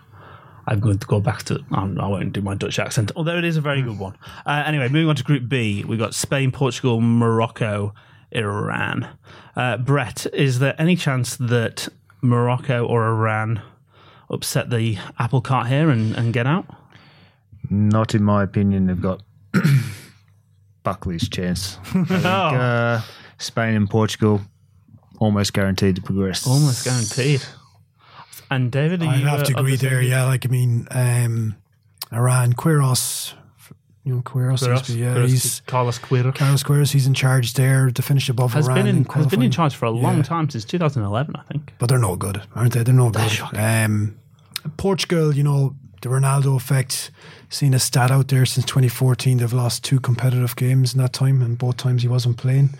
I'm 0.64 0.79
going 0.79 0.99
to 0.99 1.07
go 1.09 1.18
back 1.18 1.42
to. 1.45 1.59
I 1.73 1.85
won't 1.85 2.33
do 2.33 2.40
my 2.40 2.55
Dutch 2.55 2.79
accent, 2.79 3.11
although 3.16 3.37
it 3.37 3.45
is 3.45 3.57
a 3.57 3.61
very 3.61 3.83
good 3.83 3.99
one. 3.99 4.16
Uh, 4.47 4.62
anyway, 4.64 4.88
moving 4.88 5.09
on 5.09 5.16
to 5.16 5.25
Group 5.25 5.49
B, 5.49 5.85
we've 5.85 5.99
got 5.99 6.14
Spain, 6.14 6.53
Portugal, 6.53 7.01
Morocco, 7.01 7.92
Iran. 8.31 9.09
Uh, 9.57 9.77
Brett, 9.77 10.27
is 10.33 10.61
there 10.61 10.81
any 10.81 10.95
chance 10.95 11.37
that 11.37 11.88
Morocco 12.23 12.87
or 12.87 13.07
Iran 13.07 13.61
upset 14.31 14.71
the 14.71 14.97
apple 15.19 15.41
cart 15.43 15.67
here 15.67 15.91
and, 15.91 16.15
and 16.17 16.33
get 16.33 16.47
out? 16.47 16.67
Not 17.69 18.15
in 18.15 18.23
my 18.23 18.43
opinion. 18.43 18.87
They've 18.87 19.01
got 19.01 19.23
Buckley's 20.83 21.29
chance. 21.29 21.79
I 21.95 22.05
think, 22.05 22.11
uh, 22.25 23.01
Spain 23.39 23.75
and 23.75 23.91
Portugal 23.91 24.41
almost 25.19 25.53
guaranteed 25.53 25.97
to 25.97 26.03
progress. 26.03 26.47
Almost 26.47 26.85
guaranteed. 26.85 27.43
And 28.51 28.71
David, 28.71 29.03
are 29.03 29.09
I'd 29.09 29.21
you, 29.21 29.27
have 29.27 29.45
to 29.45 29.55
of 29.55 29.61
agree 29.61 29.77
there. 29.77 30.03
Yeah, 30.03 30.25
like 30.25 30.45
I 30.45 30.49
mean, 30.49 30.87
um, 30.91 31.57
Iran, 32.13 32.53
Queiroz, 32.53 33.35
you 34.05 34.15
know, 34.15 34.23
Queiroz, 34.23 34.59
seems 34.61 34.81
Queiroz, 34.83 34.87
be- 34.95 35.01
yeah, 35.01 35.15
Queiroz, 35.15 35.29
he's 35.29 35.62
Carlos 35.67 35.99
Queiroz 35.99 36.35
Carlos 36.35 36.62
Queiroz. 36.62 36.93
He's 36.93 37.07
in 37.07 37.15
charge 37.15 37.53
there 37.55 37.91
to 37.91 38.03
finish 38.03 38.29
above 38.29 38.53
has 38.55 38.67
Iran 38.67 38.79
been 38.79 38.87
in 38.88 38.97
in 38.99 39.05
has 39.05 39.27
been 39.29 39.43
in 39.43 39.51
charge 39.51 39.75
for 39.77 39.87
a 39.87 39.91
long 39.91 40.17
Yeah. 40.19 40.23
time 40.25 40.51
since 40.51 40.65
2011, 40.65 41.37
I 41.37 41.43
think. 41.43 41.73
but 41.79 41.88
they're 41.88 41.99
no 41.99 42.17
good, 42.17 42.43
aren't 42.55 42.73
they? 42.73 42.83
They're 42.83 42.95
no 42.95 43.11
good. 43.11 43.31
Um, 43.55 44.17
Portugal, 44.77 45.35
you 45.35 45.43
know, 45.43 45.77
the 46.03 46.09
Ronaldo 46.09 46.57
effect. 46.57 47.11
Seen 47.49 47.75
a 47.75 47.79
stat 47.79 48.11
out 48.11 48.29
there 48.29 48.47
since 48.47 48.65
2014. 48.67 49.38
They've 49.38 49.53
lost 49.53 49.85
two 49.85 50.01
competitive 50.01 50.57
games 50.57 50.95
in 50.95 51.01
that 51.01 51.12
time, 51.12 51.43
and 51.43 51.59
both 51.59 51.77
times 51.77 52.03
he 52.03 52.09
wasn't 52.09 52.38
playing. 52.38 52.71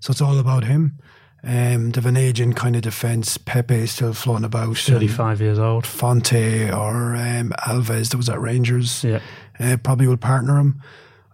So 0.00 0.10
it's 0.12 0.20
all 0.22 0.38
about 0.38 0.64
him. 0.64 0.98
Um, 1.44 1.90
they've 1.92 2.04
an 2.06 2.16
aging 2.16 2.54
kind 2.54 2.74
of 2.74 2.82
defence. 2.82 3.36
Pepe 3.38 3.74
is 3.74 3.92
still 3.92 4.12
floating 4.12 4.44
about. 4.44 4.76
35 4.76 5.40
years 5.40 5.58
old. 5.58 5.86
Fonte 5.86 6.70
or 6.72 7.14
um, 7.16 7.50
Alves 7.66 8.10
that 8.10 8.16
was 8.16 8.28
at 8.28 8.40
Rangers. 8.40 9.04
Yeah. 9.04 9.20
Uh, 9.60 9.76
probably 9.76 10.06
will 10.06 10.16
partner 10.16 10.58
him. 10.58 10.80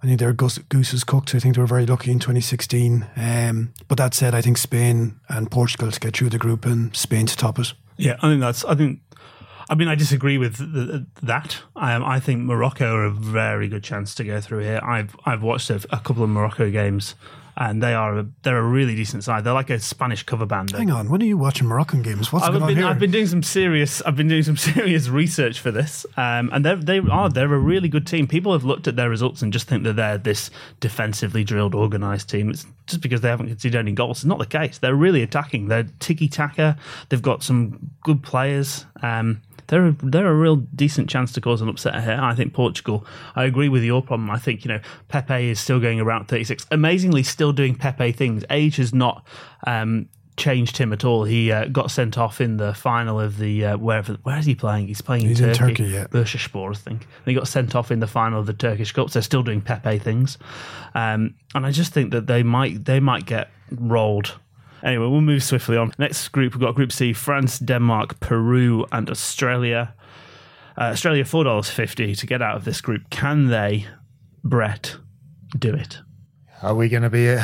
I 0.03 0.07
think 0.07 0.21
their 0.21 0.35
goose, 0.35 0.59
is 0.93 1.03
cooked. 1.03 1.35
I 1.35 1.39
think 1.39 1.55
they 1.55 1.63
were 1.63 1.67
very 1.67 1.87
lucky 1.87 2.11
in 2.11 2.19
2016. 2.19 3.07
Um, 3.17 3.73
but 3.89 3.97
that 3.97 4.13
said, 4.13 4.35
I 4.35 4.43
think 4.43 4.59
Spain 4.59 5.19
and 5.31 5.51
Portugal 5.51 5.91
to 5.91 5.99
get 5.99 6.15
through 6.15 6.29
the 6.29 6.39
group 6.39 6.67
and 6.67 6.95
Spain 6.95 7.25
to 7.25 7.35
top 7.35 7.59
it. 7.59 7.73
Yeah, 7.97 8.17
I 8.21 8.29
think 8.29 8.41
that's. 8.41 8.65
I 8.67 8.75
think. 8.75 9.01
I 9.71 9.75
mean, 9.75 9.89
I 9.89 9.95
disagree 9.95 10.37
with 10.37 10.59
th- 10.59 11.05
that. 11.23 11.63
Um, 11.75 12.05
I 12.05 12.21
think 12.21 12.43
Morocco 12.43 12.95
are 12.95 13.05
a 13.05 13.11
very 13.11 13.67
good 13.67 13.83
chance 13.83 14.15
to 14.17 14.25
go 14.25 14.43
through 14.43 14.65
here. 14.65 14.81
I've 14.85 15.17
I've 15.25 15.43
watched 15.43 15.71
a, 15.71 15.77
a 15.91 16.01
couple 16.01 16.23
of 16.23 16.29
Morocco 16.29 16.71
games 16.71 17.15
and 17.57 17.83
they 17.83 17.95
are 17.95 18.19
a, 18.19 18.27
they're 18.43 18.59
a 18.59 18.63
really 18.63 18.95
decent 18.95 19.25
side. 19.25 19.45
They're 19.45 19.53
like 19.53 19.71
a 19.71 19.79
Spanish 19.79 20.23
cover 20.23 20.47
band. 20.47 20.73
Hang 20.73 20.91
on, 20.91 21.09
when 21.09 21.23
are 21.23 21.27
you 21.27 21.39
watching 21.39 21.67
Moroccan 21.69 22.03
games? 22.03 22.33
What's 22.33 22.45
I've 22.45 22.53
going 22.53 22.63
on 22.63 22.69
been, 22.69 22.79
here? 22.79 22.87
I've 22.87 22.99
been 22.99 23.11
doing 23.11 23.27
some 23.27 23.43
serious 23.43 24.03
I've 24.03 24.17
been 24.17 24.29
doing 24.29 24.43
some 24.43 24.57
serious 24.75 25.09
research 25.09 25.61
for 25.61 25.71
this, 25.71 26.05
um, 26.17 26.51
and 26.53 26.65
they 26.65 26.75
they 26.75 26.99
are 26.99 27.29
they're 27.29 27.53
a 27.53 27.59
really 27.59 27.89
good 27.89 28.07
team. 28.07 28.27
People 28.27 28.53
have 28.53 28.65
looked 28.65 28.89
at 28.89 28.97
their 28.97 29.11
results 29.11 29.43
and 29.43 29.53
just 29.53 29.69
think 29.69 29.85
that 29.85 29.97
they're 29.97 30.19
this 30.19 30.51
defensively 30.81 31.45
drilled, 31.45 31.75
organised 31.75 32.29
team. 32.29 32.51
It's 32.51 32.67
just 32.87 33.01
because 33.01 33.21
they 33.21 33.29
haven't 33.29 33.49
conceded 33.49 33.79
any 33.79 33.93
goals. 33.93 34.19
It's 34.19 34.25
not 34.25 34.39
the 34.39 34.47
case. 34.47 34.79
They're 34.79 34.95
really 34.95 35.23
attacking. 35.23 35.69
They're 35.69 35.87
tiki 36.01 36.29
taka. 36.29 36.77
They've 37.09 37.23
got 37.23 37.43
some 37.43 37.91
good 38.03 38.23
players. 38.23 38.85
Um, 39.03 39.43
they're 39.69 39.87
a, 39.87 39.97
they're 40.03 40.27
a 40.27 40.35
real 40.35 40.57
decent 40.57 41.09
chance 41.09 41.33
to 41.33 41.41
cause 41.41 41.61
an 41.61 41.69
upset 41.69 42.03
here. 42.03 42.19
I 42.21 42.35
think 42.35 42.53
Portugal. 42.53 43.07
I 43.35 43.45
agree 43.45 43.69
with 43.69 43.83
your 43.83 44.03
problem. 44.03 44.31
I 44.31 44.39
think 44.39 44.65
you 44.65 44.69
know 44.69 44.81
Pepe 45.09 45.51
is 45.51 45.61
still 45.61 45.81
going 45.81 46.01
around 46.01 46.27
36. 46.29 46.67
Amazingly, 46.71 47.23
still 47.23 47.53
doing 47.53 47.75
Pepe 47.75 48.13
things. 48.13 48.45
Age 48.51 48.77
has 48.77 48.95
not 48.95 49.27
um, 49.67 50.09
changed 50.37 50.77
him 50.77 50.93
at 50.93 51.05
all. 51.05 51.25
He 51.25 51.53
uh, 51.53 51.67
got 51.67 51.91
sent 51.91 52.19
off 52.19 52.41
in 52.41 52.57
the 52.57 52.75
final 52.75 53.21
of 53.21 53.39
the 53.39 53.65
uh, 53.65 53.77
wherever 53.77 54.15
where 54.23 54.39
is 54.39 54.47
he 54.47 54.55
playing? 54.55 54.89
He's 54.89 55.01
playing 55.01 55.27
He's 55.27 55.41
in 55.41 55.51
in 55.51 55.55
Turkey. 55.55 55.75
Turkey, 55.75 55.91
yeah. 55.91 56.07
Bursaspor, 56.07 56.75
I 56.75 56.79
think. 56.79 57.03
And 57.03 57.27
he 57.27 57.35
got 57.35 57.49
sent 57.49 57.75
off 57.75 57.91
in 57.91 58.01
the 58.01 58.07
final 58.07 58.41
of 58.41 58.47
the 58.47 58.53
Turkish 58.53 58.93
Cup. 58.93 59.11
So 59.11 59.15
they're 59.15 59.23
still 59.23 59.43
doing 59.43 59.61
Pepe 59.61 59.99
things, 59.99 60.39
um, 60.95 61.35
and 61.55 61.67
I 61.67 61.71
just 61.71 61.93
think 61.93 62.11
that 62.13 62.27
they 62.27 62.43
might 62.43 62.85
they 62.85 63.01
might 63.01 63.27
get 63.27 63.51
rolled. 63.71 64.35
Anyway, 64.85 65.07
we'll 65.07 65.21
move 65.23 65.43
swiftly 65.43 65.77
on. 65.79 65.93
Next 65.99 66.29
group, 66.29 66.55
we've 66.55 66.61
got 66.61 66.75
Group 66.75 66.93
C: 66.93 67.13
France, 67.15 67.59
Denmark, 67.59 68.21
Peru, 68.21 68.85
and 68.93 69.09
Australia. 69.11 69.95
Uh, 70.77 70.83
Australia 70.93 71.25
four 71.25 71.45
dollars 71.45 71.71
fifty 71.71 72.15
to 72.15 72.27
get 72.27 72.43
out 72.43 72.57
of 72.57 72.65
this 72.65 72.81
group. 72.81 73.09
Can 73.11 73.47
they, 73.49 73.87
Brett, 74.43 74.97
do 75.59 75.73
it? 75.75 76.01
Are 76.63 76.75
we 76.75 76.89
going 76.89 77.03
to 77.03 77.11
be 77.11 77.31
uh, 77.31 77.43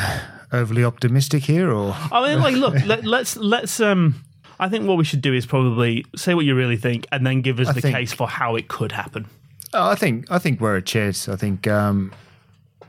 overly 0.52 0.84
optimistic 0.84 1.44
here, 1.44 1.72
or 1.72 1.96
I 2.12 2.28
mean, 2.28 2.40
like, 2.42 2.54
look, 2.56 2.74
let, 2.86 3.04
let's 3.04 3.36
let's. 3.36 3.80
Um, 3.80 4.22
I 4.58 4.68
think 4.68 4.86
what 4.86 4.98
we 4.98 5.04
should 5.04 5.22
do 5.22 5.32
is 5.32 5.46
probably 5.46 6.04
say 6.16 6.34
what 6.34 6.44
you 6.44 6.54
really 6.54 6.76
think, 6.76 7.06
and 7.10 7.26
then 7.26 7.40
give 7.40 7.58
us 7.60 7.68
I 7.68 7.72
the 7.72 7.80
think- 7.80 7.96
case 7.96 8.12
for 8.12 8.28
how 8.28 8.56
it 8.56 8.68
could 8.68 8.92
happen. 8.92 9.26
Oh, 9.72 9.88
I 9.88 9.94
think 9.94 10.30
I 10.30 10.38
think 10.38 10.60
we're 10.60 10.76
a 10.76 10.82
chance. 10.82 11.28
I 11.28 11.36
think 11.36 11.66
um, 11.68 12.12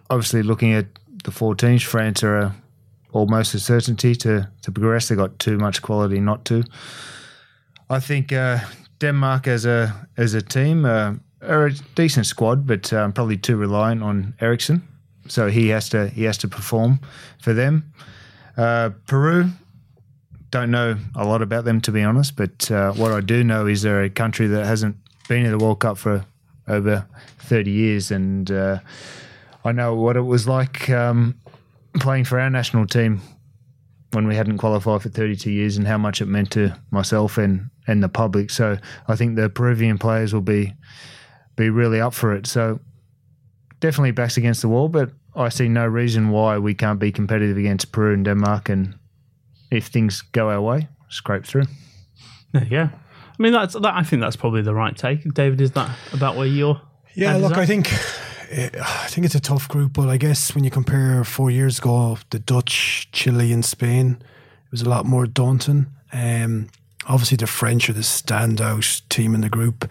obviously 0.09 0.41
looking 0.43 0.73
at 0.73 0.87
the 1.23 1.31
four 1.31 1.53
teams, 1.55 1.83
France 1.83 2.23
are 2.23 2.37
a, 2.37 2.55
almost 3.13 3.54
a 3.54 3.60
certainty 3.60 4.15
to 4.15 4.50
to 4.62 4.71
progress. 4.71 5.08
They 5.08 5.15
got 5.15 5.39
too 5.39 5.58
much 5.58 5.82
quality 5.82 6.19
not 6.19 6.45
to. 6.45 6.63
I 7.89 8.00
think 8.00 8.32
uh, 8.32 8.60
Denmark 9.00 9.47
as 9.47 9.65
a 9.65 10.08
as 10.17 10.34
a 10.34 10.41
team 10.41 10.86
uh, 10.86 11.15
are 11.41 11.67
a 11.67 11.74
decent 11.95 12.26
squad, 12.26 12.65
but 12.67 12.93
um, 12.93 13.13
probably 13.13 13.38
too 13.38 13.58
reliant 13.58 14.04
on 14.04 14.34
Eriksen. 14.39 14.88
So 15.28 15.50
he 15.50 15.69
has 15.69 15.89
to 15.89 16.08
he 16.08 16.24
has 16.24 16.38
to 16.39 16.47
perform 16.47 17.00
for 17.39 17.54
them. 17.54 17.93
Uh, 18.58 18.91
Peru, 19.08 19.50
don't 20.52 20.71
know 20.71 20.97
a 21.15 21.26
lot 21.26 21.41
about 21.41 21.65
them 21.65 21.82
to 21.82 21.91
be 21.91 22.04
honest, 22.04 22.36
but 22.36 22.69
uh, 22.69 22.93
what 22.93 23.12
I 23.12 23.21
do 23.21 23.43
know 23.43 23.65
is 23.67 23.82
they're 23.82 24.04
a 24.04 24.10
country 24.10 24.47
that 24.47 24.65
hasn't 24.65 24.97
been 25.28 25.45
in 25.45 25.52
the 25.52 25.58
World 25.58 25.80
Cup 25.80 25.97
for 25.97 26.26
over 26.67 27.06
30 27.39 27.71
years, 27.71 28.12
and 28.12 28.52
uh, 28.52 28.80
I 29.63 29.71
know 29.71 29.95
what 29.95 30.17
it 30.17 30.21
was 30.21 30.47
like 30.47 30.89
um, 30.89 31.36
playing 31.99 32.25
for 32.25 32.39
our 32.39 32.49
national 32.49 32.88
team 32.88 33.21
when 34.12 34.27
we 34.27 34.36
hadn't 34.36 34.58
qualified 34.58 35.01
for 35.01 35.10
32 35.10 35.51
years, 35.51 35.77
and 35.77 35.88
how 35.88 35.97
much 35.97 36.21
it 36.21 36.25
meant 36.27 36.51
to 36.51 36.75
myself 36.91 37.38
and 37.38 37.69
and 37.88 38.04
the 38.04 38.10
public. 38.10 38.49
So 38.49 38.77
I 39.08 39.15
think 39.15 39.36
the 39.36 39.49
Peruvian 39.49 39.97
players 39.97 40.34
will 40.34 40.41
be 40.41 40.73
be 41.56 41.69
really 41.69 41.99
up 42.01 42.13
for 42.13 42.34
it. 42.34 42.47
So 42.47 42.80
definitely 43.80 44.12
backs 44.12 44.38
against 44.38 44.62
the 44.62 44.67
wall, 44.67 44.88
but 44.88 45.12
I 45.36 45.49
see 45.49 45.67
no 45.67 45.86
reason 45.86 46.30
why 46.30 46.58
we 46.58 46.73
can't 46.73 46.99
be 46.99 47.12
competitive 47.12 47.58
against 47.58 47.91
Peru 47.91 48.13
and 48.13 48.25
Denmark, 48.25 48.69
and 48.69 48.95
if 49.69 49.88
things 49.88 50.21
go 50.21 50.49
our 50.49 50.62
way, 50.62 50.88
scrape 51.10 51.45
through. 51.45 51.65
Yeah, 52.69 52.89
I 52.93 53.41
mean 53.41 53.54
that's 53.54 53.73
that. 53.73 53.93
I 53.93 54.04
think 54.04 54.21
that's 54.21 54.36
probably 54.36 54.62
the 54.62 54.73
right 54.73 54.95
take. 54.95 55.34
David, 55.34 55.62
is 55.62 55.71
that 55.71 55.89
about 56.12 56.36
where 56.36 56.47
you're? 56.47 56.82
Yeah, 57.15 57.38
look. 57.38 57.58
I 57.58 57.65
think 57.65 57.89
I 58.51 59.07
think 59.07 59.25
it's 59.25 59.35
a 59.35 59.39
tough 59.39 59.67
group, 59.67 59.93
but 59.93 60.09
I 60.09 60.17
guess 60.17 60.53
when 60.53 60.63
you 60.63 60.71
compare 60.71 61.23
four 61.23 61.49
years 61.49 61.79
ago, 61.79 62.17
the 62.31 62.39
Dutch, 62.39 63.07
Chile, 63.11 63.53
and 63.53 63.63
Spain, 63.63 64.17
it 64.19 64.71
was 64.71 64.81
a 64.81 64.89
lot 64.89 65.05
more 65.05 65.25
daunting. 65.25 65.87
Um, 66.11 66.67
obviously, 67.07 67.37
the 67.37 67.47
French 67.47 67.89
are 67.89 67.93
the 67.93 68.01
standout 68.01 69.07
team 69.09 69.33
in 69.35 69.41
the 69.41 69.49
group. 69.49 69.89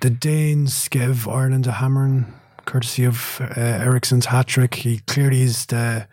The 0.00 0.10
Danes 0.10 0.88
gave 0.88 1.26
Ireland 1.26 1.66
a 1.66 1.72
hammering, 1.72 2.32
courtesy 2.66 3.04
of 3.04 3.40
uh, 3.40 3.60
Eriksen's 3.60 4.26
hat 4.26 4.46
trick. 4.46 4.74
He 4.74 4.98
clearly 5.00 5.42
is 5.42 5.66
the 5.66 6.06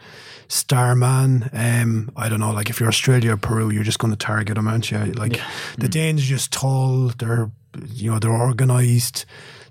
star 0.48 0.96
man. 0.96 1.50
Um, 1.52 2.12
I 2.16 2.30
don't 2.30 2.40
know, 2.40 2.52
like 2.52 2.70
if 2.70 2.80
you're 2.80 2.90
Australia 2.90 3.34
or 3.34 3.38
Peru, 3.38 3.70
you're 3.70 3.84
just 3.84 4.00
going 4.00 4.14
to 4.14 4.18
target 4.18 4.56
them, 4.56 4.68
aren't 4.68 4.92
you? 4.92 5.00
Like 5.00 5.42
the 5.78 5.90
Danes 5.90 6.22
are 6.22 6.26
just 6.26 6.54
tall. 6.54 7.12
They're 7.18 7.52
you 7.88 8.12
know 8.12 8.20
they're 8.20 8.32
organised. 8.32 9.26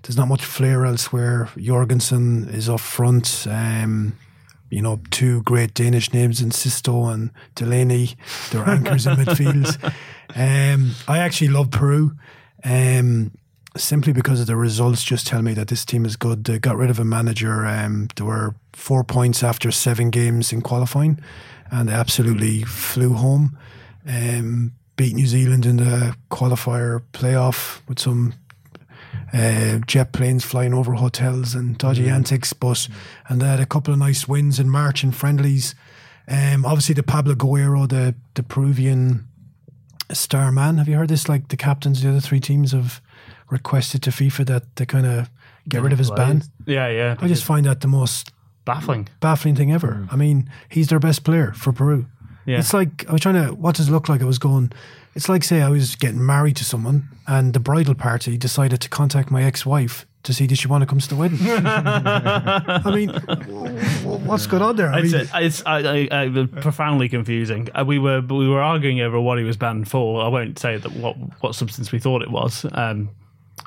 There's 0.05 0.17
not 0.17 0.27
much 0.27 0.45
flair 0.45 0.85
elsewhere. 0.85 1.49
Jorgensen 1.57 2.47
is 2.49 2.69
up 2.69 2.79
front. 2.79 3.47
Um, 3.49 4.15
you 4.69 4.79
know, 4.79 4.99
two 5.09 5.41
great 5.41 5.73
Danish 5.73 6.13
names 6.13 6.41
in 6.41 6.51
Sisto 6.51 7.05
and 7.05 7.31
Delaney. 7.55 8.15
They're 8.51 8.69
anchors 8.69 9.07
in 9.07 9.15
midfield. 9.15 9.93
Um, 10.35 10.91
I 11.07 11.17
actually 11.17 11.47
love 11.47 11.71
Peru. 11.71 12.11
Um, 12.63 13.31
simply 13.75 14.13
because 14.13 14.39
of 14.39 14.45
the 14.45 14.55
results 14.55 15.03
just 15.03 15.25
tell 15.25 15.41
me 15.41 15.55
that 15.55 15.69
this 15.69 15.83
team 15.83 16.05
is 16.05 16.15
good. 16.15 16.43
They 16.43 16.59
got 16.59 16.77
rid 16.77 16.91
of 16.91 16.99
a 16.99 17.05
manager. 17.05 17.65
Um, 17.65 18.09
there 18.15 18.27
were 18.27 18.53
four 18.73 19.03
points 19.03 19.41
after 19.41 19.71
seven 19.71 20.11
games 20.11 20.53
in 20.53 20.61
qualifying, 20.61 21.19
and 21.71 21.89
they 21.89 21.93
absolutely 21.93 22.61
flew 22.61 23.13
home. 23.13 23.57
Um, 24.07 24.73
beat 24.97 25.15
New 25.15 25.25
Zealand 25.25 25.65
in 25.65 25.77
the 25.77 26.15
qualifier 26.29 27.01
playoff 27.11 27.81
with 27.87 27.97
some 27.97 28.33
uh, 29.35 29.79
jet 29.79 30.13
planes 30.13 30.45
flying 30.45 30.73
over 30.73 30.93
hotels 30.93 31.53
and 31.55 31.77
dodgy 31.77 32.09
antics. 32.09 32.53
But 32.53 32.87
and 33.27 33.41
they 33.41 33.47
had 33.47 33.59
a 33.59 33.65
couple 33.65 33.93
of 33.93 33.99
nice 33.99 34.27
wins 34.27 34.59
in 34.59 34.69
March 34.69 35.03
and 35.03 35.15
friendlies. 35.15 35.75
Um, 36.27 36.65
obviously, 36.65 36.95
the 36.95 37.03
Pablo 37.03 37.35
Guerrero, 37.35 37.85
the 37.85 38.15
the 38.35 38.43
Peruvian 38.43 39.27
star 40.11 40.51
man. 40.51 40.77
Have 40.77 40.87
you 40.87 40.95
heard 40.95 41.09
this? 41.09 41.27
Like 41.27 41.49
the 41.49 41.57
captains, 41.57 41.99
of 41.99 42.03
the 42.03 42.09
other 42.11 42.19
three 42.19 42.39
teams 42.39 42.71
have 42.71 43.01
requested 43.49 44.01
to 44.03 44.09
FIFA 44.09 44.45
that 44.47 44.75
they 44.75 44.85
kind 44.85 45.05
of 45.05 45.29
get 45.67 45.81
rid 45.81 45.93
of 45.93 45.99
his 45.99 46.11
ban. 46.11 46.43
Yeah, 46.65 46.87
yeah. 46.87 47.15
I 47.19 47.27
just 47.27 47.43
find 47.43 47.65
that 47.65 47.81
the 47.81 47.87
most 47.87 48.31
baffling. 48.65 49.07
baffling 49.19 49.55
thing 49.55 49.71
ever. 49.71 50.07
I 50.11 50.15
mean, 50.15 50.49
he's 50.69 50.87
their 50.87 50.99
best 50.99 51.23
player 51.23 51.51
for 51.53 51.71
Peru. 51.73 52.07
Yeah. 52.45 52.59
It's 52.59 52.73
like 52.73 53.07
I 53.09 53.11
was 53.11 53.21
trying 53.21 53.35
to. 53.35 53.53
What 53.53 53.75
does 53.75 53.89
it 53.89 53.91
look 53.91 54.07
like? 54.07 54.21
I 54.21 54.25
was 54.25 54.39
going. 54.39 54.71
It's 55.15 55.29
like 55.29 55.43
say 55.43 55.61
I 55.61 55.69
was 55.69 55.95
getting 55.95 56.25
married 56.25 56.57
to 56.57 56.65
someone, 56.65 57.07
and 57.25 57.53
the 57.53 57.59
bridal 57.59 57.95
party 57.95 58.37
decided 58.37 58.81
to 58.81 58.89
contact 58.89 59.31
my 59.31 59.43
ex-wife 59.43 60.05
to 60.23 60.33
see 60.33 60.47
did 60.47 60.57
she 60.57 60.67
want 60.67 60.81
to 60.81 60.85
come 60.87 60.99
to 60.99 61.07
the 61.07 61.15
wedding. 61.15 61.37
I 61.43 62.91
mean, 62.93 63.09
what's 64.25 64.47
going 64.47 64.63
on 64.63 64.75
there? 64.75 64.91
I 64.91 64.99
It's, 64.99 65.13
mean, 65.13 65.27
it's 65.35 65.63
I, 65.65 66.07
I, 66.11 66.23
I, 66.23 66.45
profoundly 66.61 67.07
confusing. 67.07 67.69
Uh, 67.73 67.85
we 67.85 67.99
were 67.99 68.21
we 68.21 68.47
were 68.49 68.61
arguing 68.61 69.01
over 69.01 69.19
what 69.21 69.37
he 69.37 69.43
was 69.43 69.55
banned 69.55 69.87
for. 69.89 70.21
I 70.23 70.27
won't 70.27 70.59
say 70.59 70.77
that 70.77 70.91
what 70.93 71.15
what 71.41 71.55
substance 71.55 71.91
we 71.91 71.99
thought 71.99 72.21
it 72.21 72.31
was, 72.31 72.65
um, 72.73 73.09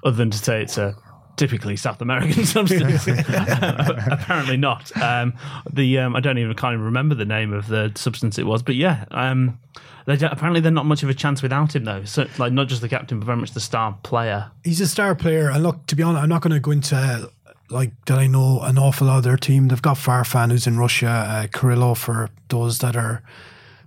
other 0.05 0.17
than 0.17 0.31
to 0.31 0.39
say 0.39 0.63
it's 0.63 0.77
a 0.79 0.95
typically 1.39 1.77
South 1.77 2.03
American 2.03 2.45
substance. 2.45 3.07
Apparently 3.29 4.59
not. 4.59 4.95
Um, 5.01 5.33
the 5.73 5.99
um, 6.01 6.15
I 6.15 6.21
don't 6.21 6.37
even 6.37 6.55
kind 6.55 6.75
of 6.75 6.83
remember 6.83 7.15
the 7.15 7.25
name 7.25 7.55
of 7.55 7.69
the 7.69 7.93
substance 7.95 8.39
it 8.39 8.45
was, 8.45 8.63
but 8.63 8.75
yeah. 8.75 9.07
Um, 9.11 9.59
they 10.05 10.15
apparently 10.27 10.61
they're 10.61 10.73
not 10.73 10.87
much 10.87 11.03
of 11.03 11.11
a 11.11 11.15
chance 11.15 11.43
without 11.43 11.77
him 11.77 11.85
though. 11.85 12.05
So 12.05 12.27
like 12.39 12.53
not 12.53 12.69
just 12.69 12.81
the 12.81 12.89
captain, 12.89 13.21
but 13.21 13.27
very 13.27 13.39
much 13.39 13.53
the 13.53 13.61
star 13.61 13.97
player. 14.03 14.51
he's 14.65 14.81
a 14.81 14.89
star 14.89 15.15
player. 15.15 15.51
And 15.51 15.63
look, 15.63 15.87
to 15.87 15.97
be 15.97 16.03
honest, 16.03 16.23
I'm 16.23 16.29
not 16.29 16.43
going 16.43 16.55
to 16.55 16.61
go 16.61 16.71
into 16.71 16.97
uh, 16.97 17.27
like 17.71 17.93
that. 18.07 18.19
I 18.19 18.27
know 18.27 18.61
an 18.63 18.79
awful 18.79 19.07
lot 19.07 19.19
of 19.19 19.25
their 19.25 19.37
team. 19.37 19.69
They've 19.69 19.81
got 19.83 19.97
Farfan, 19.97 20.51
who's 20.51 20.67
in 20.67 20.79
Russia, 20.79 21.09
uh, 21.09 21.47
Carrillo 21.49 21.95
for 21.95 22.31
those 22.49 22.79
that 22.79 22.97
are 22.97 23.23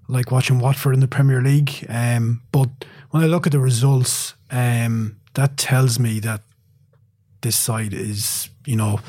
like 0.07 0.29
watching 0.29 0.59
Watford 0.59 0.93
in 0.93 0.99
the 0.99 1.07
Premier 1.07 1.41
League. 1.41 1.85
Um, 1.89 2.43
but 2.51 2.69
when 3.10 3.23
I 3.23 3.25
look 3.25 3.47
at 3.47 3.52
the 3.52 3.60
results, 3.60 4.35
um, 4.52 5.17
that 5.33 5.58
tells 5.58 5.97
me 5.97 6.19
that 6.19 6.41
this 7.42 7.56
side 7.56 7.94
is, 7.94 8.50
you 8.65 8.75
know, 8.75 9.00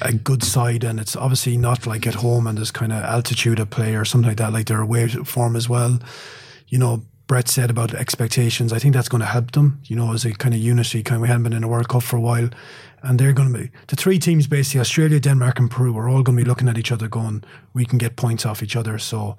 a 0.00 0.12
good 0.12 0.42
side, 0.42 0.84
and 0.84 1.00
it's 1.00 1.16
obviously 1.16 1.56
not 1.56 1.86
like 1.86 2.06
at 2.06 2.14
home 2.14 2.46
and 2.46 2.58
there's 2.58 2.70
kind 2.70 2.92
of 2.92 3.02
altitude 3.02 3.58
of 3.58 3.70
play 3.70 3.94
or 3.94 4.04
something 4.04 4.28
like 4.28 4.38
that. 4.38 4.52
Like 4.52 4.66
they're 4.66 4.80
away 4.80 5.08
form 5.08 5.56
as 5.56 5.68
well. 5.68 5.98
You 6.68 6.78
know, 6.78 7.04
Brett 7.26 7.48
said 7.48 7.70
about 7.70 7.94
expectations. 7.94 8.72
I 8.72 8.78
think 8.78 8.94
that's 8.94 9.08
going 9.08 9.20
to 9.20 9.26
help 9.26 9.52
them. 9.52 9.80
You 9.84 9.96
know, 9.96 10.12
as 10.12 10.24
a 10.24 10.32
kind 10.32 10.54
of 10.54 10.60
unity. 10.60 11.02
Kind 11.02 11.16
of, 11.16 11.22
we 11.22 11.28
hadn't 11.28 11.44
been 11.44 11.52
in 11.52 11.64
a 11.64 11.68
World 11.68 11.88
Cup 11.88 12.02
for 12.02 12.16
a 12.16 12.20
while, 12.20 12.50
and 13.02 13.18
they're 13.18 13.32
going 13.32 13.52
to 13.52 13.58
be 13.58 13.70
the 13.86 13.96
three 13.96 14.18
teams 14.18 14.46
basically 14.46 14.80
Australia, 14.80 15.20
Denmark, 15.20 15.58
and 15.58 15.70
Peru 15.70 15.96
are 15.96 16.08
all 16.08 16.22
going 16.22 16.36
to 16.36 16.44
be 16.44 16.48
looking 16.48 16.68
at 16.68 16.78
each 16.78 16.92
other, 16.92 17.08
going, 17.08 17.44
we 17.72 17.84
can 17.86 17.98
get 17.98 18.16
points 18.16 18.44
off 18.44 18.62
each 18.62 18.76
other. 18.76 18.98
So 18.98 19.36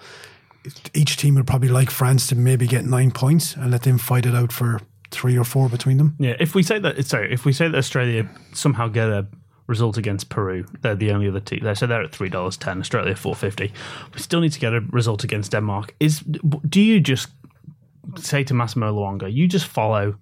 each 0.94 1.18
team 1.18 1.36
would 1.36 1.48
probably 1.48 1.70
like 1.70 1.92
France 1.92 2.28
to 2.28 2.36
maybe 2.36 2.66
get 2.66 2.86
nine 2.86 3.12
points 3.12 3.56
and 3.56 3.72
let 3.72 3.84
them 3.84 3.98
fight 3.98 4.26
it 4.26 4.34
out 4.34 4.52
for 4.52 4.82
three 5.16 5.38
or 5.38 5.44
four 5.44 5.70
between 5.70 5.98
them. 5.98 6.16
Yeah, 6.20 6.36
if 6.40 6.56
we 6.56 6.64
say 6.64 6.80
that 6.80 7.06
sorry, 7.06 7.34
if 7.34 7.46
we 7.46 7.54
say 7.54 7.68
that 7.68 7.78
Australia 7.78 8.30
somehow 8.54 8.88
get 8.88 9.10
a 9.10 9.28
result 9.68 9.98
against 9.98 10.30
Peru. 10.30 10.66
They're 10.82 10.96
the 10.96 11.12
only 11.12 11.28
other 11.28 11.40
team 11.40 11.62
there, 11.64 11.76
so 11.76 11.88
they're 11.88 12.04
at 12.04 12.12
three 12.12 12.30
dollars 12.30 12.58
ten. 12.58 12.80
Australia 12.80 13.16
four 13.16 13.36
fifty. 13.36 13.72
We 14.14 14.20
still 14.20 14.42
need 14.42 14.52
to 14.54 14.60
get 14.60 14.74
a 14.74 14.82
result 14.92 15.24
against 15.24 15.52
Denmark. 15.52 15.96
Is 16.00 16.20
do 16.70 16.82
you 16.82 17.00
just 17.00 17.30
say 18.18 18.44
to 18.44 18.54
Massimo 18.54 18.94
Luongo, 18.94 19.32
you 19.32 19.48
just 19.48 19.66
follow 19.66 20.16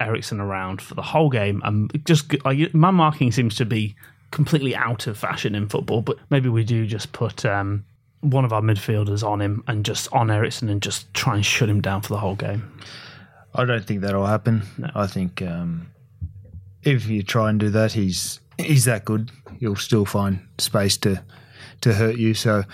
Eriksen 0.00 0.40
around 0.40 0.80
for 0.80 0.94
the 0.94 1.02
whole 1.02 1.28
game 1.28 1.60
and 1.64 1.90
just 2.06 2.32
like 2.44 2.74
man 2.74 2.94
marking 2.94 3.32
seems 3.32 3.56
to 3.56 3.66
be 3.66 3.94
completely 4.30 4.74
out 4.74 5.06
of 5.06 5.18
fashion 5.18 5.54
in 5.54 5.68
football, 5.68 6.02
but 6.02 6.16
maybe 6.30 6.48
we 6.48 6.64
do 6.64 6.86
just 6.86 7.12
put 7.12 7.44
um, 7.44 7.84
one 8.20 8.44
of 8.44 8.52
our 8.52 8.62
midfielders 8.62 9.26
on 9.26 9.40
him 9.40 9.62
and 9.66 9.84
just 9.84 10.10
on 10.12 10.30
Eriksen 10.30 10.68
and 10.68 10.80
just 10.80 11.12
try 11.14 11.34
and 11.34 11.44
shut 11.44 11.68
him 11.68 11.80
down 11.80 12.00
for 12.00 12.08
the 12.08 12.18
whole 12.18 12.36
game. 12.36 12.72
I 13.54 13.64
don't 13.64 13.84
think 13.84 14.00
that'll 14.00 14.26
happen. 14.26 14.62
I 14.94 15.06
think 15.06 15.42
um, 15.42 15.90
if 16.82 17.06
you 17.06 17.22
try 17.22 17.50
and 17.50 17.58
do 17.58 17.70
that, 17.70 17.92
he's 17.92 18.40
he's 18.58 18.84
that 18.84 19.04
good. 19.04 19.30
You'll 19.58 19.76
still 19.76 20.04
find 20.04 20.40
space 20.58 20.96
to 20.98 21.22
to 21.80 21.94
hurt 21.94 22.16
you. 22.16 22.34
So 22.34 22.64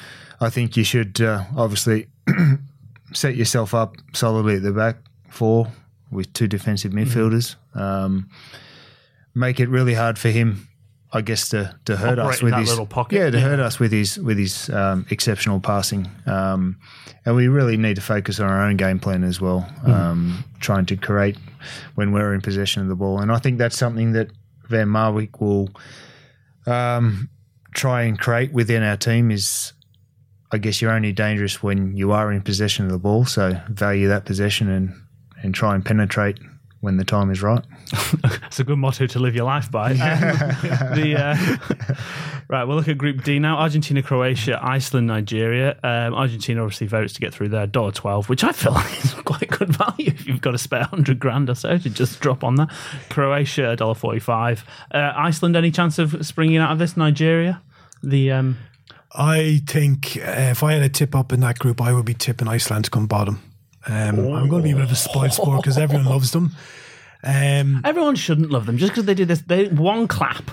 I 0.41 0.51
think 0.51 0.77
you 0.77 0.85
should 0.85 1.21
uh, 1.21 1.45
obviously 1.57 2.09
set 3.13 3.37
yourself 3.37 3.75
up 3.75 3.97
solidly 4.13 4.57
at 4.57 4.63
the 4.63 4.73
back 4.73 4.97
four 5.29 5.69
with 6.11 6.33
two 6.33 6.47
defensive 6.47 6.93
midfielders. 6.93 7.57
Um, 7.75 8.29
make 9.35 9.61
it 9.61 9.69
really 9.69 9.95
hard 9.95 10.19
for 10.19 10.31
him, 10.31 10.69
I 11.17 11.23
guess, 11.23 11.49
to, 11.51 11.75
to 11.87 11.97
hurt 11.97 12.19
Operate 12.19 12.37
us 12.37 12.43
with 12.43 12.55
his 12.55 12.69
little 12.69 12.87
pocket, 12.87 13.17
Yeah, 13.17 13.31
to 13.31 13.39
yeah. 13.39 13.45
hurt 13.45 13.61
us 13.61 13.79
with 13.81 13.93
his 13.93 14.19
with 14.19 14.39
his 14.39 14.69
um, 14.71 15.07
exceptional 15.11 15.61
passing. 15.61 16.09
Um, 16.27 16.77
and 17.25 17.35
we 17.35 17.49
really 17.49 17.77
need 17.77 17.97
to 17.97 18.03
focus 18.03 18.39
on 18.39 18.47
our 18.49 18.63
own 18.63 18.77
game 18.77 19.01
plan 19.01 19.25
as 19.25 19.41
well, 19.41 19.67
um, 19.85 20.45
trying 20.61 20.87
to 20.87 20.97
create 20.97 21.37
when 21.95 22.13
we're 22.13 22.35
in 22.35 22.41
possession 22.41 22.83
of 22.83 22.89
the 22.89 22.95
ball. 22.95 23.21
And 23.21 23.33
I 23.33 23.39
think 23.39 23.59
that's 23.59 23.77
something 23.77 24.13
that 24.13 24.31
Van 24.69 24.89
Marwijk 24.89 25.41
will 25.41 25.71
um, 26.67 27.29
try 27.73 28.03
and 28.03 28.19
create 28.19 28.53
within 28.53 28.83
our 28.83 28.97
team 28.97 29.31
is 29.31 29.73
I 30.53 30.59
guess 30.59 30.81
you're 30.81 30.93
only 30.93 31.13
dangerous 31.13 31.63
when 31.63 31.97
you 31.97 32.13
are 32.13 32.33
in 32.33 32.43
possession 32.43 32.85
of 32.85 32.93
the 32.93 32.99
ball. 32.99 33.25
So 33.25 33.61
value 33.69 34.09
that 34.09 34.25
possession 34.25 34.69
and, 34.71 34.95
and 35.43 35.55
try 35.55 35.75
and 35.75 35.85
penetrate 35.85 36.39
when 36.87 36.97
the 36.99 37.05
time 37.05 37.31
is 37.31 37.43
right. 37.43 37.65
It's 38.47 38.61
a 38.61 38.65
good 38.65 38.79
motto 38.79 39.07
to 39.09 39.19
live 39.19 39.35
your 39.35 39.45
life 39.45 39.71
by. 39.71 39.91
Um, 39.91 39.97
the, 39.99 41.17
uh, 41.19 41.97
right, 42.49 42.65
we'll 42.65 42.77
look 42.77 42.89
at 42.89 42.97
Group 42.97 43.25
D 43.25 43.39
now: 43.41 43.59
Argentina, 43.59 44.03
Croatia, 44.03 44.59
Iceland, 44.63 45.09
Nigeria. 45.09 45.79
Um, 45.83 46.15
Argentina 46.15 46.63
obviously 46.63 46.87
votes 46.87 47.13
to 47.15 47.21
get 47.21 47.35
through 47.35 47.49
there, 47.51 47.67
dollar 47.67 47.91
twelve, 47.91 48.29
which 48.29 48.45
I 48.45 48.53
feel 48.53 48.73
like 48.73 49.05
is 49.05 49.13
quite 49.15 49.51
good 49.51 49.77
value 49.77 50.07
if 50.07 50.27
you've 50.27 50.41
got 50.41 50.53
to 50.53 50.59
spare 50.59 50.85
hundred 50.85 51.19
grand 51.19 51.51
or 51.51 51.57
so 51.57 51.77
to 51.77 51.91
just 51.91 52.21
drop 52.21 52.45
on 52.45 52.55
that. 52.55 52.71
Croatia, 53.11 53.75
dollar 53.77 53.95
forty-five. 53.95 54.65
Uh, 54.95 55.13
Iceland, 55.17 55.57
any 55.57 55.73
chance 55.73 55.99
of 55.99 56.25
springing 56.25 56.59
out 56.59 56.71
of 56.71 56.79
this? 56.79 56.97
Nigeria, 56.97 57.61
the 58.03 58.31
um, 58.31 58.57
I 59.13 59.61
think 59.67 60.17
uh, 60.17 60.53
if 60.53 60.63
I 60.63 60.75
had 60.75 60.83
a 60.83 60.89
tip 60.89 61.15
up 61.15 61.33
in 61.33 61.41
that 61.41 61.59
group, 61.59 61.83
I 61.83 61.93
would 61.93 62.07
be 62.07 62.15
tipping 62.15 62.49
Iceland 62.49 62.85
to 62.87 62.91
come 62.91 63.07
bottom. 63.07 63.43
Um, 63.89 64.19
I'm 64.35 64.49
going 64.49 64.63
to 64.63 64.67
be 64.69 64.73
a 64.73 64.75
bit 64.75 64.85
of 64.85 64.93
a 64.93 64.97
spoiled 64.97 65.33
sport 65.33 65.63
because 65.63 65.79
everyone 65.79 66.07
loves 66.07 66.33
them. 66.33 66.53
Um, 67.23 67.81
everyone 67.85 68.15
shouldn't 68.17 68.51
love 68.51 68.67
them 68.67 68.77
just 68.79 68.93
because 68.93 69.05
they 69.05 69.15
do 69.15 69.25
this. 69.25 69.41
They 69.43 69.69
one 69.69 70.07
clap 70.09 70.51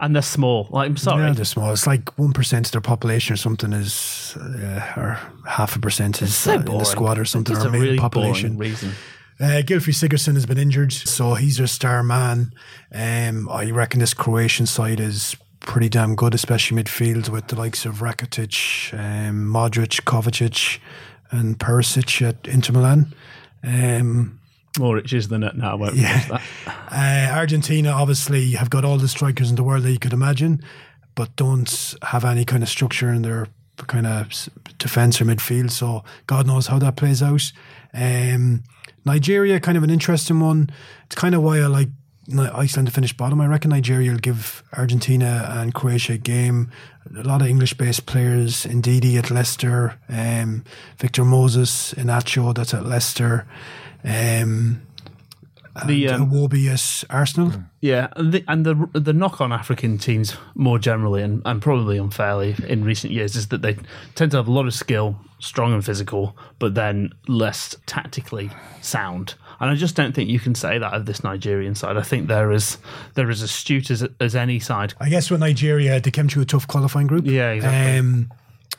and 0.00 0.14
they're 0.14 0.22
small. 0.22 0.68
Like 0.70 0.88
I'm 0.90 0.96
sorry. 0.96 1.24
yeah, 1.24 1.32
they're 1.32 1.44
small. 1.44 1.72
It's 1.72 1.86
like 1.86 2.16
one 2.18 2.32
percent 2.32 2.66
of 2.66 2.72
their 2.72 2.80
population 2.80 3.34
or 3.34 3.36
something 3.36 3.72
is, 3.72 4.36
uh, 4.38 4.92
or 4.96 5.18
half 5.46 5.76
a 5.76 5.78
percent 5.78 6.20
is 6.22 6.34
so 6.34 6.52
uh, 6.52 6.54
in 6.60 6.64
the 6.78 6.84
squad 6.84 7.18
or 7.18 7.24
something, 7.24 7.54
It's 7.56 7.64
or 7.64 7.68
a 7.68 7.72
really 7.72 7.98
population. 7.98 8.56
reason. 8.58 8.92
Uh, 9.40 9.62
Gylfi 9.64 9.92
Sigurdsson 9.92 10.34
has 10.34 10.46
been 10.46 10.58
injured, 10.58 10.92
so 10.92 11.34
he's 11.34 11.56
their 11.56 11.66
star 11.66 12.02
man. 12.04 12.52
Um, 12.94 13.48
I 13.48 13.70
reckon 13.70 13.98
this 14.00 14.14
Croatian 14.14 14.66
side 14.66 15.00
is 15.00 15.36
pretty 15.58 15.88
damn 15.88 16.14
good, 16.14 16.34
especially 16.34 16.80
midfield 16.82 17.28
with 17.30 17.48
the 17.48 17.56
likes 17.56 17.84
of 17.84 17.96
Rakitic, 17.96 18.94
um, 18.94 19.46
Modric, 19.52 20.02
Kovacic, 20.04 20.78
and 21.30 21.58
Perisic 21.58 22.22
at 22.26 22.46
Inter 22.46 22.72
Milan. 22.72 23.14
Um, 23.62 24.40
More 24.78 24.96
riches 24.96 25.28
than 25.28 25.42
it. 25.42 25.56
No, 25.56 25.70
I 25.70 25.74
won't 25.74 25.96
Yeah. 25.96 26.40
uh, 26.66 27.36
Argentina 27.36 27.90
obviously 27.90 28.52
have 28.52 28.70
got 28.70 28.84
all 28.84 28.98
the 28.98 29.08
strikers 29.08 29.50
in 29.50 29.56
the 29.56 29.64
world 29.64 29.84
that 29.84 29.92
you 29.92 29.98
could 29.98 30.12
imagine, 30.12 30.62
but 31.14 31.34
don't 31.36 31.94
have 32.02 32.24
any 32.24 32.44
kind 32.44 32.62
of 32.62 32.68
structure 32.68 33.10
in 33.10 33.22
their 33.22 33.48
kind 33.76 34.06
of 34.06 34.48
defense 34.78 35.20
or 35.20 35.24
midfield. 35.24 35.70
So 35.70 36.04
God 36.26 36.46
knows 36.46 36.68
how 36.68 36.78
that 36.78 36.96
plays 36.96 37.22
out. 37.22 37.52
Um, 37.92 38.62
Nigeria, 39.04 39.60
kind 39.60 39.76
of 39.76 39.84
an 39.84 39.90
interesting 39.90 40.40
one. 40.40 40.70
It's 41.06 41.14
kind 41.14 41.34
of 41.34 41.42
why 41.42 41.58
I 41.58 41.66
like 41.66 41.88
Iceland 42.32 42.88
to 42.88 42.94
finish 42.94 43.16
bottom. 43.16 43.40
I 43.40 43.46
reckon 43.46 43.70
Nigeria 43.70 44.10
will 44.10 44.18
give 44.18 44.62
Argentina 44.72 45.46
and 45.50 45.74
Croatia 45.74 46.14
a 46.14 46.18
game. 46.18 46.70
A 47.16 47.22
lot 47.22 47.42
of 47.42 47.48
English-based 47.48 48.06
players, 48.06 48.64
Ndidi 48.64 49.16
at 49.16 49.30
Leicester, 49.30 49.98
um, 50.08 50.64
Victor 50.98 51.24
Moses, 51.24 51.94
Iheanacho 51.94 52.54
that's 52.54 52.74
at 52.74 52.86
Leicester. 52.86 53.46
Um, 54.04 54.80
The, 55.86 56.08
um, 56.08 56.30
Iwobi 56.30 56.68
at 56.68 57.04
Arsenal. 57.10 57.52
Yeah, 57.80 58.06
and 58.14 58.32
the, 58.32 58.44
and 58.46 58.64
the 58.64 59.00
the 59.00 59.12
knock 59.12 59.40
on 59.40 59.52
African 59.52 59.98
teams 59.98 60.36
more 60.54 60.78
generally, 60.78 61.20
and, 61.20 61.42
and 61.44 61.60
probably 61.60 61.98
unfairly 61.98 62.54
in 62.68 62.84
recent 62.84 63.12
years, 63.12 63.34
is 63.34 63.48
that 63.48 63.62
they 63.62 63.76
tend 64.14 64.30
to 64.30 64.36
have 64.36 64.46
a 64.46 64.52
lot 64.52 64.66
of 64.66 64.72
skill, 64.72 65.16
strong 65.40 65.72
and 65.74 65.84
physical, 65.84 66.36
but 66.60 66.74
then 66.76 67.10
less 67.26 67.76
tactically 67.86 68.50
sound. 68.82 69.34
And 69.60 69.70
I 69.70 69.74
just 69.74 69.96
don't 69.96 70.14
think 70.14 70.30
you 70.30 70.40
can 70.40 70.54
say 70.54 70.78
that 70.78 70.92
of 70.92 71.06
this 71.06 71.24
Nigerian 71.24 71.74
side. 71.74 71.96
I 71.96 72.02
think 72.02 72.28
they're 72.28 72.52
as 72.52 72.78
they're 73.14 73.30
as 73.30 73.42
astute 73.42 73.90
as 73.90 74.06
as 74.20 74.36
any 74.36 74.60
side. 74.60 74.94
I 75.00 75.08
guess 75.08 75.30
with 75.30 75.40
Nigeria, 75.40 76.00
they 76.00 76.10
came 76.10 76.28
through 76.28 76.42
a 76.42 76.46
tough 76.46 76.66
qualifying 76.66 77.06
group. 77.06 77.26
Yeah, 77.26 77.50
exactly. 77.50 77.98
Um, 77.98 78.32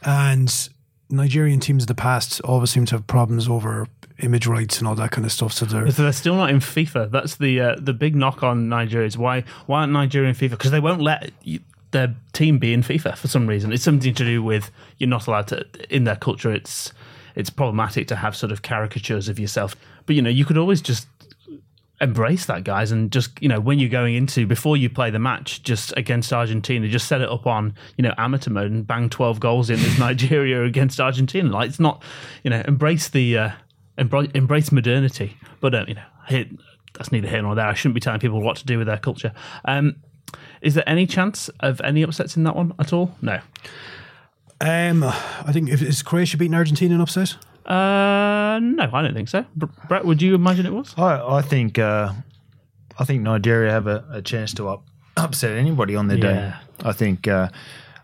and 0.03 0.69
Nigerian 1.09 1.59
teams 1.59 1.83
in 1.83 1.87
the 1.87 1.95
past 1.95 2.41
always 2.41 2.71
seem 2.71 2.85
to 2.85 2.95
have 2.95 3.07
problems 3.07 3.47
over 3.47 3.87
image 4.19 4.47
rights 4.47 4.79
and 4.79 4.87
all 4.87 4.95
that 4.95 5.11
kind 5.11 5.25
of 5.25 5.31
stuff. 5.31 5.53
So 5.53 5.65
they're 5.65 5.85
If 5.85 5.97
they're 5.97 6.13
still 6.13 6.35
not 6.35 6.49
in 6.49 6.57
FIFA, 6.57 7.11
that's 7.11 7.35
the 7.35 7.59
uh, 7.59 7.75
the 7.79 7.93
big 7.93 8.15
knock 8.15 8.43
on 8.43 8.69
Nigeria. 8.69 9.07
Is 9.07 9.17
why 9.17 9.43
why 9.65 9.81
aren't 9.81 9.93
Nigeria 9.93 10.29
in 10.29 10.35
FIFA? 10.35 10.51
Because 10.51 10.71
they 10.71 10.79
won't 10.79 11.01
let 11.01 11.31
you, 11.43 11.59
their 11.91 12.15
team 12.33 12.59
be 12.59 12.73
in 12.73 12.81
FIFA 12.81 13.17
for 13.17 13.27
some 13.27 13.47
reason. 13.47 13.71
It's 13.71 13.83
something 13.83 14.13
to 14.13 14.25
do 14.25 14.43
with 14.43 14.71
you're 14.97 15.09
not 15.09 15.27
allowed 15.27 15.47
to 15.49 15.65
in 15.89 16.03
their 16.03 16.15
culture. 16.15 16.51
It's 16.51 16.91
it's 17.35 17.49
problematic 17.49 18.07
to 18.07 18.15
have 18.15 18.35
sort 18.35 18.51
of 18.51 18.61
caricatures 18.61 19.29
of 19.29 19.39
yourself. 19.39 19.75
But 20.05 20.15
you 20.15 20.21
know, 20.21 20.29
you 20.29 20.45
could 20.45 20.57
always 20.57 20.81
just 20.81 21.07
embrace 22.01 22.45
that, 22.45 22.63
guys, 22.63 22.91
and 22.91 23.11
just 23.11 23.41
you 23.41 23.49
know 23.49 23.59
when 23.59 23.79
you're 23.79 23.89
going 23.89 24.15
into 24.15 24.45
before 24.45 24.77
you 24.77 24.89
play 24.89 25.09
the 25.09 25.19
match, 25.19 25.63
just 25.63 25.93
against 25.97 26.31
Argentina, 26.33 26.87
just 26.87 27.07
set 27.07 27.21
it 27.21 27.29
up 27.29 27.47
on 27.47 27.73
you 27.97 28.03
know 28.03 28.13
amateur 28.17 28.51
mode 28.51 28.71
and 28.71 28.85
bang 28.85 29.09
twelve 29.09 29.39
goals 29.39 29.69
in 29.69 29.79
as 29.79 29.99
Nigeria 29.99 30.63
against 30.63 30.99
Argentina. 30.99 31.49
Like 31.49 31.69
it's 31.69 31.79
not 31.79 32.03
you 32.43 32.49
know 32.49 32.61
embrace 32.67 33.09
the 33.09 33.37
uh, 33.37 33.51
embrace, 33.97 34.29
embrace 34.33 34.71
modernity, 34.71 35.37
but 35.59 35.73
uh, 35.73 35.85
you 35.87 35.95
know 35.95 36.45
that's 36.93 37.11
neither 37.11 37.27
here 37.27 37.41
nor 37.41 37.55
there. 37.55 37.67
I 37.67 37.73
shouldn't 37.73 37.95
be 37.95 38.01
telling 38.01 38.19
people 38.19 38.41
what 38.41 38.57
to 38.57 38.65
do 38.65 38.77
with 38.77 38.87
their 38.87 38.97
culture. 38.97 39.33
Um, 39.65 39.97
is 40.61 40.73
there 40.73 40.87
any 40.87 41.05
chance 41.05 41.49
of 41.59 41.79
any 41.81 42.03
upsets 42.03 42.35
in 42.35 42.43
that 42.43 42.55
one 42.55 42.73
at 42.79 42.93
all? 42.93 43.15
No. 43.21 43.39
um, 44.61 45.03
I 45.03 45.51
think 45.51 45.69
if 45.69 45.81
is 45.81 46.01
Croatia 46.01 46.37
beating 46.37 46.55
Argentina 46.55 46.95
in 46.95 47.01
upset? 47.01 47.35
Uh, 47.65 48.59
no, 48.61 48.89
I 48.93 49.01
don't 49.01 49.13
think 49.13 49.29
so. 49.29 49.45
Br- 49.55 49.65
Brett, 49.87 50.05
would 50.05 50.21
you 50.21 50.35
imagine 50.35 50.65
it 50.65 50.73
was? 50.73 50.93
I, 50.97 51.37
I 51.37 51.41
think 51.41 51.79
uh, 51.79 52.13
I 52.99 53.05
think 53.05 53.23
Nigeria 53.23 53.71
have 53.71 53.87
a, 53.87 54.05
a 54.11 54.21
chance 54.21 54.53
to 54.55 54.69
up, 54.69 54.83
upset 55.17 55.57
anybody 55.57 55.95
on 55.95 56.07
their 56.07 56.17
day. 56.17 56.33
Yeah. 56.33 56.59
I 56.83 56.91
think, 56.93 57.27
uh, 57.27 57.49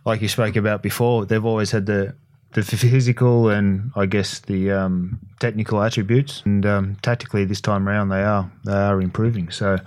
like 0.05 0.22
you 0.22 0.28
spoke 0.28 0.55
about 0.55 0.82
before, 0.82 1.26
they've 1.26 1.45
always 1.45 1.72
had 1.72 1.86
the 1.86 2.16
the 2.53 2.64
physical 2.64 3.49
and 3.49 3.91
I 3.95 4.07
guess 4.07 4.39
the 4.39 4.72
um, 4.72 5.20
technical 5.39 5.82
attributes, 5.82 6.41
and 6.45 6.66
um, 6.66 6.97
tactically 7.01 7.45
this 7.45 7.62
time 7.62 7.88
around 7.88 8.09
they 8.09 8.24
are 8.24 8.51
they 8.66 8.74
are 8.74 9.01
improving. 9.01 9.49
So 9.51 9.78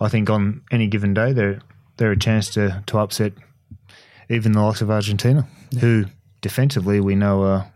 I 0.00 0.08
think 0.08 0.30
on 0.30 0.62
any 0.70 0.86
given 0.86 1.14
day 1.14 1.32
they're 1.32 1.60
they're 1.98 2.12
a 2.12 2.18
chance 2.18 2.50
to 2.54 2.82
to 2.86 2.98
upset 2.98 3.32
even 4.28 4.52
the 4.52 4.62
likes 4.62 4.80
of 4.80 4.90
Argentina, 4.90 5.46
who 5.80 6.06
defensively 6.40 7.00
we 7.00 7.14
know 7.14 7.42
are 7.42 7.70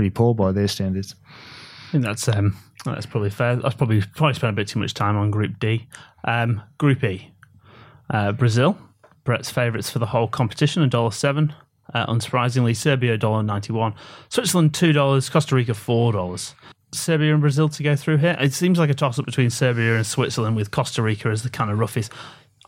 pretty 0.00 0.08
poor 0.08 0.34
by 0.34 0.50
their 0.50 0.66
standards. 0.66 1.14
I 1.88 1.92
think 1.92 2.04
that's 2.04 2.26
um, 2.26 2.56
that's 2.86 3.04
probably 3.04 3.28
fair. 3.28 3.56
That's 3.56 3.74
probably 3.74 4.00
probably 4.00 4.32
spent 4.32 4.54
a 4.54 4.56
bit 4.56 4.66
too 4.66 4.78
much 4.78 4.94
time 4.94 5.14
on 5.14 5.30
Group 5.30 5.58
D. 5.58 5.86
Um, 6.24 6.62
Group 6.78 7.04
E, 7.04 7.30
uh, 8.08 8.32
Brazil, 8.32 8.78
Brett's 9.24 9.50
favourites 9.50 9.90
for 9.90 9.98
the 9.98 10.06
whole 10.06 10.26
competition, 10.26 10.82
a 10.82 10.86
dollar 10.86 11.10
seven. 11.10 11.52
Uh, 11.92 12.06
unsurprisingly, 12.06 12.74
Serbia 12.74 13.18
dollar 13.18 13.42
ninety 13.42 13.74
one, 13.74 13.92
Switzerland 14.30 14.72
two 14.72 14.94
dollars, 14.94 15.28
Costa 15.28 15.54
Rica 15.54 15.74
four 15.74 16.12
dollars. 16.12 16.54
Serbia 16.92 17.32
and 17.32 17.42
Brazil 17.42 17.68
to 17.68 17.82
go 17.82 17.94
through 17.94 18.16
here. 18.16 18.38
It 18.40 18.54
seems 18.54 18.78
like 18.78 18.88
a 18.88 18.94
toss 18.94 19.18
up 19.18 19.26
between 19.26 19.50
Serbia 19.50 19.96
and 19.96 20.06
Switzerland, 20.06 20.56
with 20.56 20.70
Costa 20.70 21.02
Rica 21.02 21.28
as 21.28 21.42
the 21.42 21.50
kind 21.50 21.70
of 21.70 21.78
roughest. 21.78 22.10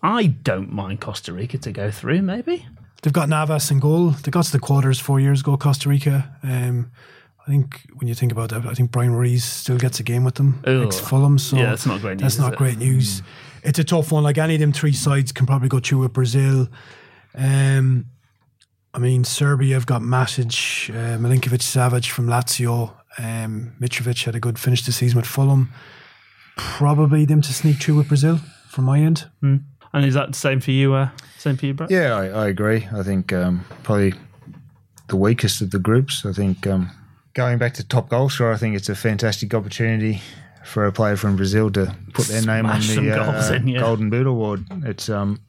I 0.02 0.26
don't 0.26 0.70
mind 0.70 1.00
Costa 1.00 1.32
Rica 1.32 1.56
to 1.56 1.72
go 1.72 1.90
through. 1.90 2.20
Maybe 2.20 2.66
They've 3.02 3.12
got 3.12 3.28
Navas 3.28 3.70
in 3.70 3.80
goal. 3.80 4.10
They 4.10 4.30
got 4.30 4.44
to 4.44 4.52
the 4.52 4.60
quarters 4.60 5.00
four 5.00 5.18
years 5.18 5.40
ago, 5.40 5.56
Costa 5.56 5.88
Rica. 5.88 6.36
Um, 6.44 6.92
I 7.46 7.50
think 7.50 7.80
when 7.96 8.06
you 8.08 8.14
think 8.14 8.30
about 8.32 8.50
that, 8.50 8.64
I 8.66 8.74
think 8.74 8.90
Bryan 8.92 9.12
Ruiz 9.14 9.42
still 9.44 9.76
gets 9.78 9.98
a 9.98 10.02
game 10.04 10.22
with 10.24 10.36
them 10.36 10.62
Ugh. 10.64 10.82
next 10.82 11.00
Fulham. 11.00 11.38
So 11.38 11.56
Yeah, 11.56 11.70
that's 11.70 11.86
not 11.86 12.00
great 12.00 12.18
That's 12.18 12.34
news, 12.34 12.34
is 12.34 12.38
not 12.40 12.52
it? 12.52 12.56
great 12.58 12.78
news. 12.78 13.22
it's 13.64 13.78
a 13.78 13.84
tough 13.84 14.12
one. 14.12 14.22
Like 14.22 14.38
any 14.38 14.54
of 14.54 14.60
them 14.60 14.72
three 14.72 14.92
sides 14.92 15.32
can 15.32 15.46
probably 15.46 15.68
go 15.68 15.80
through 15.80 15.98
with 16.00 16.12
Brazil. 16.12 16.68
Um, 17.34 18.06
I 18.94 18.98
mean, 18.98 19.24
Serbia 19.24 19.74
have 19.74 19.86
got 19.86 20.02
Matic, 20.02 20.90
uh, 20.90 21.18
Milinkovic, 21.18 21.62
Savic 21.62 22.08
from 22.10 22.26
Lazio. 22.26 22.92
Um, 23.18 23.72
Mitrovic 23.80 24.24
had 24.24 24.34
a 24.36 24.40
good 24.40 24.58
finish 24.58 24.82
the 24.84 24.92
season 24.92 25.16
with 25.16 25.26
Fulham. 25.26 25.70
Probably 26.56 27.24
them 27.24 27.40
to 27.42 27.52
sneak 27.52 27.78
through 27.82 27.96
with 27.96 28.08
Brazil 28.08 28.38
from 28.68 28.84
my 28.84 28.98
end. 29.00 29.26
And 29.42 29.64
is 29.94 30.14
that 30.14 30.28
the 30.32 30.38
same 30.38 30.60
for 30.60 30.70
you? 30.70 30.94
Uh, 30.94 31.08
same 31.38 31.56
for 31.56 31.66
you, 31.66 31.74
Brett? 31.74 31.90
Yeah, 31.90 32.14
I, 32.14 32.26
I 32.28 32.48
agree. 32.48 32.86
I 32.94 33.02
think 33.02 33.32
um, 33.32 33.64
probably 33.82 34.14
the 35.08 35.16
weakest 35.16 35.60
of 35.62 35.70
the 35.70 35.78
groups. 35.78 36.24
I 36.26 36.32
think 36.32 36.66
um, 36.66 36.90
going 37.34 37.58
back 37.58 37.74
to 37.74 37.84
top 37.84 38.08
goal 38.08 38.28
scorer, 38.28 38.52
I 38.52 38.56
think 38.56 38.76
it's 38.76 38.88
a 38.88 38.94
fantastic 38.94 39.54
opportunity 39.54 40.22
for 40.64 40.86
a 40.86 40.92
player 40.92 41.16
from 41.16 41.36
Brazil 41.36 41.70
to 41.72 41.94
put 42.14 42.26
their 42.26 42.42
name 42.42 42.66
on 42.66 42.80
Smash 42.80 42.96
the 42.96 43.20
uh, 43.20 43.52
in, 43.54 43.68
yeah. 43.68 43.80
Golden 43.80 44.10
Boot 44.10 44.26
Award. 44.26 44.64
It's 44.84 45.08
um, 45.08 45.40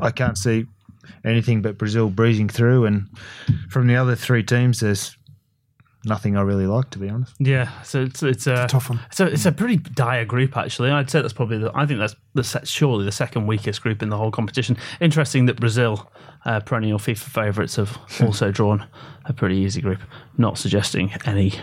I 0.00 0.10
can't 0.10 0.38
see 0.38 0.66
anything 1.24 1.62
but 1.62 1.76
Brazil 1.76 2.08
breezing 2.08 2.48
through, 2.48 2.86
and 2.86 3.08
from 3.68 3.86
the 3.86 3.96
other 3.96 4.14
three 4.14 4.42
teams, 4.42 4.80
there's 4.80 5.16
nothing 6.08 6.36
I 6.36 6.40
really 6.40 6.66
like, 6.66 6.90
to 6.90 6.98
be 6.98 7.08
honest. 7.08 7.34
Yeah, 7.38 7.70
so 7.82 8.02
it's 8.02 8.22
it's 8.22 8.46
a 8.46 8.66
Tough 8.68 8.90
one. 8.90 9.00
So 9.10 9.26
it's 9.26 9.46
a 9.46 9.52
pretty 9.52 9.76
dire 9.76 10.24
group, 10.24 10.56
actually. 10.56 10.90
I'd 10.90 11.10
say 11.10 11.20
that's 11.20 11.32
probably 11.32 11.58
the. 11.58 11.70
I 11.74 11.86
think 11.86 12.00
that's 12.00 12.16
the 12.34 12.42
surely 12.64 13.04
the 13.04 13.12
second 13.12 13.46
weakest 13.46 13.82
group 13.82 14.02
in 14.02 14.08
the 14.08 14.16
whole 14.16 14.30
competition. 14.30 14.76
Interesting 15.00 15.46
that 15.46 15.60
Brazil, 15.60 16.10
uh, 16.44 16.60
perennial 16.60 16.98
FIFA 16.98 17.18
favourites, 17.18 17.76
have 17.76 17.98
also 18.20 18.50
drawn 18.50 18.86
a 19.26 19.32
pretty 19.32 19.56
easy 19.56 19.80
group. 19.80 20.00
Not 20.36 20.58
suggesting 20.58 21.12
any 21.24 21.54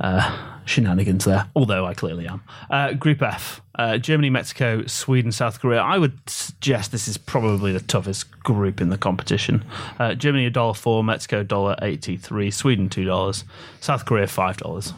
uh, 0.00 0.59
shenanigans 0.70 1.24
there, 1.24 1.46
although 1.54 1.84
I 1.86 1.94
clearly 1.94 2.26
am. 2.28 2.42
Uh, 2.70 2.92
group 2.94 3.20
F: 3.22 3.60
uh, 3.78 3.98
Germany, 3.98 4.30
Mexico, 4.30 4.86
Sweden, 4.86 5.32
South 5.32 5.60
Korea. 5.60 5.80
I 5.82 5.98
would 5.98 6.18
suggest 6.28 6.92
this 6.92 7.08
is 7.08 7.18
probably 7.18 7.72
the 7.72 7.80
toughest 7.80 8.30
group 8.42 8.80
in 8.80 8.88
the 8.90 8.96
competition. 8.98 9.64
Uh, 9.98 10.14
Germany 10.14 10.46
a 10.46 10.50
dollar 10.50 10.74
four, 10.74 11.02
Mexico 11.04 11.42
dollar 11.42 11.76
eighty 11.82 12.16
three, 12.16 12.50
Sweden 12.50 12.88
two 12.88 13.04
dollars, 13.04 13.44
South 13.80 14.04
Korea 14.06 14.26
five 14.26 14.56
dollars. 14.56 14.94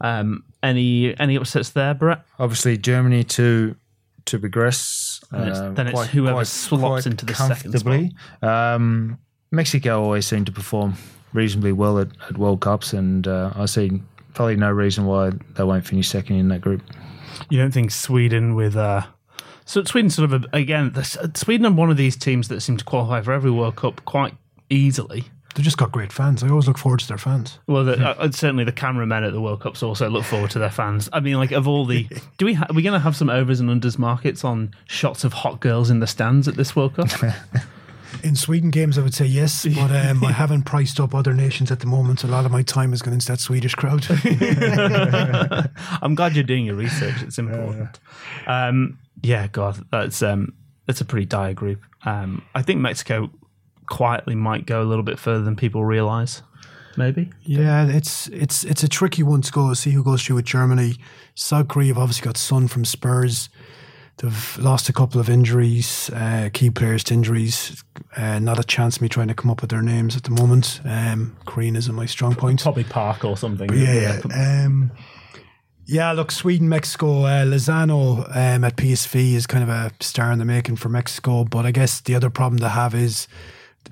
Um, 0.00 0.44
any 0.62 1.18
any 1.18 1.36
upsets 1.36 1.70
there, 1.70 1.94
Brett? 1.94 2.24
Obviously, 2.38 2.76
Germany 2.76 3.24
to 3.24 3.74
to 4.26 4.38
progress. 4.38 5.20
And 5.30 5.42
it's- 5.42 5.58
uh, 5.58 5.70
then 5.72 5.88
it's 5.88 6.06
whoever 6.08 6.44
slots 6.44 7.06
into 7.06 7.24
the 7.26 7.34
second 7.34 7.72
comfortably. 7.72 8.12
Um, 8.42 9.18
Mexico 9.50 10.02
always 10.02 10.26
seem 10.26 10.44
to 10.44 10.52
perform 10.52 10.94
reasonably 11.32 11.72
well 11.72 11.98
at, 11.98 12.08
at 12.28 12.36
World 12.38 12.60
Cups, 12.60 12.92
and 12.92 13.26
uh, 13.26 13.52
I 13.54 13.66
see 13.66 14.02
probably 14.34 14.56
no 14.56 14.70
reason 14.70 15.06
why 15.06 15.32
they 15.54 15.64
won't 15.64 15.86
finish 15.86 16.08
second 16.08 16.36
in 16.36 16.48
that 16.48 16.60
group. 16.60 16.82
You 17.50 17.58
don't 17.58 17.72
think 17.72 17.90
Sweden 17.90 18.54
with 18.54 18.76
uh, 18.76 19.06
so 19.64 19.84
Sweden 19.84 20.10
sort 20.10 20.32
of 20.32 20.44
a, 20.44 20.56
again 20.56 20.92
the, 20.92 21.30
Sweden 21.34 21.66
are 21.66 21.72
one 21.72 21.90
of 21.90 21.96
these 21.96 22.16
teams 22.16 22.48
that 22.48 22.60
seem 22.60 22.76
to 22.76 22.84
qualify 22.84 23.20
for 23.20 23.32
every 23.32 23.50
World 23.50 23.76
Cup 23.76 24.04
quite 24.04 24.34
easily. 24.70 25.24
They've 25.54 25.64
just 25.64 25.78
got 25.78 25.90
great 25.90 26.12
fans. 26.12 26.42
I 26.42 26.48
always 26.48 26.68
look 26.68 26.78
forward 26.78 27.00
to 27.00 27.08
their 27.08 27.18
fans. 27.18 27.58
Well, 27.66 27.84
the, 27.84 27.94
uh, 27.94 28.30
certainly 28.30 28.64
the 28.64 28.72
cameramen 28.72 29.24
at 29.24 29.32
the 29.32 29.40
World 29.40 29.60
Cups 29.60 29.82
also 29.82 30.08
look 30.08 30.24
forward 30.24 30.50
to 30.52 30.58
their 30.58 30.70
fans. 30.70 31.08
I 31.12 31.18
mean, 31.18 31.34
like 31.34 31.50
of 31.50 31.66
all 31.66 31.84
the, 31.84 32.06
do 32.38 32.46
we 32.46 32.54
ha- 32.54 32.66
are 32.68 32.74
we 32.74 32.82
going 32.82 32.92
to 32.92 33.00
have 33.00 33.16
some 33.16 33.28
overs 33.28 33.58
and 33.58 33.68
unders 33.68 33.98
markets 33.98 34.44
on 34.44 34.72
shots 34.86 35.24
of 35.24 35.32
hot 35.32 35.58
girls 35.58 35.90
in 35.90 35.98
the 35.98 36.06
stands 36.06 36.46
at 36.46 36.54
this 36.54 36.76
World 36.76 36.94
Cup? 36.94 37.08
In 38.22 38.36
Sweden 38.36 38.70
games, 38.70 38.98
I 38.98 39.02
would 39.02 39.14
say 39.14 39.26
yes, 39.26 39.64
but 39.74 39.90
um, 39.90 40.24
I 40.24 40.32
haven't 40.32 40.62
priced 40.62 41.00
up 41.00 41.14
other 41.14 41.34
nations 41.34 41.70
at 41.70 41.80
the 41.80 41.86
moment. 41.86 42.24
A 42.24 42.26
lot 42.26 42.44
of 42.44 42.52
my 42.52 42.62
time 42.62 42.92
is 42.92 43.02
going 43.02 43.14
into 43.14 43.26
that 43.28 43.40
Swedish 43.40 43.74
crowd. 43.74 44.06
I'm 46.02 46.14
glad 46.14 46.34
you're 46.34 46.44
doing 46.44 46.64
your 46.64 46.76
research. 46.76 47.22
It's 47.22 47.38
important. 47.38 48.00
Um, 48.46 48.98
yeah, 49.22 49.46
God, 49.48 49.84
that's 49.90 50.22
um, 50.22 50.54
that's 50.86 51.00
a 51.00 51.04
pretty 51.04 51.26
dire 51.26 51.54
group. 51.54 51.80
Um, 52.04 52.44
I 52.54 52.62
think 52.62 52.80
Mexico 52.80 53.30
quietly 53.86 54.34
might 54.34 54.66
go 54.66 54.82
a 54.82 54.84
little 54.84 55.02
bit 55.04 55.18
further 55.18 55.44
than 55.44 55.56
people 55.56 55.84
realise. 55.84 56.42
Maybe. 56.96 57.30
yeah, 57.44 57.86
it's 57.86 58.26
it's 58.28 58.64
it's 58.64 58.82
a 58.82 58.88
tricky 58.88 59.22
one 59.22 59.40
to 59.42 59.52
go. 59.52 59.72
See 59.74 59.92
who 59.92 60.02
goes 60.02 60.24
through 60.24 60.36
with 60.36 60.46
Germany. 60.46 60.96
South 61.36 61.68
Korea 61.68 61.88
have 61.88 61.98
obviously 61.98 62.24
got 62.24 62.36
Son 62.36 62.66
from 62.66 62.84
Spurs. 62.84 63.48
They've 64.18 64.58
lost 64.58 64.88
a 64.88 64.92
couple 64.92 65.20
of 65.20 65.30
injuries, 65.30 66.10
uh, 66.10 66.50
key 66.52 66.70
players 66.70 67.04
to 67.04 67.14
injuries. 67.14 67.84
Uh, 68.16 68.40
not 68.40 68.58
a 68.58 68.64
chance 68.64 68.96
of 68.96 69.02
me 69.02 69.08
trying 69.08 69.28
to 69.28 69.34
come 69.34 69.48
up 69.48 69.60
with 69.60 69.70
their 69.70 69.82
names 69.82 70.16
at 70.16 70.24
the 70.24 70.30
moment. 70.30 70.80
Um, 70.84 71.36
Korean 71.46 71.76
isn't 71.76 71.94
my 71.94 72.06
strong 72.06 72.34
point. 72.34 72.62
Probably 72.62 72.82
Park 72.82 73.24
or 73.24 73.36
something. 73.36 73.72
Yeah, 73.72 74.20
yeah. 74.28 74.64
Um, 74.64 74.90
yeah, 75.86 76.12
look, 76.12 76.32
Sweden, 76.32 76.68
Mexico, 76.68 77.22
uh, 77.22 77.44
Lozano 77.44 78.28
um, 78.36 78.64
at 78.64 78.76
PSV 78.76 79.34
is 79.34 79.46
kind 79.46 79.62
of 79.62 79.70
a 79.70 79.92
star 80.00 80.32
in 80.32 80.40
the 80.40 80.44
making 80.44 80.76
for 80.76 80.88
Mexico. 80.88 81.44
But 81.44 81.64
I 81.64 81.70
guess 81.70 82.00
the 82.00 82.16
other 82.16 82.28
problem 82.28 82.58
they 82.58 82.68
have 82.68 82.96
is 82.96 83.28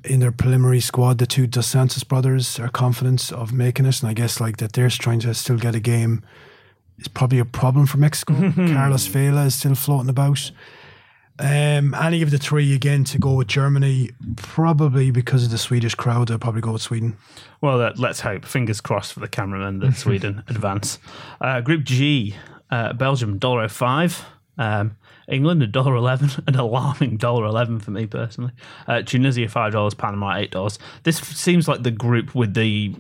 in 0.05 0.21
their 0.21 0.33
preliminary 0.33 0.81
squad, 0.81 1.19
the 1.19 1.27
two 1.27 1.47
Dos 1.47 1.69
Santos 1.69 2.05
brothers 2.05 2.59
are 2.59 2.69
confident 2.69 3.33
of 3.33 3.53
making 3.53 3.87
it. 3.87 4.03
And 4.03 4.11
I 4.11 4.13
guess 4.13 4.41
like 4.41 4.57
that 4.57 4.73
they're 4.73 4.91
trying 4.91 5.21
to 5.21 5.33
still 5.35 5.57
get 5.57 5.77
a 5.77 5.81
game 5.81 6.23
is 6.99 7.09
probably 7.09 7.39
a 7.39 7.45
problem 7.45 7.87
for 7.87 7.99
Mexico. 7.99 8.53
Carlos 8.55 9.07
Vela 9.07 9.45
is 9.45 9.55
still 9.55 9.75
floating 9.75 10.11
about. 10.11 10.51
Um, 11.39 11.95
any 11.95 12.23
of 12.23 12.31
the 12.31 12.39
three 12.39 12.75
again 12.75 13.05
to 13.05 13.19
go 13.19 13.35
with 13.35 13.49
Germany, 13.49 14.11
probably 14.37 15.11
because 15.11 15.45
of 15.45 15.51
the 15.51 15.59
Swedish 15.59 15.95
crowd, 15.95 16.31
I'll 16.31 16.39
probably 16.39 16.63
go 16.63 16.73
with 16.73 16.83
Sweden. 16.83 17.19
Well, 17.61 17.81
uh, 17.81 17.93
let's 17.97 18.21
hope. 18.21 18.47
Fingers 18.47 18.81
crossed 18.81 19.13
for 19.13 19.21
the 19.21 19.29
cameraman 19.29 19.81
that 19.81 19.97
Sweden 19.97 20.43
advance. 20.49 20.99
Uh, 21.41 21.61
Group 21.61 21.85
G: 21.85 22.35
uh, 22.71 22.95
Belgium 22.95 23.37
dollar 23.37 23.69
five, 23.69 24.25
um, 24.57 24.97
England 25.29 25.63
a 25.63 25.67
dollar 25.67 25.95
eleven, 25.95 26.31
an 26.47 26.55
alarming 26.55 27.19
dollar 27.19 27.45
eleven 27.45 27.81
for 27.81 27.91
me 27.91 28.07
personally. 28.07 28.53
Uh, 28.89 29.03
Tunisia 29.03 29.47
five 29.47 29.73
dollars, 29.73 29.93
Panama 29.93 30.37
eight 30.37 30.53
dollars. 30.53 30.79
This 31.03 31.19
seems 31.19 31.69
like 31.69 31.83
the 31.83 31.91
group 31.91 32.35
with 32.35 32.55
the 32.55 32.95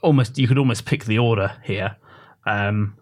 almost 0.00 0.36
you 0.36 0.48
could 0.48 0.58
almost 0.58 0.84
pick 0.84 1.04
the 1.04 1.18
order 1.18 1.52
here. 1.62 1.96
Um, 2.44 2.96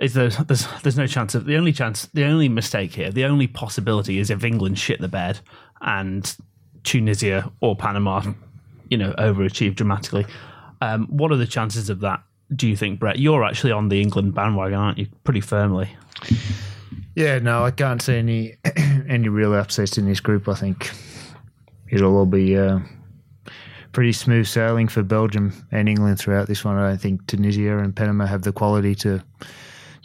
is 0.00 0.14
there, 0.14 0.28
there's 0.28 0.66
there's 0.82 0.96
no 0.96 1.06
chance 1.06 1.34
of 1.34 1.44
the 1.44 1.56
only 1.56 1.72
chance 1.72 2.06
the 2.14 2.24
only 2.24 2.48
mistake 2.48 2.94
here 2.94 3.10
the 3.10 3.24
only 3.24 3.46
possibility 3.46 4.18
is 4.18 4.30
if 4.30 4.44
England 4.44 4.78
shit 4.78 5.00
the 5.00 5.08
bed 5.08 5.40
and 5.80 6.36
Tunisia 6.84 7.50
or 7.60 7.74
Panama 7.76 8.22
you 8.88 8.96
know 8.96 9.12
overachieve 9.18 9.74
dramatically. 9.74 10.26
Um, 10.80 11.06
what 11.06 11.32
are 11.32 11.36
the 11.36 11.46
chances 11.46 11.90
of 11.90 12.00
that? 12.00 12.22
Do 12.54 12.68
you 12.68 12.76
think, 12.76 12.98
Brett? 12.98 13.18
You're 13.18 13.44
actually 13.44 13.72
on 13.72 13.88
the 13.88 14.00
England 14.00 14.34
bandwagon, 14.34 14.78
aren't 14.78 14.98
you? 14.98 15.06
Pretty 15.24 15.40
firmly. 15.40 15.90
Yeah, 17.14 17.38
no, 17.40 17.64
I 17.64 17.70
can't 17.70 18.00
see 18.00 18.16
any 18.16 18.56
any 19.08 19.28
real 19.28 19.54
upsets 19.54 19.98
in 19.98 20.06
this 20.06 20.20
group. 20.20 20.48
I 20.48 20.54
think 20.54 20.90
it'll 21.90 22.16
all 22.16 22.26
be 22.26 22.56
uh, 22.56 22.78
pretty 23.92 24.12
smooth 24.12 24.46
sailing 24.46 24.88
for 24.88 25.02
Belgium 25.02 25.66
and 25.70 25.88
England 25.88 26.18
throughout 26.18 26.46
this 26.46 26.64
one. 26.64 26.76
I 26.76 26.88
don't 26.88 27.00
think 27.00 27.26
Tunisia 27.26 27.78
and 27.78 27.94
Panama 27.94 28.26
have 28.26 28.42
the 28.42 28.52
quality 28.52 28.94
to 28.96 29.22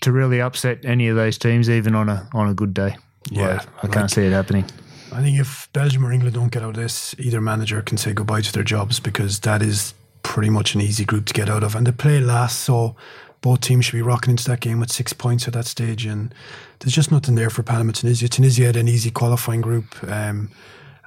to 0.03 0.11
really 0.11 0.41
upset 0.41 0.85
any 0.85 1.07
of 1.07 1.15
those 1.15 1.37
teams, 1.37 1.69
even 1.69 1.95
on 1.95 2.09
a 2.09 2.27
on 2.33 2.47
a 2.47 2.53
good 2.53 2.73
day. 2.73 2.95
Yeah, 3.31 3.63
I 3.81 3.87
can't 3.87 4.11
see 4.11 4.25
it 4.25 4.31
happening. 4.31 4.65
I 5.11 5.21
think 5.21 5.39
if 5.39 5.69
Belgium 5.73 6.05
or 6.05 6.11
England 6.11 6.35
don't 6.35 6.51
get 6.51 6.63
out 6.63 6.69
of 6.69 6.75
this, 6.75 7.15
either 7.19 7.39
manager 7.39 7.81
can 7.81 7.97
say 7.97 8.13
goodbye 8.13 8.41
to 8.41 8.51
their 8.51 8.63
jobs 8.63 8.99
because 8.99 9.39
that 9.41 9.61
is 9.61 9.93
pretty 10.23 10.49
much 10.49 10.73
an 10.73 10.81
easy 10.81 11.05
group 11.05 11.25
to 11.27 11.33
get 11.33 11.49
out 11.49 11.63
of. 11.63 11.75
And 11.75 11.85
they 11.85 11.91
play 11.91 12.19
last, 12.19 12.61
so 12.61 12.95
both 13.41 13.61
teams 13.61 13.85
should 13.85 13.93
be 13.93 14.01
rocking 14.01 14.31
into 14.31 14.49
that 14.49 14.59
game 14.59 14.79
with 14.79 14.91
six 14.91 15.13
points 15.13 15.47
at 15.47 15.53
that 15.53 15.65
stage. 15.65 16.05
And 16.05 16.33
there's 16.79 16.93
just 16.93 17.11
nothing 17.11 17.35
there 17.35 17.49
for 17.51 17.61
Panama 17.61 17.91
Tunisia. 17.91 18.27
Tunisia 18.27 18.65
had 18.65 18.75
an 18.75 18.87
easy 18.87 19.11
qualifying 19.11 19.61
group. 19.61 20.03
Um, 20.03 20.49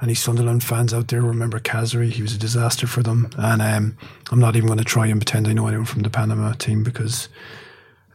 any 0.03 0.15
Sunderland 0.15 0.63
fans 0.63 0.95
out 0.95 1.09
there 1.09 1.23
remember 1.23 1.59
Khazri? 1.59 2.11
He 2.11 2.23
was 2.23 2.35
a 2.35 2.39
disaster 2.39 2.87
for 2.87 3.03
them. 3.03 3.31
And 3.39 3.63
um, 3.63 3.97
I'm 4.31 4.39
not 4.39 4.55
even 4.55 4.67
going 4.67 4.79
to 4.79 4.85
try 4.85 5.07
and 5.07 5.21
pretend 5.21 5.49
I 5.49 5.55
know 5.55 5.67
anyone 5.67 5.87
from 5.87 6.03
the 6.03 6.11
Panama 6.11 6.53
team 6.53 6.85
because 6.85 7.29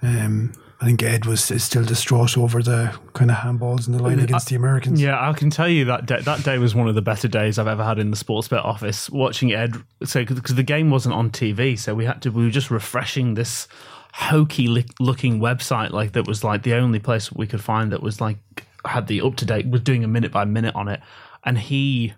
um, 0.04 0.54
I 0.82 0.86
think 0.86 1.04
Ed 1.04 1.28
was 1.28 1.52
is 1.52 1.64
still 1.64 1.84
distraught 1.84 2.40
over 2.40 2.64
the 2.64 2.98
kind 3.14 3.30
of 3.30 3.38
handballs 3.38 3.86
in 3.86 3.94
the 3.94 4.02
line 4.02 4.20
against 4.20 4.50
the 4.50 4.56
Americans. 4.56 5.00
Yeah, 5.00 5.30
I 5.30 5.32
can 5.34 5.52
tell 5.52 5.70
you 5.70 5.86
that 5.86 6.08
day, 6.08 6.22
that 6.22 6.44
day 6.44 6.58
was 6.58 6.74
one 6.74 6.88
of 6.88 6.96
the 6.96 7.04
better 7.04 7.28
days 7.28 7.60
I've 7.60 7.68
ever 7.68 7.84
had 7.84 8.00
in 8.00 8.10
the 8.10 8.18
Sportsbet 8.18 8.66
office. 8.66 9.08
Watching 9.08 9.54
Ed, 9.54 9.76
so 10.04 10.26
because 10.26 10.56
the 10.56 10.64
game 10.64 10.90
wasn't 10.90 11.14
on 11.14 11.30
TV, 11.30 11.78
so 11.78 11.94
we 11.94 12.06
had 12.06 12.24
to 12.24 12.32
we 12.32 12.46
were 12.46 12.50
just 12.50 12.72
refreshing 12.72 13.36
this 13.36 13.68
hokey 14.14 14.68
li- 14.68 14.86
looking 15.00 15.40
website 15.40 15.92
like 15.92 16.14
that 16.14 16.28
was 16.28 16.44
like 16.44 16.64
the 16.64 16.74
only 16.74 17.00
place 17.00 17.32
we 17.32 17.46
could 17.46 17.62
find 17.62 17.92
that 17.92 18.02
was 18.02 18.20
like 18.20 18.40
had 18.84 19.06
the 19.06 19.22
up 19.22 19.36
to 19.36 19.46
date 19.46 19.70
was 19.70 19.82
doing 19.82 20.04
a 20.04 20.08
minute 20.08 20.32
by 20.32 20.46
minute 20.46 20.74
on 20.74 20.88
it, 20.88 21.00
and 21.46 21.60
he. 21.60 22.14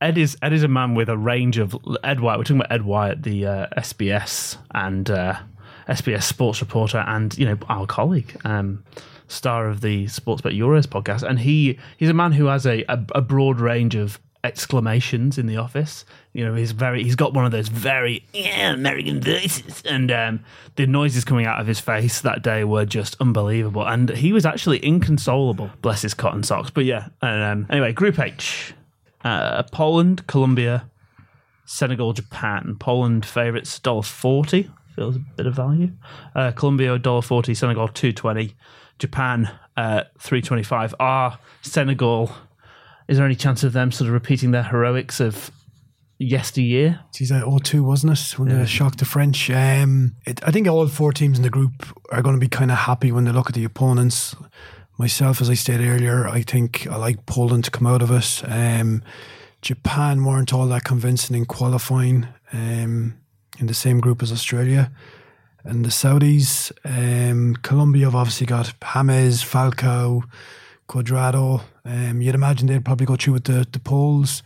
Ed 0.00 0.18
is 0.18 0.36
Ed 0.42 0.52
is 0.52 0.64
a 0.64 0.68
man 0.68 0.96
with 0.96 1.08
a 1.08 1.16
range 1.16 1.58
of 1.58 1.76
Ed 2.02 2.18
White. 2.18 2.36
We're 2.36 2.42
talking 2.42 2.56
about 2.56 2.72
Ed 2.72 2.82
White, 2.82 3.22
the 3.22 3.46
uh, 3.46 3.66
SBS 3.76 4.56
and 4.72 5.08
uh, 5.08 5.38
SBS 5.88 6.24
sports 6.24 6.60
reporter, 6.60 7.04
and 7.06 7.36
you 7.36 7.44
know 7.44 7.58
our 7.68 7.86
colleague, 7.86 8.36
um, 8.44 8.84
star 9.28 9.68
of 9.68 9.80
the 9.80 10.06
Sportsbet 10.06 10.56
Euros 10.56 10.86
podcast. 10.86 11.22
And 11.22 11.40
he 11.40 11.78
he's 11.96 12.10
a 12.10 12.14
man 12.14 12.32
who 12.32 12.46
has 12.46 12.66
a, 12.66 12.84
a, 12.88 13.04
a 13.14 13.20
broad 13.20 13.60
range 13.60 13.94
of 13.94 14.18
exclamations 14.44 15.38
in 15.38 15.46
the 15.46 15.56
office. 15.56 16.04
You 16.32 16.44
know, 16.44 16.54
he's 16.54 16.72
very 16.72 17.02
he's 17.02 17.16
got 17.16 17.34
one 17.34 17.44
of 17.44 17.52
those 17.52 17.68
very 17.68 18.24
yeah 18.32 18.72
American 18.72 19.20
voices, 19.20 19.82
and 19.84 20.10
um, 20.10 20.44
the 20.76 20.86
noises 20.86 21.24
coming 21.24 21.46
out 21.46 21.60
of 21.60 21.66
his 21.66 21.80
face 21.80 22.20
that 22.22 22.42
day 22.42 22.64
were 22.64 22.84
just 22.84 23.16
unbelievable. 23.20 23.86
And 23.86 24.10
he 24.10 24.32
was 24.32 24.46
actually 24.46 24.84
inconsolable. 24.84 25.70
Bless 25.80 26.02
his 26.02 26.14
cotton 26.14 26.42
socks. 26.42 26.70
But 26.70 26.84
yeah, 26.84 27.08
and, 27.20 27.42
um, 27.42 27.66
anyway, 27.70 27.92
Group 27.92 28.18
H: 28.18 28.74
uh, 29.24 29.62
Poland, 29.64 30.26
Colombia, 30.26 30.90
Senegal, 31.64 32.12
Japan. 32.12 32.76
Poland 32.78 33.24
favourites 33.24 33.78
dollar 33.78 34.02
forty. 34.02 34.70
Feels 34.94 35.16
a 35.16 35.20
bit 35.20 35.46
of 35.46 35.54
value. 35.54 35.90
Uh, 36.34 36.52
Colombia 36.52 36.98
dollar 36.98 37.22
forty. 37.22 37.54
Senegal 37.54 37.88
two 37.88 38.12
twenty. 38.12 38.54
Japan 38.98 39.50
uh, 39.76 40.02
three 40.18 40.42
twenty 40.42 40.62
five. 40.62 40.94
Are 41.00 41.38
Senegal? 41.62 42.30
Is 43.08 43.16
there 43.16 43.26
any 43.26 43.34
chance 43.34 43.64
of 43.64 43.72
them 43.72 43.90
sort 43.92 44.08
of 44.08 44.14
repeating 44.14 44.52
their 44.52 44.62
heroics 44.62 45.20
of 45.20 45.50
yesteryear? 46.18 47.00
Geez, 47.12 47.30
that 47.30 47.44
0-2, 47.44 47.82
wasn't 47.82 48.12
it? 48.18 48.38
When 48.38 48.48
they 48.48 48.64
shocked 48.66 48.98
the 48.98 49.04
French. 49.04 49.50
Um, 49.50 50.16
it, 50.24 50.40
I 50.46 50.50
think 50.50 50.68
all 50.68 50.86
four 50.86 51.12
teams 51.12 51.36
in 51.36 51.42
the 51.42 51.50
group 51.50 51.86
are 52.10 52.22
going 52.22 52.36
to 52.36 52.40
be 52.40 52.48
kind 52.48 52.70
of 52.70 52.78
happy 52.78 53.12
when 53.12 53.24
they 53.24 53.32
look 53.32 53.48
at 53.48 53.54
the 53.54 53.64
opponents. 53.64 54.36
Myself, 54.98 55.40
as 55.40 55.50
I 55.50 55.54
stated 55.54 55.88
earlier, 55.88 56.28
I 56.28 56.42
think 56.42 56.86
I 56.86 56.96
like 56.96 57.26
Poland 57.26 57.64
to 57.64 57.70
come 57.70 57.86
out 57.86 58.02
of 58.02 58.10
it. 58.10 58.42
Um, 58.46 59.02
Japan 59.62 60.24
weren't 60.24 60.52
all 60.52 60.66
that 60.68 60.84
convincing 60.84 61.36
in 61.36 61.44
qualifying 61.44 62.28
um, 62.52 63.18
in 63.58 63.66
the 63.66 63.74
same 63.74 64.00
group 64.00 64.22
as 64.22 64.32
Australia. 64.32 64.90
And 65.64 65.84
the 65.84 65.90
Saudis, 65.90 66.72
um, 66.84 67.54
Colombia 67.62 68.06
have 68.06 68.16
obviously 68.16 68.46
got 68.46 68.74
James, 68.80 69.44
Falcao, 69.44 70.24
Cuadrado. 70.88 71.62
Um, 71.84 72.20
you'd 72.20 72.34
imagine 72.34 72.66
they'd 72.66 72.84
probably 72.84 73.06
go 73.06 73.16
through 73.16 73.34
with 73.34 73.44
the, 73.44 73.66
the 73.70 73.78
Poles. 73.78 74.42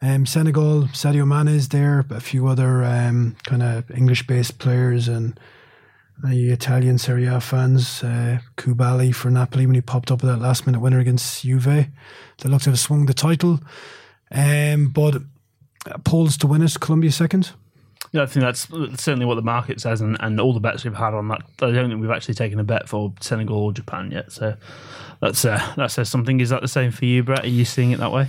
Um, 0.00 0.26
Senegal, 0.26 0.84
Sadio 0.92 1.26
Mane 1.26 1.54
is 1.54 1.68
there, 1.68 2.04
a 2.10 2.20
few 2.20 2.46
other 2.48 2.84
um, 2.84 3.36
kind 3.44 3.62
of 3.62 3.90
English 3.90 4.26
based 4.26 4.58
players 4.58 5.08
and 5.08 5.38
uh, 6.24 6.30
Italian 6.30 6.98
Serie 6.98 7.26
A 7.26 7.40
fans. 7.40 8.02
Uh, 8.02 8.38
Koulibaly 8.56 9.14
for 9.14 9.30
Napoli 9.30 9.66
when 9.66 9.74
he 9.74 9.80
popped 9.80 10.10
up 10.10 10.22
with 10.22 10.30
that 10.30 10.40
last 10.40 10.66
minute 10.66 10.80
winner 10.80 10.98
against 10.98 11.42
Juve. 11.42 11.64
They 11.64 12.48
looked 12.48 12.64
to 12.64 12.70
have 12.70 12.78
swung 12.78 13.06
the 13.06 13.14
title. 13.14 13.60
Um, 14.30 14.88
but 14.88 15.22
Poles 16.04 16.36
to 16.38 16.46
win 16.46 16.62
it, 16.62 16.78
Colombia 16.80 17.12
second. 17.12 17.52
Yeah, 18.12 18.22
I 18.22 18.26
think 18.26 18.42
that's 18.42 18.68
certainly 19.02 19.24
what 19.24 19.36
the 19.36 19.42
market 19.42 19.80
says, 19.80 20.02
and, 20.02 20.18
and 20.20 20.38
all 20.38 20.52
the 20.52 20.60
bets 20.60 20.84
we've 20.84 20.94
had 20.94 21.14
on 21.14 21.28
that. 21.28 21.42
I 21.62 21.70
don't 21.70 21.88
think 21.88 22.00
we've 22.00 22.10
actually 22.10 22.34
taken 22.34 22.60
a 22.60 22.64
bet 22.64 22.88
for 22.88 23.14
Senegal 23.20 23.56
or 23.56 23.72
Japan 23.72 24.10
yet. 24.10 24.30
So 24.30 24.54
that's 25.20 25.44
uh, 25.44 25.72
that 25.76 25.90
says 25.90 26.10
something. 26.10 26.40
Is 26.40 26.50
that 26.50 26.60
the 26.60 26.68
same 26.68 26.90
for 26.90 27.06
you, 27.06 27.22
Brett? 27.22 27.44
Are 27.44 27.48
you 27.48 27.64
seeing 27.64 27.90
it 27.90 28.00
that 28.00 28.12
way? 28.12 28.28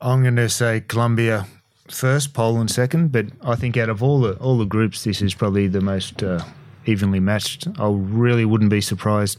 I'm 0.00 0.22
going 0.22 0.36
to 0.36 0.48
say 0.48 0.80
Colombia 0.80 1.46
first, 1.90 2.32
Poland 2.32 2.70
second, 2.70 3.12
but 3.12 3.26
I 3.42 3.54
think 3.54 3.76
out 3.76 3.90
of 3.90 4.02
all 4.02 4.20
the 4.20 4.32
all 4.34 4.56
the 4.56 4.64
groups, 4.64 5.04
this 5.04 5.20
is 5.20 5.34
probably 5.34 5.68
the 5.68 5.82
most 5.82 6.22
uh, 6.22 6.42
evenly 6.86 7.20
matched. 7.20 7.68
I 7.78 7.88
really 7.90 8.46
wouldn't 8.46 8.70
be 8.70 8.80
surprised 8.80 9.38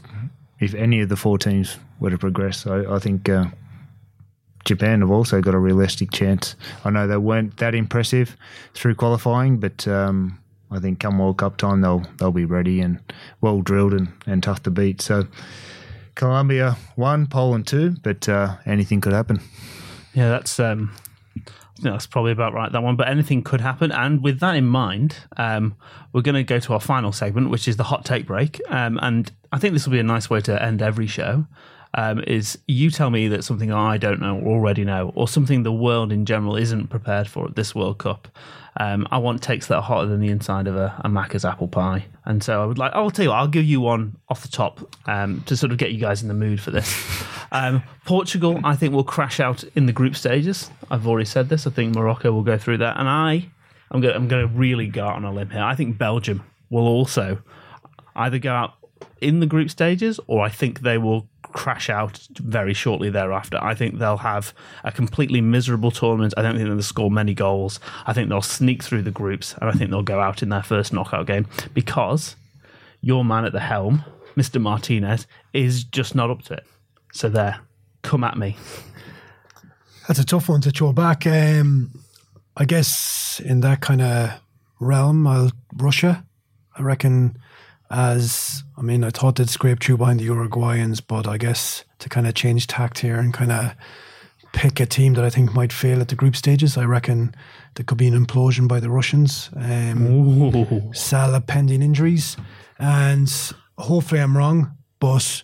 if 0.60 0.72
any 0.74 1.00
of 1.00 1.08
the 1.08 1.16
four 1.16 1.36
teams 1.36 1.78
were 1.98 2.10
to 2.10 2.18
progress. 2.18 2.64
I, 2.64 2.84
I 2.94 3.00
think 3.00 3.28
uh, 3.28 3.46
Japan 4.64 5.00
have 5.00 5.10
also 5.10 5.40
got 5.40 5.54
a 5.54 5.58
realistic 5.58 6.10
chance. 6.12 6.54
I 6.84 6.90
know 6.90 7.06
they 7.06 7.16
weren't 7.16 7.56
that 7.58 7.74
impressive 7.74 8.36
through 8.74 8.94
qualifying, 8.94 9.58
but 9.58 9.86
um, 9.88 10.38
I 10.70 10.78
think 10.78 11.00
come 11.00 11.18
World 11.18 11.38
Cup 11.38 11.56
time 11.56 11.80
they'll 11.80 12.04
they'll 12.18 12.32
be 12.32 12.44
ready 12.44 12.80
and 12.80 12.98
well 13.40 13.60
drilled 13.60 13.92
and, 13.92 14.08
and 14.26 14.42
tough 14.42 14.62
to 14.64 14.70
beat. 14.70 15.00
So 15.00 15.26
Colombia 16.14 16.76
one, 16.96 17.26
Poland 17.26 17.66
two, 17.66 17.96
but 18.02 18.28
uh, 18.28 18.56
anything 18.66 19.00
could 19.00 19.12
happen. 19.12 19.40
Yeah, 20.14 20.28
that's 20.28 20.60
um, 20.60 20.94
that's 21.82 22.06
probably 22.06 22.32
about 22.32 22.54
right 22.54 22.70
that 22.70 22.82
one. 22.82 22.96
But 22.96 23.08
anything 23.08 23.42
could 23.42 23.60
happen, 23.60 23.92
and 23.92 24.22
with 24.22 24.40
that 24.40 24.54
in 24.56 24.66
mind, 24.66 25.16
um, 25.36 25.74
we're 26.12 26.22
going 26.22 26.34
to 26.34 26.44
go 26.44 26.58
to 26.60 26.72
our 26.74 26.80
final 26.80 27.12
segment, 27.12 27.50
which 27.50 27.66
is 27.66 27.76
the 27.76 27.84
hot 27.84 28.04
take 28.04 28.26
break. 28.26 28.60
Um, 28.68 28.98
and 29.02 29.30
I 29.50 29.58
think 29.58 29.74
this 29.74 29.86
will 29.86 29.92
be 29.92 29.98
a 29.98 30.04
nice 30.04 30.30
way 30.30 30.40
to 30.42 30.62
end 30.62 30.82
every 30.82 31.06
show. 31.06 31.46
Um, 31.94 32.20
is 32.20 32.58
you 32.66 32.90
tell 32.90 33.10
me 33.10 33.28
that 33.28 33.44
something 33.44 33.70
I 33.70 33.98
don't 33.98 34.20
know 34.20 34.38
or 34.38 34.56
already 34.56 34.84
know, 34.84 35.12
or 35.14 35.28
something 35.28 35.62
the 35.62 35.72
world 35.72 36.10
in 36.10 36.24
general 36.24 36.56
isn't 36.56 36.88
prepared 36.88 37.28
for 37.28 37.46
at 37.46 37.54
this 37.54 37.74
World 37.74 37.98
Cup. 37.98 38.28
Um, 38.80 39.06
I 39.10 39.18
want 39.18 39.42
takes 39.42 39.66
that 39.66 39.76
are 39.76 39.82
hotter 39.82 40.06
than 40.06 40.20
the 40.20 40.28
inside 40.30 40.66
of 40.66 40.76
a, 40.76 40.98
a 41.04 41.08
Macca's 41.10 41.44
apple 41.44 41.68
pie, 41.68 42.06
and 42.24 42.42
so 42.42 42.62
I 42.62 42.66
would 42.66 42.78
like. 42.78 42.92
I'll 42.94 43.10
tell 43.10 43.24
you, 43.24 43.30
what, 43.30 43.36
I'll 43.36 43.48
give 43.48 43.66
you 43.66 43.82
one 43.82 44.16
off 44.30 44.40
the 44.40 44.48
top 44.48 44.80
um, 45.06 45.42
to 45.46 45.56
sort 45.56 45.72
of 45.72 45.78
get 45.78 45.92
you 45.92 46.00
guys 46.00 46.22
in 46.22 46.28
the 46.28 46.34
mood 46.34 46.60
for 46.60 46.70
this. 46.70 47.22
Um, 47.52 47.82
Portugal, 48.06 48.58
I 48.64 48.76
think, 48.76 48.94
will 48.94 49.04
crash 49.04 49.38
out 49.38 49.62
in 49.76 49.84
the 49.84 49.92
group 49.92 50.16
stages. 50.16 50.70
I've 50.90 51.06
already 51.06 51.26
said 51.26 51.50
this. 51.50 51.66
I 51.66 51.70
think 51.70 51.94
Morocco 51.94 52.32
will 52.32 52.42
go 52.42 52.56
through 52.56 52.78
that, 52.78 52.98
and 52.98 53.06
I, 53.06 53.46
I'm 53.90 54.00
going, 54.00 54.16
I'm 54.16 54.26
going 54.26 54.48
to 54.48 54.54
really 54.54 54.86
go 54.86 55.04
out 55.04 55.16
on 55.16 55.24
a 55.26 55.30
limb 55.30 55.50
here. 55.50 55.62
I 55.62 55.74
think 55.74 55.98
Belgium 55.98 56.42
will 56.70 56.86
also 56.86 57.42
either 58.16 58.38
go 58.38 58.54
out 58.54 58.72
in 59.20 59.40
the 59.40 59.46
group 59.46 59.68
stages, 59.68 60.18
or 60.26 60.42
I 60.42 60.48
think 60.48 60.80
they 60.80 60.96
will 60.96 61.28
crash 61.52 61.90
out 61.90 62.18
very 62.34 62.74
shortly 62.74 63.10
thereafter. 63.10 63.58
I 63.60 63.74
think 63.74 63.98
they'll 63.98 64.18
have 64.18 64.54
a 64.84 64.92
completely 64.92 65.40
miserable 65.40 65.90
tournament. 65.90 66.34
I 66.36 66.42
don't 66.42 66.56
think 66.56 66.68
they'll 66.68 66.82
score 66.82 67.10
many 67.10 67.34
goals. 67.34 67.80
I 68.06 68.12
think 68.12 68.28
they'll 68.28 68.42
sneak 68.42 68.82
through 68.82 69.02
the 69.02 69.10
groups, 69.10 69.54
and 69.60 69.70
I 69.70 69.72
think 69.72 69.90
they'll 69.90 70.02
go 70.02 70.20
out 70.20 70.42
in 70.42 70.48
their 70.48 70.62
first 70.62 70.92
knockout 70.92 71.26
game 71.26 71.46
because 71.74 72.36
your 73.00 73.24
man 73.24 73.44
at 73.44 73.52
the 73.52 73.60
helm, 73.60 74.04
Mr. 74.36 74.60
Martinez, 74.60 75.26
is 75.52 75.84
just 75.84 76.14
not 76.14 76.30
up 76.30 76.42
to 76.42 76.54
it. 76.54 76.64
So 77.12 77.28
there, 77.28 77.60
come 78.02 78.24
at 78.24 78.36
me. 78.36 78.56
That's 80.08 80.18
a 80.18 80.24
tough 80.24 80.48
one 80.48 80.60
to 80.62 80.70
throw 80.70 80.92
back. 80.92 81.26
Um, 81.26 81.90
I 82.56 82.64
guess 82.64 83.40
in 83.44 83.60
that 83.60 83.80
kind 83.80 84.02
of 84.02 84.40
realm, 84.80 85.26
I'll 85.26 85.52
Russia. 85.76 86.24
I 86.76 86.82
reckon. 86.82 87.38
As 87.92 88.64
I 88.78 88.80
mean, 88.80 89.04
I 89.04 89.10
thought 89.10 89.36
they'd 89.36 89.50
scrape 89.50 89.82
through 89.82 89.98
behind 89.98 90.18
the 90.18 90.26
Uruguayans, 90.26 91.02
but 91.06 91.28
I 91.28 91.36
guess 91.36 91.84
to 91.98 92.08
kind 92.08 92.26
of 92.26 92.34
change 92.34 92.66
tact 92.66 93.00
here 93.00 93.18
and 93.18 93.34
kind 93.34 93.52
of 93.52 93.74
pick 94.52 94.80
a 94.80 94.86
team 94.86 95.14
that 95.14 95.24
I 95.24 95.30
think 95.30 95.54
might 95.54 95.72
fail 95.72 96.00
at 96.00 96.08
the 96.08 96.14
group 96.14 96.34
stages, 96.34 96.76
I 96.76 96.84
reckon 96.84 97.34
there 97.74 97.84
could 97.84 97.98
be 97.98 98.08
an 98.08 98.26
implosion 98.26 98.66
by 98.66 98.80
the 98.80 98.90
Russians. 98.90 99.50
Um, 99.54 100.92
Salah 100.94 101.40
pending 101.40 101.82
injuries, 101.82 102.36
and 102.78 103.30
hopefully 103.78 104.20
I'm 104.20 104.36
wrong, 104.36 104.76
but 104.98 105.42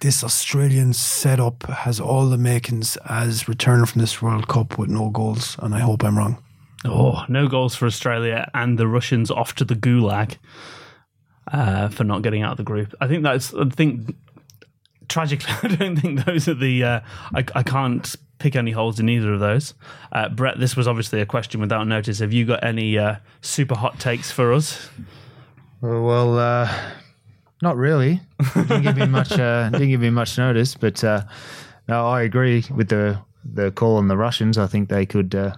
this 0.00 0.24
Australian 0.24 0.92
setup 0.92 1.64
has 1.64 2.00
all 2.00 2.28
the 2.28 2.38
makings 2.38 2.96
as 3.08 3.48
returning 3.48 3.86
from 3.86 4.00
this 4.00 4.20
World 4.20 4.48
Cup 4.48 4.78
with 4.78 4.90
no 4.90 5.10
goals, 5.10 5.56
and 5.60 5.74
I 5.74 5.80
hope 5.80 6.04
I'm 6.04 6.18
wrong. 6.18 6.42
Oh, 6.84 7.24
no 7.28 7.48
goals 7.48 7.74
for 7.74 7.86
Australia 7.86 8.50
and 8.52 8.78
the 8.78 8.86
Russians 8.86 9.30
off 9.30 9.54
to 9.54 9.64
the 9.64 9.74
gulag 9.74 10.36
uh, 11.52 11.88
for 11.88 12.04
not 12.04 12.22
getting 12.22 12.42
out 12.42 12.52
of 12.52 12.56
the 12.56 12.64
group. 12.64 12.94
I 13.00 13.08
think 13.08 13.22
that's. 13.22 13.54
I 13.54 13.64
think 13.68 14.14
tragically, 15.08 15.52
I 15.62 15.74
don't 15.74 15.96
think 15.96 16.24
those 16.24 16.48
are 16.48 16.54
the. 16.54 16.84
Uh, 16.84 17.00
I, 17.34 17.44
I 17.54 17.62
can't 17.62 18.14
pick 18.38 18.56
any 18.56 18.72
holes 18.72 19.00
in 19.00 19.08
either 19.08 19.32
of 19.32 19.40
those. 19.40 19.74
Uh, 20.12 20.28
Brett, 20.28 20.58
this 20.58 20.76
was 20.76 20.88
obviously 20.88 21.20
a 21.20 21.26
question 21.26 21.60
without 21.60 21.86
notice. 21.86 22.18
Have 22.18 22.32
you 22.32 22.44
got 22.44 22.64
any 22.64 22.98
uh, 22.98 23.16
super 23.40 23.74
hot 23.74 23.98
takes 23.98 24.30
for 24.30 24.52
us? 24.52 24.88
Well, 25.80 26.38
uh, 26.38 26.68
not 27.62 27.76
really. 27.76 28.20
Didn't 28.54 28.82
give 28.82 28.96
me 28.96 29.06
much. 29.06 29.32
Uh, 29.32 29.68
didn't 29.72 29.88
give 29.88 30.00
me 30.00 30.10
much 30.10 30.36
notice, 30.38 30.74
but 30.74 31.02
uh, 31.04 31.22
no, 31.88 32.06
I 32.06 32.22
agree 32.22 32.64
with 32.74 32.88
the 32.88 33.18
the 33.44 33.70
call 33.70 33.96
on 33.96 34.08
the 34.08 34.16
Russians. 34.16 34.58
I 34.58 34.66
think 34.66 34.88
they 34.88 35.06
could 35.06 35.34
uh, 35.34 35.54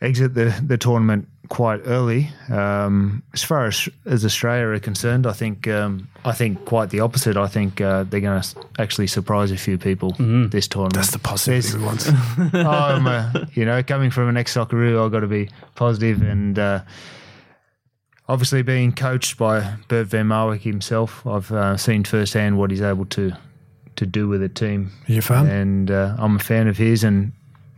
exit 0.00 0.34
the 0.34 0.60
the 0.64 0.78
tournament 0.78 1.28
quite 1.48 1.80
early. 1.84 2.30
Um, 2.50 3.22
as 3.32 3.42
far 3.42 3.66
as 3.66 3.88
as 4.06 4.24
Australia 4.24 4.66
are 4.66 4.78
concerned, 4.78 5.26
I 5.26 5.32
think 5.32 5.68
um, 5.68 6.08
I 6.24 6.32
think 6.32 6.64
quite 6.64 6.90
the 6.90 7.00
opposite. 7.00 7.36
I 7.36 7.46
think 7.48 7.80
uh, 7.80 8.04
they're 8.04 8.20
going 8.20 8.40
to 8.40 8.66
actually 8.78 9.06
surprise 9.06 9.50
a 9.50 9.56
few 9.56 9.78
people 9.78 10.12
this 10.18 10.68
tournament. 10.68 10.94
That's 10.94 11.10
the 11.12 11.18
positivity 11.18 11.78
There's- 11.78 12.06
we 12.40 12.44
want. 12.54 12.54
I'm, 12.66 13.06
uh, 13.06 13.44
you 13.54 13.64
know, 13.64 13.82
coming 13.82 14.10
from 14.10 14.28
an 14.28 14.36
ex 14.36 14.54
Socceroo, 14.54 15.04
I've 15.04 15.12
got 15.12 15.20
to 15.20 15.26
be 15.26 15.50
positive 15.74 16.22
and 16.22 16.58
uh, 16.58 16.80
obviously 18.28 18.62
being 18.62 18.92
coached 18.92 19.36
by 19.36 19.74
Bert 19.88 20.06
Van 20.08 20.26
Marwijk 20.28 20.60
himself, 20.60 21.26
I've 21.26 21.50
uh, 21.52 21.76
seen 21.76 22.04
firsthand 22.04 22.58
what 22.58 22.70
he's 22.70 22.82
able 22.82 23.06
to 23.06 23.32
to 23.96 24.06
do 24.06 24.26
with 24.26 24.42
a 24.42 24.48
team. 24.48 24.90
Are 25.08 25.12
you 25.12 25.18
a 25.20 25.22
fan? 25.22 25.46
And 25.46 25.90
uh, 25.90 26.16
I'm 26.18 26.34
a 26.36 26.40
fan 26.40 26.66
of 26.66 26.76
his 26.76 27.04
and 27.04 27.32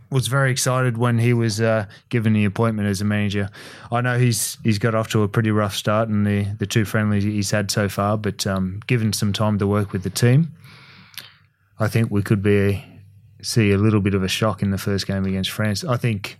was 0.09 0.27
very 0.27 0.51
excited 0.51 0.97
when 0.97 1.17
he 1.17 1.33
was 1.33 1.59
uh, 1.59 1.85
given 2.09 2.33
the 2.33 2.45
appointment 2.45 2.87
as 2.87 3.01
a 3.01 3.05
manager. 3.05 3.49
I 3.91 4.01
know 4.01 4.17
he's 4.17 4.57
he's 4.63 4.79
got 4.79 4.95
off 4.95 5.09
to 5.09 5.23
a 5.23 5.27
pretty 5.27 5.51
rough 5.51 5.75
start 5.75 6.09
in 6.09 6.23
the, 6.23 6.43
the 6.59 6.65
two 6.65 6.85
friendlies 6.85 7.23
he's 7.23 7.51
had 7.51 7.69
so 7.71 7.89
far, 7.89 8.17
but 8.17 8.47
um, 8.47 8.79
given 8.87 9.13
some 9.13 9.33
time 9.33 9.57
to 9.59 9.67
work 9.67 9.91
with 9.91 10.03
the 10.03 10.09
team, 10.09 10.53
I 11.79 11.87
think 11.87 12.09
we 12.09 12.21
could 12.23 12.41
be 12.41 12.83
see 13.41 13.71
a 13.71 13.77
little 13.77 14.01
bit 14.01 14.13
of 14.13 14.23
a 14.23 14.27
shock 14.27 14.63
in 14.63 14.71
the 14.71 14.77
first 14.77 15.07
game 15.07 15.25
against 15.25 15.51
France. 15.51 15.83
I 15.83 15.97
think, 15.97 16.37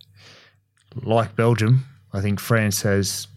like 1.03 1.35
Belgium, 1.35 1.85
I 2.13 2.21
think 2.21 2.39
France 2.39 2.81
has 2.83 3.27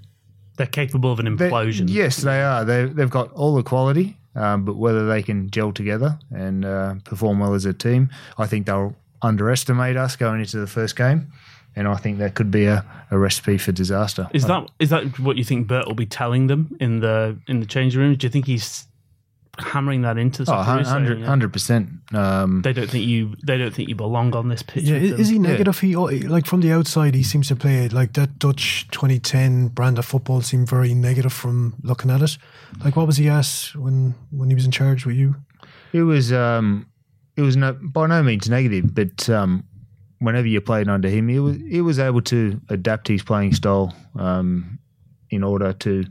They're 0.56 0.66
capable 0.66 1.12
of 1.12 1.18
an 1.18 1.26
implosion. 1.26 1.88
yes, 1.88 2.18
they 2.18 2.40
are. 2.42 2.64
They 2.64 2.84
they've 2.86 3.10
got 3.10 3.32
all 3.32 3.54
the 3.54 3.62
quality, 3.62 4.16
um, 4.34 4.64
but 4.64 4.76
whether 4.76 5.06
they 5.08 5.22
can 5.22 5.50
gel 5.50 5.72
together 5.72 6.18
and 6.30 6.64
uh, 6.64 6.94
perform 7.04 7.40
well 7.40 7.54
as 7.54 7.64
a 7.64 7.72
team, 7.72 8.10
I 8.38 8.46
think 8.46 8.66
they'll 8.66 8.94
underestimate 9.22 9.96
us 9.96 10.16
going 10.16 10.40
into 10.40 10.58
the 10.58 10.66
first 10.66 10.96
game. 10.96 11.32
And 11.76 11.86
I 11.86 11.96
think 11.96 12.18
that 12.18 12.34
could 12.34 12.50
be 12.50 12.66
a, 12.66 12.84
a 13.12 13.18
recipe 13.18 13.56
for 13.56 13.70
disaster. 13.70 14.28
Is 14.32 14.44
that 14.46 14.68
is 14.80 14.90
that 14.90 15.18
what 15.20 15.36
you 15.36 15.44
think 15.44 15.68
Bert 15.68 15.86
will 15.86 15.94
be 15.94 16.06
telling 16.06 16.48
them 16.48 16.76
in 16.80 16.98
the 16.98 17.38
in 17.46 17.60
the 17.60 17.66
changing 17.66 18.00
room? 18.00 18.14
Do 18.16 18.26
you 18.26 18.30
think 18.30 18.46
he's 18.46 18.88
hammering 19.58 20.02
that 20.02 20.18
into 20.18 20.44
the 20.44 20.52
Oh, 20.52 20.56
100 20.56 21.18
yeah, 21.20 21.46
percent. 21.48 21.88
Um, 22.12 22.62
They 22.62 22.72
don't 22.72 22.90
think 22.90 23.06
you. 23.06 23.36
They 23.44 23.58
don't 23.58 23.72
think 23.72 23.88
you 23.88 23.94
belong 23.94 24.34
on 24.34 24.48
this 24.48 24.62
pitch. 24.62 24.84
Yeah, 24.84 24.96
is, 24.96 25.12
is 25.12 25.28
he 25.28 25.38
negative? 25.38 25.78
He 25.78 25.94
oh, 25.96 26.04
like 26.04 26.46
from 26.46 26.60
the 26.60 26.72
outside, 26.72 27.14
he 27.14 27.22
seems 27.22 27.48
to 27.48 27.56
play 27.56 27.84
it 27.84 27.92
like 27.92 28.14
that 28.14 28.38
Dutch 28.38 28.88
2010 28.90 29.68
brand 29.68 29.98
of 29.98 30.04
football 30.04 30.40
seemed 30.42 30.68
very 30.68 30.94
negative 30.94 31.32
from 31.32 31.74
looking 31.82 32.10
at 32.10 32.22
it. 32.22 32.38
Like, 32.84 32.96
what 32.96 33.06
was 33.06 33.16
he 33.16 33.28
asked 33.28 33.76
when 33.76 34.14
when 34.30 34.48
he 34.50 34.54
was 34.54 34.64
in 34.64 34.70
charge 34.70 35.06
with 35.06 35.16
you? 35.16 35.36
It 35.92 36.02
was 36.02 36.32
um, 36.32 36.86
it 37.40 37.44
was 37.44 37.56
no, 37.56 37.72
by 37.72 38.06
no 38.06 38.22
means 38.22 38.50
negative, 38.50 38.94
but 38.94 39.30
um, 39.30 39.64
whenever 40.18 40.46
you 40.46 40.60
played 40.60 40.88
under 40.88 41.08
him, 41.08 41.28
he 41.28 41.38
was 41.38 41.56
he 41.56 41.80
was 41.80 41.98
able 41.98 42.20
to 42.22 42.60
adapt 42.68 43.08
his 43.08 43.22
playing 43.22 43.54
style 43.54 43.94
um, 44.18 44.78
in 45.30 45.42
order 45.42 45.72
to, 45.72 46.04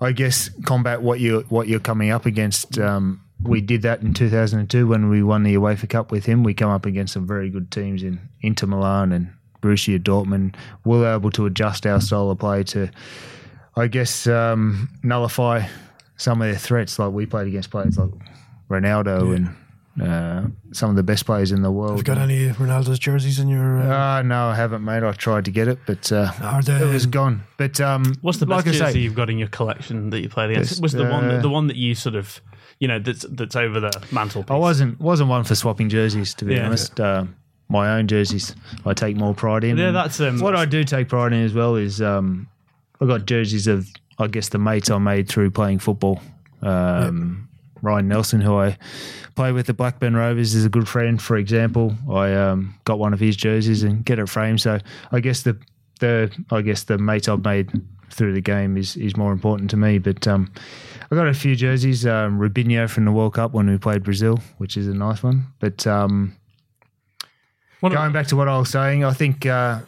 I 0.00 0.12
guess, 0.12 0.48
combat 0.64 1.02
what 1.02 1.20
you 1.20 1.44
what 1.50 1.68
you're 1.68 1.78
coming 1.78 2.10
up 2.10 2.24
against. 2.24 2.78
Um, 2.78 3.20
we 3.42 3.60
did 3.60 3.82
that 3.82 4.00
in 4.00 4.14
2002 4.14 4.86
when 4.86 5.10
we 5.10 5.22
won 5.22 5.42
the 5.42 5.56
UEFA 5.56 5.90
Cup 5.90 6.10
with 6.10 6.24
him. 6.24 6.42
We 6.42 6.54
come 6.54 6.70
up 6.70 6.86
against 6.86 7.12
some 7.12 7.26
very 7.26 7.50
good 7.50 7.70
teams 7.70 8.02
in 8.02 8.20
Inter 8.40 8.68
Milan 8.68 9.12
and 9.12 9.30
Borussia 9.60 9.98
Dortmund. 9.98 10.54
We 10.86 10.98
were 10.98 11.12
able 11.12 11.32
to 11.32 11.44
adjust 11.44 11.84
our 11.84 12.00
style 12.00 12.30
of 12.30 12.38
play 12.38 12.62
to, 12.64 12.88
I 13.76 13.88
guess, 13.88 14.26
um, 14.26 14.88
nullify 15.02 15.66
some 16.16 16.40
of 16.40 16.48
their 16.48 16.56
threats. 16.56 16.98
Like 16.98 17.12
we 17.12 17.26
played 17.26 17.48
against 17.48 17.70
players 17.70 17.98
like 17.98 18.10
Ronaldo 18.70 19.34
and 19.34 19.56
uh, 20.00 20.44
some 20.72 20.88
of 20.90 20.96
the 20.96 21.02
best 21.02 21.26
players 21.26 21.52
in 21.52 21.62
the 21.62 21.70
world. 21.70 21.90
Have 21.90 21.98
you 21.98 22.04
got 22.04 22.18
any 22.18 22.48
Ronaldo's 22.50 22.98
jerseys 22.98 23.38
in 23.38 23.48
your? 23.48 23.78
Uh, 23.82 24.18
Uh, 24.18 24.22
no, 24.22 24.46
I 24.46 24.54
haven't, 24.54 24.84
mate. 24.84 25.02
I 25.02 25.12
tried 25.12 25.44
to 25.44 25.50
get 25.50 25.68
it, 25.68 25.78
but 25.86 26.10
uh, 26.10 26.32
Are 26.40 26.62
they- 26.62 26.80
it 26.82 26.92
was 26.92 27.06
gone. 27.06 27.42
But 27.58 27.80
um, 27.80 28.14
What's 28.22 28.38
the 28.38 28.46
like 28.46 28.64
best 28.64 28.76
I 28.76 28.86
jersey 28.86 28.92
say, 28.94 28.98
you've 29.00 29.14
got 29.14 29.28
in 29.30 29.38
your 29.38 29.48
collection 29.48 30.10
that 30.10 30.20
you 30.20 30.28
played 30.28 30.50
against? 30.50 30.70
Best, 30.72 30.82
was 30.82 30.92
the 30.92 31.04
one 31.04 31.28
uh, 31.30 31.40
the 31.42 31.50
one 31.50 31.66
that 31.66 31.76
you 31.76 31.94
sort 31.94 32.14
of 32.14 32.40
you 32.78 32.88
know 32.88 32.98
that's 32.98 33.26
that's 33.30 33.54
over 33.56 33.80
the 33.80 33.92
mantelpiece? 34.12 34.50
I 34.50 34.56
wasn't 34.56 34.98
wasn't 35.00 35.28
one 35.28 35.44
for 35.44 35.54
swapping 35.54 35.88
jerseys. 35.88 36.34
To 36.34 36.44
be 36.46 36.54
Yeah. 36.54 36.66
honest, 36.66 36.98
um, 36.98 37.36
my 37.68 37.90
own 37.98 38.06
jerseys 38.08 38.54
I 38.86 38.94
take 38.94 39.16
more 39.16 39.34
pride 39.34 39.62
in. 39.64 39.76
Yeah, 39.76 39.90
that's, 39.92 40.20
um, 40.20 40.40
what 40.40 40.56
I 40.56 40.64
do 40.64 40.84
take 40.84 41.08
pride 41.08 41.32
in 41.32 41.42
as 41.44 41.52
well. 41.54 41.76
Is 41.76 42.00
um, 42.00 42.48
I 43.00 43.06
got 43.06 43.26
jerseys 43.26 43.66
of 43.66 43.88
I 44.18 44.26
guess 44.26 44.48
the 44.48 44.58
mates 44.58 44.90
I 44.90 44.98
made 44.98 45.28
through 45.28 45.50
playing 45.50 45.78
football. 45.80 46.20
Um, 46.62 47.48
Ryan 47.82 48.08
Nelsen, 48.08 48.40
who 48.40 48.56
I 48.56 48.78
play 49.34 49.52
with 49.52 49.66
the 49.66 49.74
Blackburn 49.74 50.14
Rovers, 50.14 50.54
is 50.54 50.64
a 50.64 50.68
good 50.68 50.88
friend. 50.88 51.20
For 51.20 51.36
example, 51.36 51.94
I 52.10 52.32
um, 52.32 52.74
got 52.84 52.98
one 52.98 53.12
of 53.12 53.20
his 53.20 53.36
jerseys 53.36 53.82
and 53.82 54.04
get 54.04 54.18
it 54.18 54.28
framed. 54.28 54.60
So 54.60 54.78
I 55.10 55.20
guess 55.20 55.42
the 55.42 55.58
the 56.00 56.32
I 56.50 56.62
guess 56.62 56.84
the 56.84 56.98
mates 56.98 57.28
I've 57.28 57.44
made 57.44 57.70
through 58.10 58.34
the 58.34 58.40
game 58.40 58.76
is 58.76 58.96
is 58.96 59.16
more 59.16 59.32
important 59.32 59.68
to 59.70 59.76
me. 59.76 59.98
But 59.98 60.26
um, 60.28 60.52
I 61.10 61.16
got 61.16 61.26
a 61.26 61.34
few 61.34 61.56
jerseys. 61.56 62.06
Um, 62.06 62.38
Robinho 62.38 62.88
from 62.88 63.04
the 63.04 63.12
World 63.12 63.34
Cup 63.34 63.52
when 63.52 63.68
we 63.68 63.78
played 63.78 64.04
Brazil, 64.04 64.38
which 64.58 64.76
is 64.76 64.86
a 64.86 64.94
nice 64.94 65.22
one. 65.22 65.46
But 65.58 65.86
um, 65.86 66.36
going 67.80 68.12
back 68.12 68.28
to 68.28 68.36
what 68.36 68.48
I 68.48 68.58
was 68.58 68.70
saying, 68.70 69.04
I 69.04 69.12
think 69.12 69.44
uh, 69.44 69.80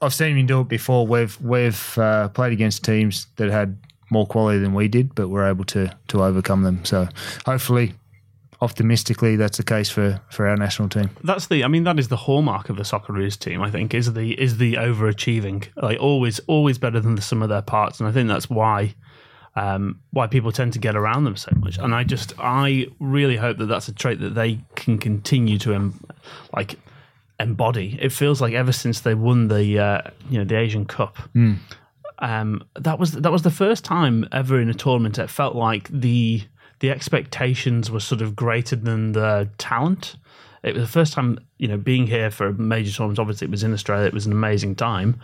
I've 0.00 0.14
seen 0.14 0.36
him 0.36 0.46
do 0.46 0.60
it 0.60 0.68
before. 0.68 1.06
We've 1.06 1.38
we've 1.40 1.98
uh, 1.98 2.28
played 2.28 2.52
against 2.52 2.84
teams 2.84 3.26
that 3.36 3.50
had 3.50 3.78
more 4.10 4.26
quality 4.26 4.58
than 4.58 4.74
we 4.74 4.88
did, 4.88 5.14
but 5.14 5.28
we're 5.28 5.48
able 5.48 5.64
to 5.64 5.94
to 6.08 6.22
overcome 6.22 6.62
them. 6.62 6.84
So 6.84 7.08
hopefully, 7.44 7.94
optimistically, 8.60 9.36
that's 9.36 9.58
the 9.58 9.64
case 9.64 9.90
for 9.90 10.20
for 10.30 10.46
our 10.46 10.56
national 10.56 10.88
team. 10.88 11.10
that's 11.24 11.46
the 11.48 11.64
I 11.64 11.68
mean 11.68 11.84
that 11.84 11.98
is 11.98 12.08
the 12.08 12.16
hallmark 12.16 12.68
of 12.70 12.76
the 12.76 12.82
Socceroos 12.84 13.38
team 13.38 13.62
I 13.62 13.70
think 13.70 13.94
is 13.94 14.12
the 14.12 14.40
is 14.40 14.58
the 14.58 14.74
overachieving. 14.74 15.68
Like 15.76 16.00
always 16.00 16.38
always 16.46 16.78
better 16.78 17.00
than 17.00 17.14
the 17.14 17.22
sum 17.22 17.42
of 17.42 17.48
their 17.48 17.62
parts. 17.62 18.00
And 18.00 18.08
I 18.08 18.12
think 18.12 18.28
that's 18.28 18.48
why 18.48 18.94
um, 19.56 20.00
why 20.10 20.26
people 20.26 20.52
tend 20.52 20.74
to 20.74 20.78
get 20.78 20.96
around 20.96 21.24
them 21.24 21.36
so 21.36 21.50
much. 21.56 21.78
And 21.78 21.94
I 21.94 22.04
just 22.04 22.34
I 22.38 22.88
really 23.00 23.36
hope 23.36 23.56
that 23.58 23.66
that's 23.66 23.88
a 23.88 23.92
trait 23.92 24.20
that 24.20 24.34
they 24.34 24.60
can 24.74 24.98
continue 24.98 25.58
to 25.60 25.72
em- 25.74 26.00
like 26.54 26.78
embody. 27.40 27.98
It 28.00 28.12
feels 28.12 28.40
like 28.40 28.52
ever 28.52 28.72
since 28.72 29.00
they 29.00 29.14
won 29.14 29.48
the 29.48 29.78
uh, 29.78 30.02
you 30.30 30.38
know 30.38 30.44
the 30.44 30.56
Asian 30.56 30.84
Cup 30.84 31.16
um, 32.18 32.62
that 32.74 32.98
was 32.98 33.12
that 33.12 33.32
was 33.32 33.42
the 33.42 33.50
first 33.50 33.84
time 33.84 34.26
ever 34.32 34.60
in 34.60 34.68
a 34.68 34.74
tournament 34.74 35.18
it 35.18 35.28
felt 35.28 35.54
like 35.54 35.88
the 35.88 36.42
the 36.80 36.90
expectations 36.90 37.90
were 37.90 38.00
sort 38.00 38.20
of 38.20 38.36
greater 38.36 38.76
than 38.76 39.12
the 39.12 39.48
talent. 39.58 40.16
It 40.62 40.74
was 40.74 40.82
the 40.82 40.88
first 40.88 41.12
time, 41.12 41.38
you 41.58 41.68
know, 41.68 41.76
being 41.76 42.06
here 42.06 42.30
for 42.30 42.48
a 42.48 42.52
major 42.52 42.92
tournament. 42.92 43.18
Obviously, 43.18 43.46
it 43.46 43.50
was 43.50 43.62
in 43.62 43.72
Australia. 43.72 44.06
It 44.06 44.12
was 44.12 44.26
an 44.26 44.32
amazing 44.32 44.74
time. 44.74 45.20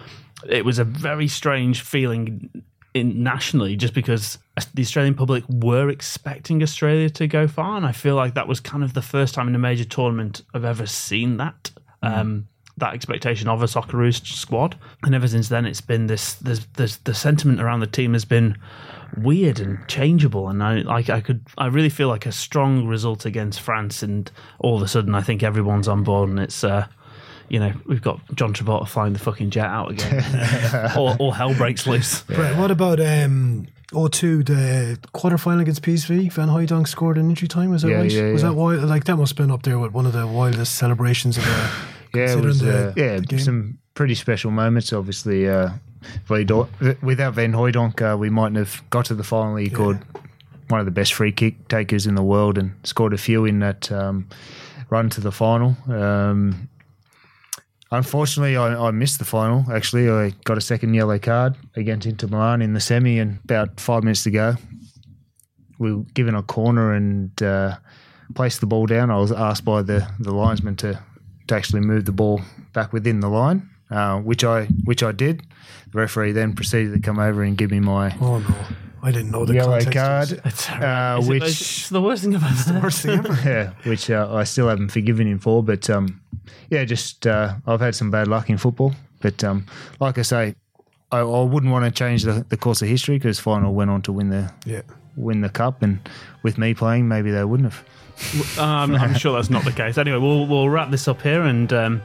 It 0.48 0.64
was 0.64 0.78
a 0.78 0.84
very 0.84 1.28
strange 1.28 1.82
feeling 1.82 2.64
in 2.94 3.22
nationally, 3.22 3.76
just 3.76 3.94
because 3.94 4.38
the 4.74 4.82
Australian 4.82 5.14
public 5.14 5.44
were 5.48 5.88
expecting 5.88 6.62
Australia 6.62 7.10
to 7.10 7.26
go 7.26 7.48
far, 7.48 7.76
and 7.76 7.86
I 7.86 7.92
feel 7.92 8.14
like 8.14 8.34
that 8.34 8.48
was 8.48 8.60
kind 8.60 8.84
of 8.84 8.94
the 8.94 9.02
first 9.02 9.34
time 9.34 9.48
in 9.48 9.54
a 9.54 9.58
major 9.58 9.84
tournament 9.84 10.42
I've 10.54 10.64
ever 10.64 10.86
seen 10.86 11.38
that. 11.38 11.70
Um, 12.02 12.48
that 12.78 12.94
expectation 12.94 13.48
of 13.48 13.62
a 13.62 13.66
Socceroos 13.66 14.24
squad, 14.26 14.76
and 15.02 15.14
ever 15.14 15.28
since 15.28 15.48
then, 15.48 15.66
it's 15.66 15.80
been 15.80 16.06
this. 16.06 16.34
There's, 16.34 16.66
there's 16.74 16.96
the 16.98 17.14
sentiment 17.14 17.60
around 17.60 17.80
the 17.80 17.86
team 17.86 18.12
has 18.14 18.24
been 18.24 18.56
weird 19.18 19.60
and 19.60 19.78
changeable, 19.88 20.48
and 20.48 20.62
I 20.62 20.76
like 20.80 21.10
I 21.10 21.20
could 21.20 21.42
I 21.58 21.66
really 21.66 21.90
feel 21.90 22.08
like 22.08 22.24
a 22.26 22.32
strong 22.32 22.86
result 22.86 23.26
against 23.26 23.60
France, 23.60 24.02
and 24.02 24.30
all 24.58 24.76
of 24.76 24.82
a 24.82 24.88
sudden 24.88 25.14
I 25.14 25.20
think 25.22 25.42
everyone's 25.42 25.88
on 25.88 26.02
board, 26.02 26.30
and 26.30 26.38
it's. 26.40 26.64
uh 26.64 26.86
you 27.48 27.58
know, 27.60 27.70
we've 27.84 28.00
got 28.00 28.18
John 28.34 28.54
Travolta 28.54 28.88
flying 28.88 29.12
the 29.12 29.18
fucking 29.18 29.50
jet 29.50 29.66
out 29.66 29.90
again. 29.90 30.90
all, 30.96 31.14
all 31.18 31.32
hell 31.32 31.52
breaks 31.52 31.86
loose. 31.86 32.22
Brett, 32.22 32.56
what 32.56 32.70
about 32.70 32.98
um, 32.98 33.66
02, 33.92 34.42
the 34.42 34.98
quarter 35.12 35.36
final 35.36 35.60
against 35.60 35.82
PSV? 35.82 36.32
Van 36.32 36.48
Hooijdonk 36.48 36.88
scored 36.88 37.18
in 37.18 37.28
injury 37.28 37.48
time. 37.48 37.68
Was 37.68 37.82
that 37.82 37.90
Yeah, 37.90 37.96
right? 37.98 38.10
yeah, 38.10 38.32
was 38.32 38.40
that 38.40 38.54
wild? 38.54 38.82
Like 38.84 39.04
that 39.04 39.16
must 39.18 39.32
have 39.36 39.36
been 39.46 39.50
up 39.50 39.64
there 39.64 39.78
with 39.78 39.92
one 39.92 40.06
of 40.06 40.14
the 40.14 40.26
wildest 40.26 40.76
celebrations 40.76 41.36
of 41.36 41.44
the. 41.44 41.70
Yeah, 42.14 42.32
it 42.32 42.44
was 42.44 42.60
the- 42.60 42.88
uh, 42.88 42.92
yeah 42.96 43.20
the 43.20 43.38
some 43.38 43.78
pretty 43.94 44.14
special 44.14 44.50
moments. 44.50 44.92
Obviously, 44.92 45.48
uh, 45.48 45.70
without 46.28 47.34
Van 47.34 47.52
Hooijdonk, 47.52 48.00
uh, 48.14 48.16
we 48.16 48.30
mightn't 48.30 48.56
have 48.56 48.82
got 48.90 49.04
to 49.06 49.14
the 49.14 49.24
final. 49.24 49.56
He 49.56 49.70
called 49.70 49.98
one 50.68 50.80
of 50.80 50.86
the 50.86 50.92
best 50.92 51.12
free 51.14 51.32
kick 51.32 51.68
takers 51.68 52.06
in 52.06 52.14
the 52.14 52.22
world 52.22 52.56
and 52.58 52.72
scored 52.84 53.12
a 53.12 53.18
few 53.18 53.44
in 53.44 53.58
that 53.60 53.90
um, 53.92 54.26
run 54.90 55.10
to 55.10 55.20
the 55.20 55.30
final. 55.32 55.76
Um, 55.88 56.68
unfortunately, 57.90 58.56
I, 58.56 58.88
I 58.88 58.90
missed 58.90 59.18
the 59.18 59.24
final. 59.24 59.64
Actually, 59.72 60.08
I 60.10 60.30
got 60.44 60.56
a 60.58 60.60
second 60.62 60.94
yellow 60.94 61.18
card 61.18 61.56
against 61.76 62.06
Inter 62.06 62.28
Milan 62.28 62.62
in 62.62 62.72
the 62.72 62.80
semi, 62.80 63.18
and 63.18 63.38
about 63.44 63.78
five 63.80 64.02
minutes 64.02 64.24
to 64.24 64.30
go, 64.30 64.54
we 65.78 65.92
were 65.94 66.04
given 66.14 66.34
a 66.34 66.42
corner 66.42 66.92
and 66.94 67.40
uh, 67.42 67.76
placed 68.34 68.60
the 68.60 68.66
ball 68.66 68.86
down. 68.86 69.10
I 69.10 69.16
was 69.18 69.32
asked 69.32 69.64
by 69.64 69.82
the, 69.82 70.08
the 70.20 70.32
linesman 70.32 70.76
to, 70.76 71.02
to 71.52 71.56
actually 71.58 71.80
move 71.82 72.04
the 72.06 72.12
ball 72.12 72.40
back 72.72 72.92
within 72.92 73.20
the 73.20 73.28
line, 73.28 73.68
uh, 73.90 74.18
which 74.18 74.42
I 74.44 74.64
which 74.84 75.02
I 75.02 75.12
did. 75.12 75.42
The 75.92 75.98
referee 75.98 76.32
then 76.32 76.54
proceeded 76.54 76.94
to 76.94 77.00
come 77.00 77.18
over 77.18 77.42
and 77.42 77.56
give 77.56 77.70
me 77.70 77.78
my 77.80 78.16
Oh 78.20 78.38
no, 78.38 78.54
I 79.02 79.10
didn't 79.12 79.30
know 79.30 79.44
the 79.44 79.54
yellow 79.54 79.78
context 79.80 79.92
card, 80.30 80.40
It's, 80.46 80.70
uh, 80.70 81.18
it- 81.22 81.28
which 81.28 81.42
it's 81.42 81.88
the 81.90 82.00
worst 82.00 82.22
thing 82.24 82.34
about 82.34 82.50
this. 82.52 82.64
The 82.64 82.80
worst 82.82 83.02
thing 83.02 83.18
ever. 83.18 83.38
yeah, 83.50 83.72
which 83.84 84.10
uh, 84.10 84.28
I 84.34 84.44
still 84.44 84.68
haven't 84.68 84.88
forgiven 84.90 85.26
him 85.26 85.38
for. 85.38 85.62
But 85.62 85.88
um, 85.90 86.20
yeah, 86.70 86.84
just 86.84 87.26
uh, 87.26 87.54
I've 87.66 87.80
had 87.80 87.94
some 87.94 88.10
bad 88.10 88.28
luck 88.28 88.48
in 88.48 88.56
football. 88.58 88.94
But 89.20 89.44
um, 89.44 89.66
like 90.00 90.16
I 90.18 90.22
say, 90.22 90.54
I, 91.12 91.18
I 91.18 91.42
wouldn't 91.44 91.70
want 91.70 91.84
to 91.84 91.90
change 91.90 92.22
the, 92.24 92.44
the 92.48 92.56
course 92.56 92.80
of 92.82 92.88
history 92.88 93.16
because 93.16 93.38
final 93.38 93.74
went 93.74 93.90
on 93.90 94.00
to 94.02 94.12
win 94.12 94.30
the 94.30 94.50
Yeah. 94.64 94.82
win 95.16 95.42
the 95.42 95.50
cup, 95.50 95.82
and 95.82 96.00
with 96.42 96.56
me 96.56 96.72
playing, 96.74 97.06
maybe 97.08 97.30
they 97.30 97.44
wouldn't 97.44 97.70
have. 97.70 97.84
Um, 98.58 98.94
I'm 98.96 99.14
sure 99.14 99.34
that's 99.34 99.50
not 99.50 99.64
the 99.64 99.72
case. 99.72 99.98
Anyway, 99.98 100.18
we'll 100.18 100.46
we'll 100.46 100.68
wrap 100.68 100.90
this 100.90 101.08
up 101.08 101.22
here, 101.22 101.42
and 101.42 101.72
um, 101.72 102.02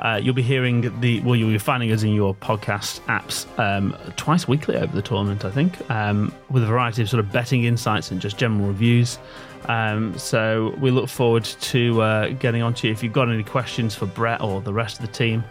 uh, 0.00 0.20
you'll 0.22 0.34
be 0.34 0.42
hearing 0.42 1.00
the 1.00 1.20
well, 1.20 1.36
you'll 1.36 1.50
be 1.50 1.58
finding 1.58 1.90
us 1.92 2.02
in 2.02 2.10
your 2.10 2.34
podcast 2.34 3.00
apps 3.06 3.46
um, 3.58 3.96
twice 4.16 4.46
weekly 4.46 4.76
over 4.76 4.94
the 4.94 5.02
tournament. 5.02 5.44
I 5.44 5.50
think 5.50 5.90
um, 5.90 6.32
with 6.50 6.62
a 6.62 6.66
variety 6.66 7.02
of 7.02 7.08
sort 7.08 7.20
of 7.20 7.32
betting 7.32 7.64
insights 7.64 8.10
and 8.10 8.20
just 8.20 8.38
general 8.38 8.66
reviews. 8.68 9.18
Um, 9.66 10.16
so 10.16 10.74
we 10.78 10.90
look 10.90 11.08
forward 11.08 11.44
to 11.44 12.00
uh, 12.00 12.28
getting 12.30 12.62
on 12.62 12.74
to 12.74 12.86
you. 12.86 12.92
If 12.92 13.02
you've 13.02 13.12
got 13.12 13.28
any 13.28 13.42
questions 13.42 13.94
for 13.94 14.06
Brett 14.06 14.40
or 14.40 14.60
the 14.60 14.72
rest 14.72 15.00
of 15.00 15.06
the 15.06 15.12
team, 15.12 15.44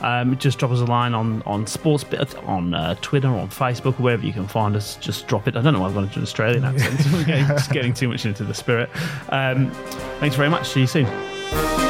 um, 0.00 0.36
just 0.38 0.58
drop 0.58 0.70
us 0.70 0.80
a 0.80 0.84
line 0.84 1.14
on 1.14 1.42
on 1.42 1.64
Sportsbet, 1.66 2.46
on 2.48 2.74
uh, 2.74 2.94
Twitter, 3.00 3.28
on 3.28 3.48
Facebook, 3.48 3.98
wherever 3.98 4.24
you 4.24 4.32
can 4.32 4.46
find 4.46 4.76
us. 4.76 4.96
Just 4.96 5.26
drop 5.26 5.48
it. 5.48 5.56
I 5.56 5.62
don't 5.62 5.74
know 5.74 5.80
why 5.80 5.88
I've 5.88 5.94
gone 5.94 6.04
into 6.04 6.18
an 6.18 6.22
Australian 6.22 6.64
accent. 6.64 7.26
Getting, 7.26 7.46
just 7.46 7.70
getting 7.70 7.94
too 7.94 8.08
much 8.08 8.26
into 8.26 8.44
the 8.44 8.54
spirit. 8.54 8.90
Um, 9.30 9.70
thanks 10.20 10.36
very 10.36 10.50
much. 10.50 10.68
See 10.68 10.80
you 10.80 10.86
soon. 10.86 11.83